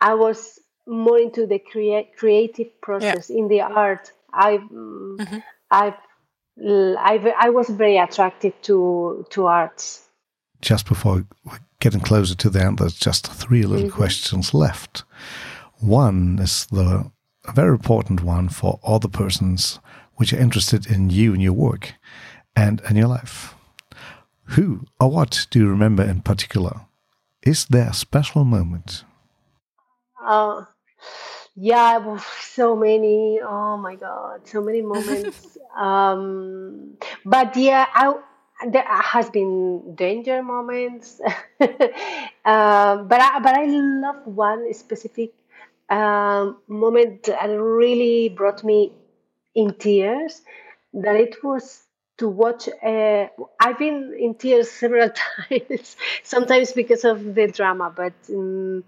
I 0.01 0.15
was 0.15 0.61
more 0.87 1.19
into 1.19 1.47
the 1.47 1.59
crea- 1.59 2.11
creative 2.17 2.81
process 2.81 3.31
yeah. 3.31 3.39
in 3.39 3.49
the 3.49 3.61
art. 3.63 4.13
I 4.33 4.59
mm-hmm. 4.59 5.39
I 5.73 5.95
I 6.59 7.35
I 7.41 7.51
was 7.51 7.71
very 7.71 7.97
attracted 7.97 8.63
to 8.65 9.27
to 9.31 9.47
arts. 9.47 10.09
Just 10.61 10.87
before 10.87 11.27
getting 11.81 12.01
closer 12.01 12.37
to 12.37 12.51
the 12.51 12.63
end, 12.63 12.79
there's 12.79 12.95
just 12.95 13.27
three 13.27 13.63
little 13.63 13.89
mm-hmm. 13.89 13.97
questions 13.97 14.55
left. 14.55 15.05
One 15.81 16.39
is 16.41 16.67
the 16.67 17.11
a 17.45 17.53
very 17.53 17.71
important 17.71 18.23
one 18.23 18.49
for 18.49 18.79
all 18.83 19.01
the 19.01 19.09
persons 19.09 19.81
which 20.15 20.33
are 20.33 20.39
interested 20.39 20.87
in 20.87 21.11
you 21.11 21.33
and 21.33 21.43
your 21.43 21.55
work 21.55 21.95
and 22.55 22.81
in 22.89 22.97
your 22.97 23.09
life. 23.09 23.55
Who 24.55 24.85
or 25.01 25.11
what 25.11 25.47
do 25.51 25.59
you 25.59 25.69
remember 25.69 26.05
in 26.05 26.21
particular? 26.21 26.83
Is 27.43 27.65
there 27.65 27.89
a 27.89 27.95
special 27.95 28.45
moment? 28.45 29.05
Uh, 30.23 30.65
yeah, 31.57 32.19
so 32.41 32.77
many. 32.77 33.41
Oh 33.43 33.77
my 33.77 33.97
God, 33.97 34.47
so 34.47 34.61
many 34.63 34.83
moments. 34.83 35.57
um, 35.77 36.97
but 37.25 37.57
yeah, 37.57 37.87
I, 37.93 38.15
there 38.69 38.85
has 38.87 39.31
been 39.31 39.95
danger 39.95 40.43
moments. 40.43 41.21
uh, 41.21 41.37
but 41.61 43.21
I, 43.21 43.39
but 43.41 43.55
I 43.55 43.65
love 43.67 44.27
one 44.27 44.73
specific 44.73 45.33
um, 45.91 46.59
moment 46.69 47.25
that 47.25 47.47
really 47.47 48.29
brought 48.31 48.65
me 48.65 48.93
in 49.55 49.75
tears 49.75 50.43
that 50.95 51.17
it 51.17 51.43
was 51.43 51.85
to 52.19 52.29
watch 52.29 52.69
uh, 52.83 53.27
i've 53.61 53.79
been 53.79 54.15
in 54.19 54.35
tears 54.35 54.71
several 54.83 55.11
times 55.11 55.97
sometimes 56.23 56.73
because 56.73 57.05
of 57.05 57.35
the 57.35 57.47
drama 57.49 57.93
but 57.95 58.13
um, 58.31 58.85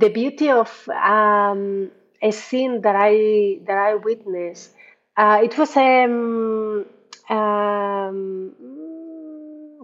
the 0.00 0.08
beauty 0.08 0.50
of 0.50 0.70
um, 0.88 1.90
a 2.20 2.30
scene 2.30 2.80
that 2.82 2.96
i 2.96 3.58
that 3.66 3.78
i 3.78 3.94
witnessed 3.94 4.70
uh, 5.16 5.40
it 5.42 5.56
was 5.56 5.76
a 5.76 6.04
um, 6.04 6.84
um, 7.30 8.52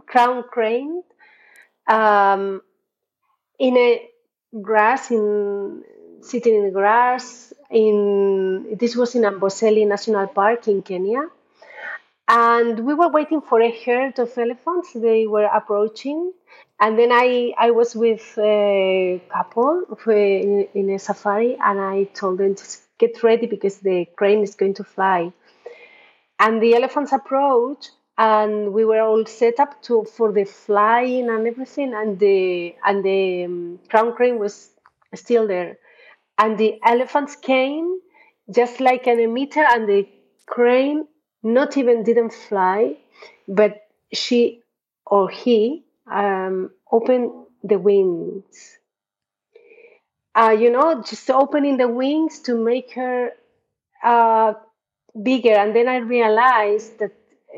crown 0.06 0.42
crane 0.50 1.02
um, 1.86 2.60
in 3.58 3.76
a 3.76 4.08
grass 4.60 5.10
in 5.10 5.84
sitting 6.22 6.54
in 6.56 6.64
the 6.66 6.70
grass 6.70 7.52
in 7.70 8.76
this 8.78 8.96
was 8.96 9.14
in 9.14 9.22
Amboseli 9.22 9.86
National 9.86 10.26
Park 10.26 10.68
in 10.68 10.82
Kenya. 10.82 11.28
And 12.28 12.86
we 12.86 12.94
were 12.94 13.08
waiting 13.08 13.40
for 13.40 13.60
a 13.60 13.70
herd 13.84 14.18
of 14.18 14.36
elephants. 14.38 14.92
They 14.94 15.26
were 15.26 15.44
approaching. 15.44 16.32
And 16.80 16.98
then 16.98 17.12
I, 17.12 17.52
I 17.58 17.70
was 17.72 17.94
with 17.94 18.38
a 18.38 19.22
couple 19.28 19.84
in, 20.06 20.66
in 20.74 20.90
a 20.90 20.98
safari 20.98 21.56
and 21.62 21.78
I 21.78 22.04
told 22.04 22.38
them 22.38 22.54
to 22.54 22.64
get 22.98 23.22
ready 23.22 23.46
because 23.46 23.78
the 23.78 24.06
crane 24.16 24.42
is 24.42 24.54
going 24.54 24.74
to 24.74 24.84
fly. 24.84 25.32
And 26.38 26.62
the 26.62 26.74
elephants 26.74 27.12
approached 27.12 27.90
and 28.16 28.72
we 28.72 28.84
were 28.84 29.00
all 29.00 29.24
set 29.26 29.60
up 29.60 29.82
to 29.82 30.04
for 30.04 30.32
the 30.32 30.44
flying 30.44 31.28
and 31.28 31.46
everything 31.46 31.94
and 31.94 32.18
the 32.18 32.74
and 32.84 33.04
the 33.04 33.44
um, 33.44 33.78
crown 33.88 34.14
crane 34.14 34.38
was 34.38 34.70
still 35.14 35.46
there 35.46 35.78
and 36.38 36.58
the 36.58 36.78
elephants 36.84 37.34
came 37.36 37.98
just 38.50 38.78
like 38.80 39.06
an 39.06 39.18
emitter 39.18 39.64
and 39.74 39.88
the 39.88 40.06
crane 40.46 41.06
not 41.42 41.78
even 41.78 42.02
didn't 42.02 42.32
fly 42.32 42.94
but 43.48 43.86
she 44.12 44.62
or 45.06 45.30
he 45.30 45.82
um, 46.10 46.70
opened 46.90 47.30
the 47.62 47.78
wings 47.78 48.78
uh, 50.34 50.56
you 50.58 50.70
know 50.70 51.02
just 51.02 51.30
opening 51.30 51.76
the 51.76 51.88
wings 51.88 52.40
to 52.40 52.54
make 52.56 52.92
her 52.92 53.30
uh, 54.02 54.54
bigger 55.22 55.54
and 55.54 55.74
then 55.74 55.88
i 55.88 55.96
realized 55.96 56.98
that 56.98 57.12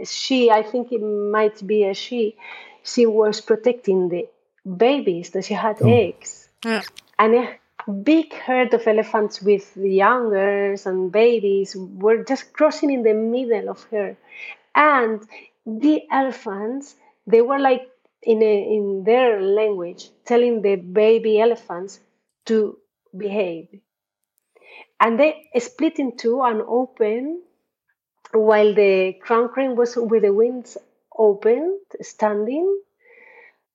she 0.05 0.51
i 0.51 0.63
think 0.63 0.91
it 0.91 1.03
might 1.03 1.65
be 1.67 1.85
a 1.85 1.95
she 1.95 2.35
she 2.83 3.07
was 3.07 3.41
protecting 3.41 4.09
the 4.09 4.27
babies 4.77 5.31
that 5.31 5.45
she 5.45 5.55
had 5.55 5.77
oh. 5.83 5.89
eggs 5.89 6.49
yeah. 6.65 6.83
and 7.19 7.35
a 7.35 7.93
big 8.03 8.33
herd 8.33 8.73
of 8.75 8.87
elephants 8.87 9.43
with 9.43 9.75
the 9.75 9.91
youngers 9.91 10.87
and 10.87 11.13
babies 11.13 11.77
were 11.77 12.25
just 12.25 12.53
crossing 12.53 12.91
in 12.91 13.03
the 13.03 13.13
middle 13.13 13.69
of 13.69 13.83
her 13.91 14.17
and 14.75 15.21
the 15.67 16.03
elephants 16.11 16.95
they 17.27 17.43
were 17.43 17.59
like 17.59 17.92
in 18.23 18.43
a, 18.43 18.77
in 18.77 19.05
their 19.05 19.41
language 19.43 20.11
telling 20.25 20.63
the 20.63 20.77
baby 20.77 21.41
elephants 21.41 22.01
to 22.47 22.79
behave 23.17 23.69
and 25.01 25.19
they 25.19 25.49
split 25.59 25.99
in 25.99 26.17
two 26.17 26.41
and 26.43 26.63
open 26.63 27.43
while 28.33 28.75
the 28.75 29.15
crown 29.21 29.49
crane 29.49 29.77
was 29.77 29.97
with 29.97 30.23
the 30.23 30.33
wings 30.33 30.77
open 31.17 31.79
standing 32.01 32.81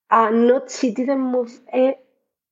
uh, 0.09 0.29
not 0.29 0.71
she 0.71 0.91
didn't 0.91 1.19
move 1.21 1.59
a 1.73 1.95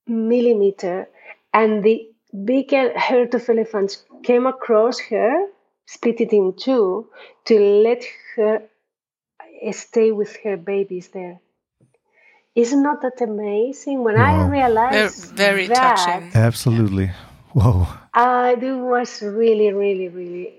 millimeter 0.06 1.08
and 1.52 1.82
the 1.82 2.10
big 2.44 2.70
herd 2.72 3.34
of 3.34 3.48
elephants 3.48 4.04
came 4.22 4.46
across 4.46 4.98
her, 5.00 5.46
split 5.86 6.20
it 6.20 6.32
in 6.32 6.54
two, 6.56 7.08
to 7.46 7.58
let 7.58 8.04
her 8.36 8.62
stay 9.72 10.12
with 10.12 10.36
her 10.44 10.56
babies 10.56 11.08
there. 11.08 11.40
Isn't 12.56 12.82
not 12.82 13.02
that 13.02 13.20
amazing? 13.20 14.02
When 14.02 14.14
wow. 14.14 14.46
I 14.46 14.48
realized 14.48 15.32
very, 15.32 15.66
very 15.66 15.68
that, 15.68 15.96
touching. 15.98 16.30
Absolutely. 16.34 17.10
Whoa. 17.52 17.86
I 18.14 18.54
was 18.54 19.20
really, 19.20 19.72
really, 19.74 20.08
really 20.08 20.54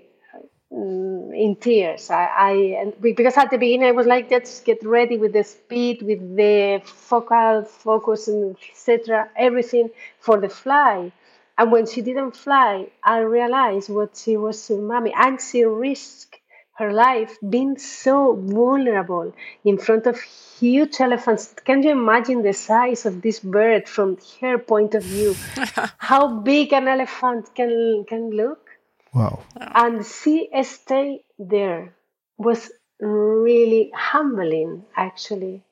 mm, 0.72 1.36
in 1.36 1.56
tears. 1.56 2.08
I, 2.08 2.24
I 2.24 2.52
and 2.80 2.92
because 3.00 3.36
at 3.36 3.50
the 3.50 3.58
beginning 3.58 3.88
I 3.88 3.90
was 3.90 4.06
like, 4.06 4.30
let's 4.30 4.60
get 4.60 4.84
ready 4.84 5.18
with 5.18 5.32
the 5.32 5.42
speed, 5.42 6.02
with 6.02 6.36
the 6.36 6.80
focal 6.84 7.64
focus, 7.64 8.28
and 8.28 8.56
etc. 8.70 9.28
Everything 9.36 9.90
for 10.20 10.40
the 10.40 10.48
fly. 10.48 11.10
And 11.58 11.72
when 11.72 11.86
she 11.86 12.02
didn't 12.02 12.36
fly, 12.36 12.86
I 13.02 13.18
realized 13.18 13.90
what 13.90 14.16
she 14.16 14.36
was 14.36 14.64
to 14.68 14.80
mommy, 14.80 15.12
and 15.16 15.40
she 15.40 15.64
risked 15.64 16.37
her 16.78 16.92
life 16.92 17.36
being 17.50 17.76
so 17.76 18.36
vulnerable 18.36 19.34
in 19.64 19.76
front 19.78 20.06
of 20.06 20.20
huge 20.20 21.00
elephants. 21.00 21.54
Can 21.64 21.82
you 21.82 21.90
imagine 21.90 22.42
the 22.42 22.52
size 22.52 23.04
of 23.04 23.20
this 23.20 23.40
bird 23.40 23.88
from 23.88 24.16
her 24.40 24.58
point 24.58 24.94
of 24.94 25.02
view? 25.02 25.34
How 25.98 26.40
big 26.40 26.72
an 26.72 26.86
elephant 26.86 27.54
can 27.54 28.04
can 28.08 28.30
look? 28.30 28.70
Wow. 29.12 29.40
And 29.56 30.06
she 30.06 30.48
stayed 30.62 31.24
there 31.38 31.94
was 32.36 32.70
really 33.00 33.90
humbling, 33.94 34.84
actually. 34.96 35.64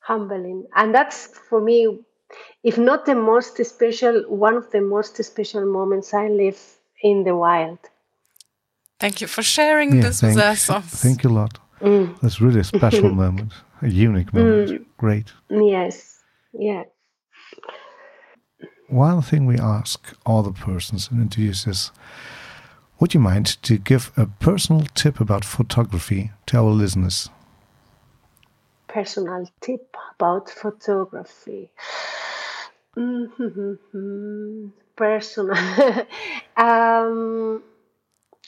Humbling. 0.00 0.66
And 0.76 0.94
that's 0.94 1.26
for 1.48 1.60
me, 1.60 1.98
if 2.62 2.78
not 2.78 3.06
the 3.06 3.14
most 3.14 3.64
special, 3.64 4.22
one 4.28 4.54
of 4.54 4.70
the 4.70 4.80
most 4.80 5.22
special 5.24 5.66
moments 5.66 6.14
I 6.14 6.28
live 6.28 6.60
in 7.02 7.24
the 7.24 7.34
wild. 7.34 7.78
Thank 8.98 9.20
you 9.20 9.26
for 9.26 9.42
sharing 9.42 9.96
yeah, 9.96 10.02
this 10.02 10.20
thank, 10.20 10.36
with 10.36 10.44
us. 10.44 10.66
Thank 11.02 11.22
you 11.22 11.30
a 11.30 11.32
lot. 11.32 11.58
Mm. 11.80 12.18
That's 12.20 12.40
really 12.40 12.60
a 12.60 12.64
special 12.64 13.10
moment. 13.24 13.52
a 13.82 13.88
unique 13.88 14.32
moment. 14.32 14.70
Mm. 14.70 14.84
Great. 14.96 15.32
Yes. 15.50 16.22
Yeah. 16.52 16.84
One 18.88 19.20
thing 19.20 19.46
we 19.46 19.58
ask 19.58 20.14
all 20.24 20.42
the 20.42 20.52
persons 20.52 21.10
in 21.10 21.20
interviews 21.20 21.66
is 21.66 21.90
would 22.98 23.12
you 23.12 23.20
mind 23.20 23.62
to 23.62 23.76
give 23.76 24.10
a 24.16 24.26
personal 24.26 24.86
tip 24.94 25.20
about 25.20 25.44
photography 25.44 26.30
to 26.46 26.56
our 26.56 26.70
listeners? 26.70 27.28
Personal 28.88 29.50
tip 29.60 29.94
about 30.14 30.48
photography. 30.48 31.70
Mm-hmm. 32.96 34.68
Personal. 34.96 35.56
um, 36.56 37.62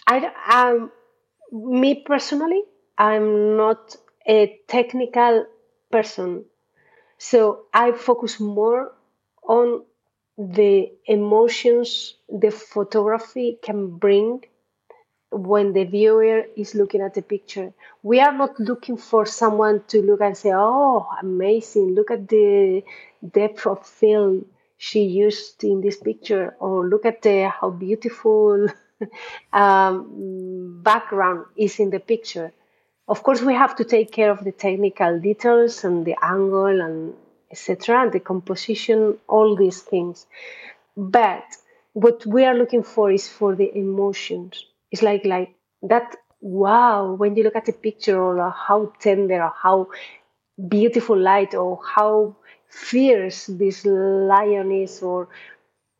I, 0.09 0.17
um, 0.53 0.91
me 1.53 2.03
personally, 2.03 2.63
I'm 2.99 3.57
not 3.57 3.97
a 4.27 4.61
technical 4.67 5.47
person. 5.91 6.45
So 7.19 7.67
I 7.75 7.93
focus 7.93 8.41
more 8.41 8.93
on 9.45 9.85
the 10.39 10.93
emotions 11.07 12.17
the 12.29 12.51
photography 12.51 13.59
can 13.63 13.99
bring 13.99 14.45
when 15.31 15.73
the 15.73 15.85
viewer 15.85 16.45
is 16.57 16.75
looking 16.75 17.01
at 17.03 17.15
the 17.15 17.23
picture. 17.23 17.73
We 18.03 18.21
are 18.21 18.33
not 18.33 18.59
looking 18.61 18.97
for 18.97 19.27
someone 19.27 19.85
to 19.89 20.03
look 20.03 20.21
and 20.21 20.37
say, 20.37 20.53
Oh, 20.55 21.07
amazing, 21.21 21.95
look 21.95 22.11
at 22.11 22.29
the 22.29 22.83
depth 23.33 23.67
of 23.67 23.87
field 23.87 24.45
she 24.79 25.03
used 25.05 25.65
in 25.65 25.81
this 25.81 25.97
picture, 25.99 26.57
or 26.61 26.87
look 26.89 27.05
at 27.07 27.23
the, 27.23 27.49
how 27.49 27.71
beautiful 27.71 28.69
um, 29.53 30.81
background 30.83 31.47
is 31.57 31.79
in 31.79 31.91
the 31.91 32.01
picture. 32.01 32.53
Of 33.09 33.23
course, 33.23 33.41
we 33.41 33.55
have 33.55 33.77
to 33.77 33.85
take 33.85 34.13
care 34.13 34.31
of 34.31 34.45
the 34.45 34.53
technical 34.53 35.19
details 35.21 35.85
and 35.85 36.05
the 36.05 36.17
angle 36.23 36.81
and 36.81 37.15
etc., 37.51 38.11
the 38.11 38.21
composition, 38.21 39.19
all 39.27 39.57
these 39.57 39.81
things. 39.81 40.27
But 40.97 41.45
what 41.93 42.27
we 42.27 42.45
are 42.45 42.55
looking 42.55 42.83
for 42.83 43.11
is 43.11 43.29
for 43.29 43.55
the 43.55 43.75
emotions. 43.77 44.65
It's 44.91 45.03
like 45.03 45.25
like 45.25 45.55
that. 45.83 46.17
Wow, 46.41 47.15
when 47.15 47.35
you 47.35 47.43
look 47.43 47.57
at 47.57 47.69
a 47.69 47.73
picture 47.73 48.23
or 48.23 48.51
how 48.51 48.93
tender 49.01 49.43
or 49.43 49.53
how 49.61 49.89
beautiful 50.69 51.17
light 51.17 51.55
or 51.55 51.81
how 51.85 52.37
fierce 52.69 53.47
this 53.47 53.85
lion 53.85 54.71
is 54.71 55.03
or 55.03 55.29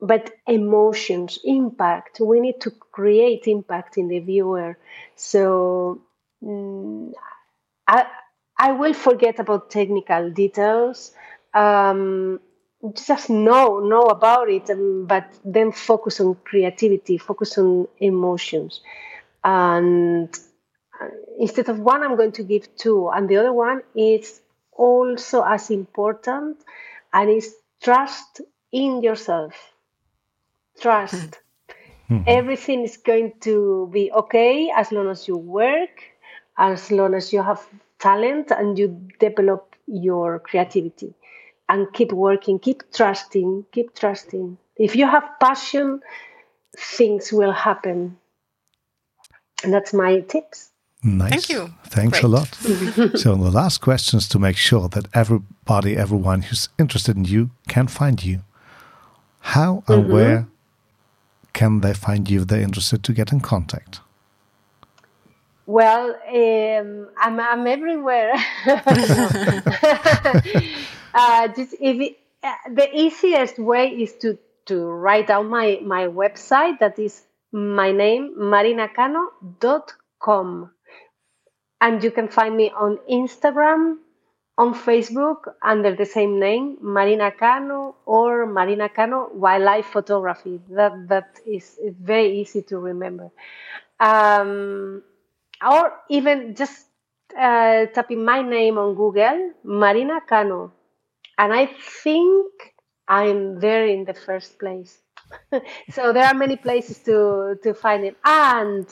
but 0.01 0.31
emotions 0.47 1.39
impact 1.45 2.21
we 2.21 2.41
need 2.41 2.61
to 2.61 2.71
create 2.71 3.47
impact 3.47 3.99
in 3.99 4.09
the 4.09 4.21
viewer. 4.21 4.79
So 5.17 6.03
mm, 6.43 7.13
i 7.87 8.07
i 8.59 8.73
will 8.73 8.95
forget 8.95 9.39
about 9.39 9.71
technical 9.71 10.31
details 10.31 11.13
um, 11.55 12.41
just 12.95 13.29
know 13.29 13.81
know 13.81 14.03
about 14.03 14.49
it 14.49 14.71
um, 14.71 15.07
but 15.07 15.27
then 15.45 15.73
focus 15.73 16.21
on 16.21 16.37
creativity 16.45 17.19
focus 17.19 17.59
on 17.59 17.89
emotions. 17.99 18.81
And 19.43 20.29
uh, 21.01 21.09
instead 21.39 21.69
of 21.69 21.81
one 21.81 22.03
i'm 22.03 22.17
going 22.17 22.33
to 22.33 22.43
give 22.43 22.75
two 22.77 23.09
and 23.11 23.29
the 23.29 23.37
other 23.39 23.53
one 23.53 23.83
is 23.95 24.41
also 24.73 25.43
as 25.43 25.71
important 25.71 26.59
and 27.13 27.31
is 27.31 27.55
trust 27.83 28.41
in 28.73 29.03
yourself 29.03 29.55
trust 30.81 31.41
mm-hmm. 32.11 32.23
everything 32.27 32.83
is 32.83 32.97
going 32.97 33.33
to 33.41 33.89
be 33.93 34.11
okay 34.13 34.71
as 34.75 34.93
long 34.93 35.09
as 35.09 35.29
you 35.29 35.37
work 35.37 36.03
as 36.57 36.91
long 36.91 37.15
as 37.15 37.33
you 37.33 37.43
have 37.43 37.67
talent 37.99 38.51
and 38.51 38.79
you 38.79 38.89
develop 39.19 39.75
your 39.87 40.39
creativity 40.39 41.15
and 41.69 41.93
keep 41.93 42.13
working 42.13 42.59
keep 42.59 42.83
trusting 42.93 43.65
keep 43.73 43.95
trusting 43.95 44.57
if 44.77 44.95
you 44.97 45.07
have 45.07 45.29
passion 45.41 46.01
things 46.77 47.33
will 47.33 47.53
happen 47.53 48.17
and 49.65 49.73
that's 49.73 49.93
my 49.93 50.21
tips 50.21 50.71
Nice. 51.03 51.31
Thank 51.31 51.49
you. 51.49 51.73
Thanks 51.85 52.21
Great. 52.21 52.25
a 52.25 52.29
lot. 52.29 52.55
so, 53.15 53.37
the 53.37 53.51
last 53.53 53.81
question 53.81 54.19
is 54.19 54.29
to 54.29 54.39
make 54.39 54.57
sure 54.57 54.89
that 54.89 55.07
everybody, 55.15 55.97
everyone 55.97 56.43
who's 56.43 56.69
interested 56.77 57.17
in 57.17 57.25
you 57.25 57.51
can 57.69 57.87
find 57.87 58.25
you. 58.25 58.41
How 59.41 59.85
and 59.87 60.05
mm 60.05 60.07
-hmm. 60.07 60.13
where 60.13 60.47
can 61.53 61.81
they 61.81 61.95
find 61.95 62.31
you 62.31 62.43
if 62.43 62.49
they're 62.49 62.61
interested 62.61 63.03
to 63.05 63.13
get 63.13 63.33
in 63.33 63.41
contact? 63.41 64.01
Well, 65.67 66.11
um, 66.11 67.09
I'm, 67.19 67.41
I'm 67.41 67.67
everywhere. 67.67 68.33
uh, 71.15 71.49
just 71.49 71.75
if 71.81 72.01
it, 72.01 72.19
uh, 72.43 72.55
the 72.73 72.89
easiest 72.95 73.59
way 73.59 73.89
is 73.89 74.15
to, 74.23 74.39
to 74.67 74.87
write 74.87 75.27
down 75.27 75.49
my, 75.49 75.81
my 75.85 76.07
website. 76.07 76.79
That 76.79 76.99
is 76.99 77.23
my 77.53 77.93
name, 77.93 78.35
marinacano.com 78.39 80.71
and 81.81 82.03
you 82.03 82.11
can 82.11 82.29
find 82.29 82.57
me 82.57 82.71
on 82.71 82.99
Instagram, 83.11 83.97
on 84.59 84.75
Facebook 84.75 85.55
under 85.63 85.95
the 85.95 86.05
same 86.05 86.41
name, 86.41 86.77
Marina 86.83 87.31
Cano 87.31 87.95
or 88.05 88.45
Marina 88.45 88.89
Cano 88.89 89.31
Wildlife 89.33 89.87
Photography. 89.87 90.61
That 90.71 91.09
that 91.09 91.39
is 91.47 91.79
very 91.89 92.41
easy 92.41 92.63
to 92.63 92.79
remember. 92.79 93.31
Um, 94.01 95.03
or 95.65 95.93
even 96.11 96.57
just 96.57 96.87
uh, 97.39 97.87
typing 97.87 98.25
my 98.25 98.43
name 98.43 98.79
on 98.79 98.97
Google, 98.97 99.53
Marina 99.63 100.21
Cano, 100.29 100.73
and 101.39 101.53
I 101.53 101.67
think 102.03 102.75
I'm 103.07 103.61
there 103.61 103.87
in 103.87 104.05
the 104.05 104.15
first 104.15 104.59
place. 104.59 104.99
so 105.91 106.13
there 106.13 106.25
are 106.25 106.35
many 106.35 106.57
places 106.57 106.99
to 107.05 107.57
to 107.63 107.75
find 107.75 108.05
it. 108.05 108.17
And 108.25 108.87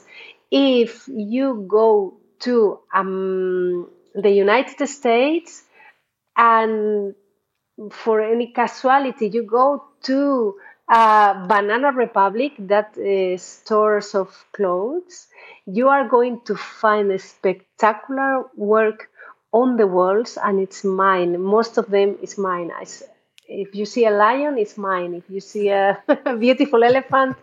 if 0.52 1.08
you 1.08 1.66
go 1.68 2.18
to 2.40 2.78
um, 2.94 3.88
the 4.16 4.30
United 4.30 4.88
States, 4.88 5.62
and 6.36 7.14
for 7.90 8.20
any 8.20 8.52
casualty, 8.52 9.28
you 9.28 9.42
go 9.42 9.84
to 10.04 10.54
Banana 10.88 11.92
Republic, 11.92 12.52
that 12.58 12.96
is 12.96 13.42
stores 13.42 14.14
of 14.14 14.28
clothes, 14.52 15.26
you 15.66 15.88
are 15.88 16.08
going 16.08 16.40
to 16.46 16.54
find 16.56 17.10
a 17.10 17.18
spectacular 17.18 18.44
work 18.56 19.10
on 19.52 19.76
the 19.76 19.86
walls, 19.86 20.38
and 20.42 20.60
it's 20.60 20.84
mine. 20.84 21.40
Most 21.40 21.78
of 21.78 21.88
them 21.88 22.16
is 22.22 22.38
mine. 22.38 22.70
I, 22.74 22.86
if 23.48 23.74
you 23.74 23.86
see 23.86 24.06
a 24.06 24.10
lion, 24.10 24.58
it's 24.58 24.76
mine. 24.76 25.14
If 25.14 25.24
you 25.28 25.40
see 25.40 25.68
a 25.70 26.02
beautiful 26.38 26.82
elephant, 26.84 27.36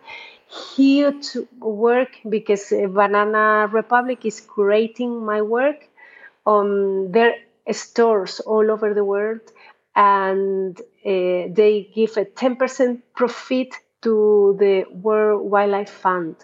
huge 0.75 1.37
work 1.59 2.17
because 2.29 2.69
Banana 2.69 3.67
Republic 3.71 4.25
is 4.25 4.41
creating 4.41 5.25
my 5.25 5.41
work 5.41 5.89
on 6.45 7.11
their 7.11 7.35
stores 7.71 8.39
all 8.41 8.69
over 8.71 8.93
the 8.93 9.05
world 9.05 9.41
and 9.95 10.79
uh, 10.79 10.83
they 11.53 11.89
give 11.93 12.17
a 12.17 12.25
10% 12.25 13.01
profit 13.15 13.75
to 14.01 14.55
the 14.59 14.85
World 14.91 15.49
Wildlife 15.49 15.89
Fund. 15.89 16.35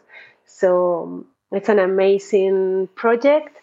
So 0.45 1.25
it's 1.51 1.69
an 1.69 1.79
amazing 1.79 2.89
project. 2.95 3.57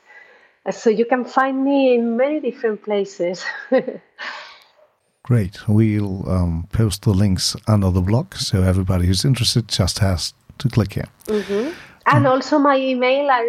So 0.70 0.90
you 0.90 1.04
can 1.04 1.24
find 1.24 1.64
me 1.64 1.94
in 1.94 2.16
many 2.16 2.40
different 2.40 2.82
places. 2.82 3.44
Great. 5.22 5.68
We'll 5.68 6.28
um, 6.28 6.68
post 6.72 7.02
the 7.02 7.10
links 7.10 7.56
under 7.66 7.90
the 7.90 8.00
blog, 8.00 8.34
so 8.34 8.62
everybody 8.62 9.06
who's 9.06 9.24
interested 9.24 9.68
just 9.68 9.98
has 10.00 10.34
to 10.58 10.68
click 10.68 10.94
here. 10.94 11.08
Mm-hmm. 11.26 11.70
And 12.06 12.24
mm. 12.24 12.30
also 12.30 12.58
my 12.58 12.76
email. 12.76 13.28
I, 13.30 13.42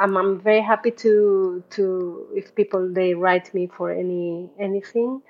I'm, 0.00 0.16
I'm 0.16 0.40
very 0.40 0.60
happy 0.60 0.92
to 0.92 1.64
to 1.70 2.28
if 2.34 2.54
people 2.54 2.92
they 2.92 3.14
write 3.14 3.52
me 3.54 3.66
for 3.66 3.90
any 3.90 4.48
anything. 4.58 5.20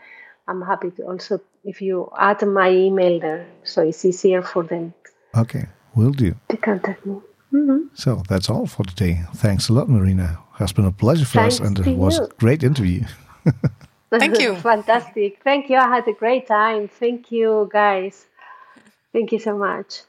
I'm 0.46 0.60
happy 0.60 0.90
to 0.92 1.02
also 1.04 1.40
if 1.64 1.80
you 1.80 2.10
add 2.18 2.42
my 2.42 2.70
email 2.70 3.20
there, 3.20 3.46
so 3.64 3.82
it's 3.82 4.04
easier 4.04 4.42
for 4.42 4.62
them. 4.64 4.92
Okay, 5.34 5.66
will 5.94 6.12
do. 6.12 6.34
To 6.50 6.56
contact 6.56 7.06
me. 7.06 7.14
Mm-hmm. 7.52 7.94
So 7.94 8.22
that's 8.28 8.50
all 8.50 8.66
for 8.66 8.84
today. 8.84 9.22
Thanks 9.34 9.68
a 9.68 9.72
lot, 9.72 9.88
Marina. 9.88 10.38
It 10.54 10.58
has 10.58 10.72
been 10.72 10.86
a 10.86 10.92
pleasure 10.92 11.24
for 11.24 11.38
Thanks 11.38 11.60
us, 11.60 11.66
and 11.66 11.78
it 11.78 11.96
was 11.96 12.18
you. 12.18 12.24
a 12.24 12.28
great 12.38 12.62
interview. 12.62 13.04
Thank 14.10 14.40
you. 14.40 14.56
Fantastic. 14.70 15.40
Thank 15.42 15.70
you. 15.70 15.76
I 15.76 15.88
had 15.88 16.06
a 16.08 16.12
great 16.12 16.46
time. 16.46 16.88
Thank 16.88 17.32
you, 17.32 17.68
guys. 17.72 18.26
Thank 19.12 19.32
you 19.32 19.38
so 19.38 19.56
much. 19.56 20.02